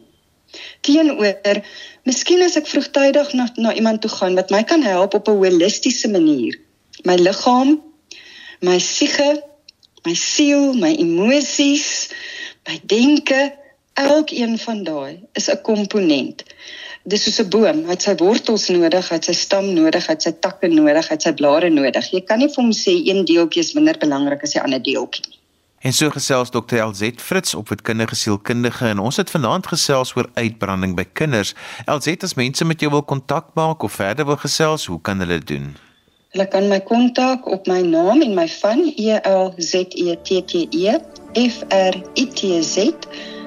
Teenoor, 0.86 1.62
miskien 2.06 2.44
as 2.46 2.58
ek 2.60 2.68
vroegtydig 2.70 3.32
na 3.34 3.48
na 3.56 3.74
iemand 3.74 4.04
toe 4.04 4.12
gaan 4.12 4.36
wat 4.38 4.52
my 4.54 4.62
kan 4.64 4.84
help 4.86 5.16
op 5.18 5.30
'n 5.32 5.40
holistiese 5.40 6.10
manier. 6.10 6.60
My 7.04 7.16
liggaam, 7.16 7.82
my 8.62 8.78
siege, 8.80 9.42
my 10.06 10.14
siel, 10.14 10.74
my 10.74 10.94
emosies, 10.96 12.12
by 12.68 12.80
denke 12.84 13.54
elkeen 13.94 14.58
van 14.58 14.84
daai 14.84 15.20
is 15.34 15.50
'n 15.50 15.62
komponent. 15.62 16.44
Dis 17.04 17.24
soos 17.24 17.40
'n 17.40 17.50
boom, 17.50 17.84
hy 17.86 17.92
het 17.92 18.02
sy 18.02 18.16
wortels 18.16 18.70
nodig, 18.70 19.10
hy 19.10 19.16
het 19.16 19.26
sy 19.26 19.34
stam 19.34 19.74
nodig, 19.74 20.08
hy 20.08 20.14
het 20.14 20.22
sy 20.22 20.32
takke 20.32 20.68
nodig, 20.68 21.08
hy 21.08 21.14
het 21.14 21.22
sy 21.22 21.34
blare 21.34 21.70
nodig. 21.70 22.12
Jy 22.12 22.22
kan 22.22 22.40
nie 22.40 22.48
vir 22.48 22.64
hom 22.64 22.72
sê 22.72 22.94
een 23.06 23.26
deeltjie 23.26 23.60
is 23.60 23.74
minder 23.74 23.98
belangrik 23.98 24.44
as 24.44 24.54
die 24.54 24.62
ander 24.62 24.84
deeltjie 24.84 25.24
nie. 25.30 25.40
En 25.84 25.92
so 25.94 26.10
gesels 26.10 26.50
Dr. 26.50 26.80
LZ 26.80 27.20
Fritz 27.20 27.54
op 27.54 27.68
wetkundige 27.70 28.16
sielkundige 28.16 28.86
en 28.88 29.00
ons 29.00 29.18
het 29.20 29.30
vanaand 29.30 29.68
gesels 29.68 30.16
oor 30.16 30.30
uitbranding 30.34 30.96
by 30.96 31.04
kinders. 31.04 31.52
LZ 31.86 32.24
as 32.24 32.38
mense 32.40 32.66
met 32.66 32.80
jou 32.80 32.92
wil 32.92 33.04
kontak 33.04 33.50
maak 33.54 33.84
of 33.84 33.92
verder 33.92 34.26
wil 34.26 34.40
gesels, 34.40 34.86
hoe 34.86 35.02
kan 35.02 35.20
hulle 35.20 35.40
doen? 35.40 35.76
Hulle 36.32 36.48
kan 36.48 36.70
my 36.72 36.80
kontak 36.80 37.44
op 37.52 37.68
my 37.68 37.82
naam 37.82 38.24
en 38.24 38.32
my 38.34 38.48
van 38.62 38.80
E 38.96 39.20
L 39.28 39.52
Z 39.58 39.92
E 39.92 40.16
T 40.24 40.40
T 40.48 40.64
E 40.72 40.96
f 41.36 41.64
r 41.70 41.94
i 42.16 42.28
t 42.28 42.62
z 42.62 42.94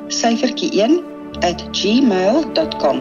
syfertjie 0.09 0.85
1 0.85 1.03
@gmail.com. 1.73 3.01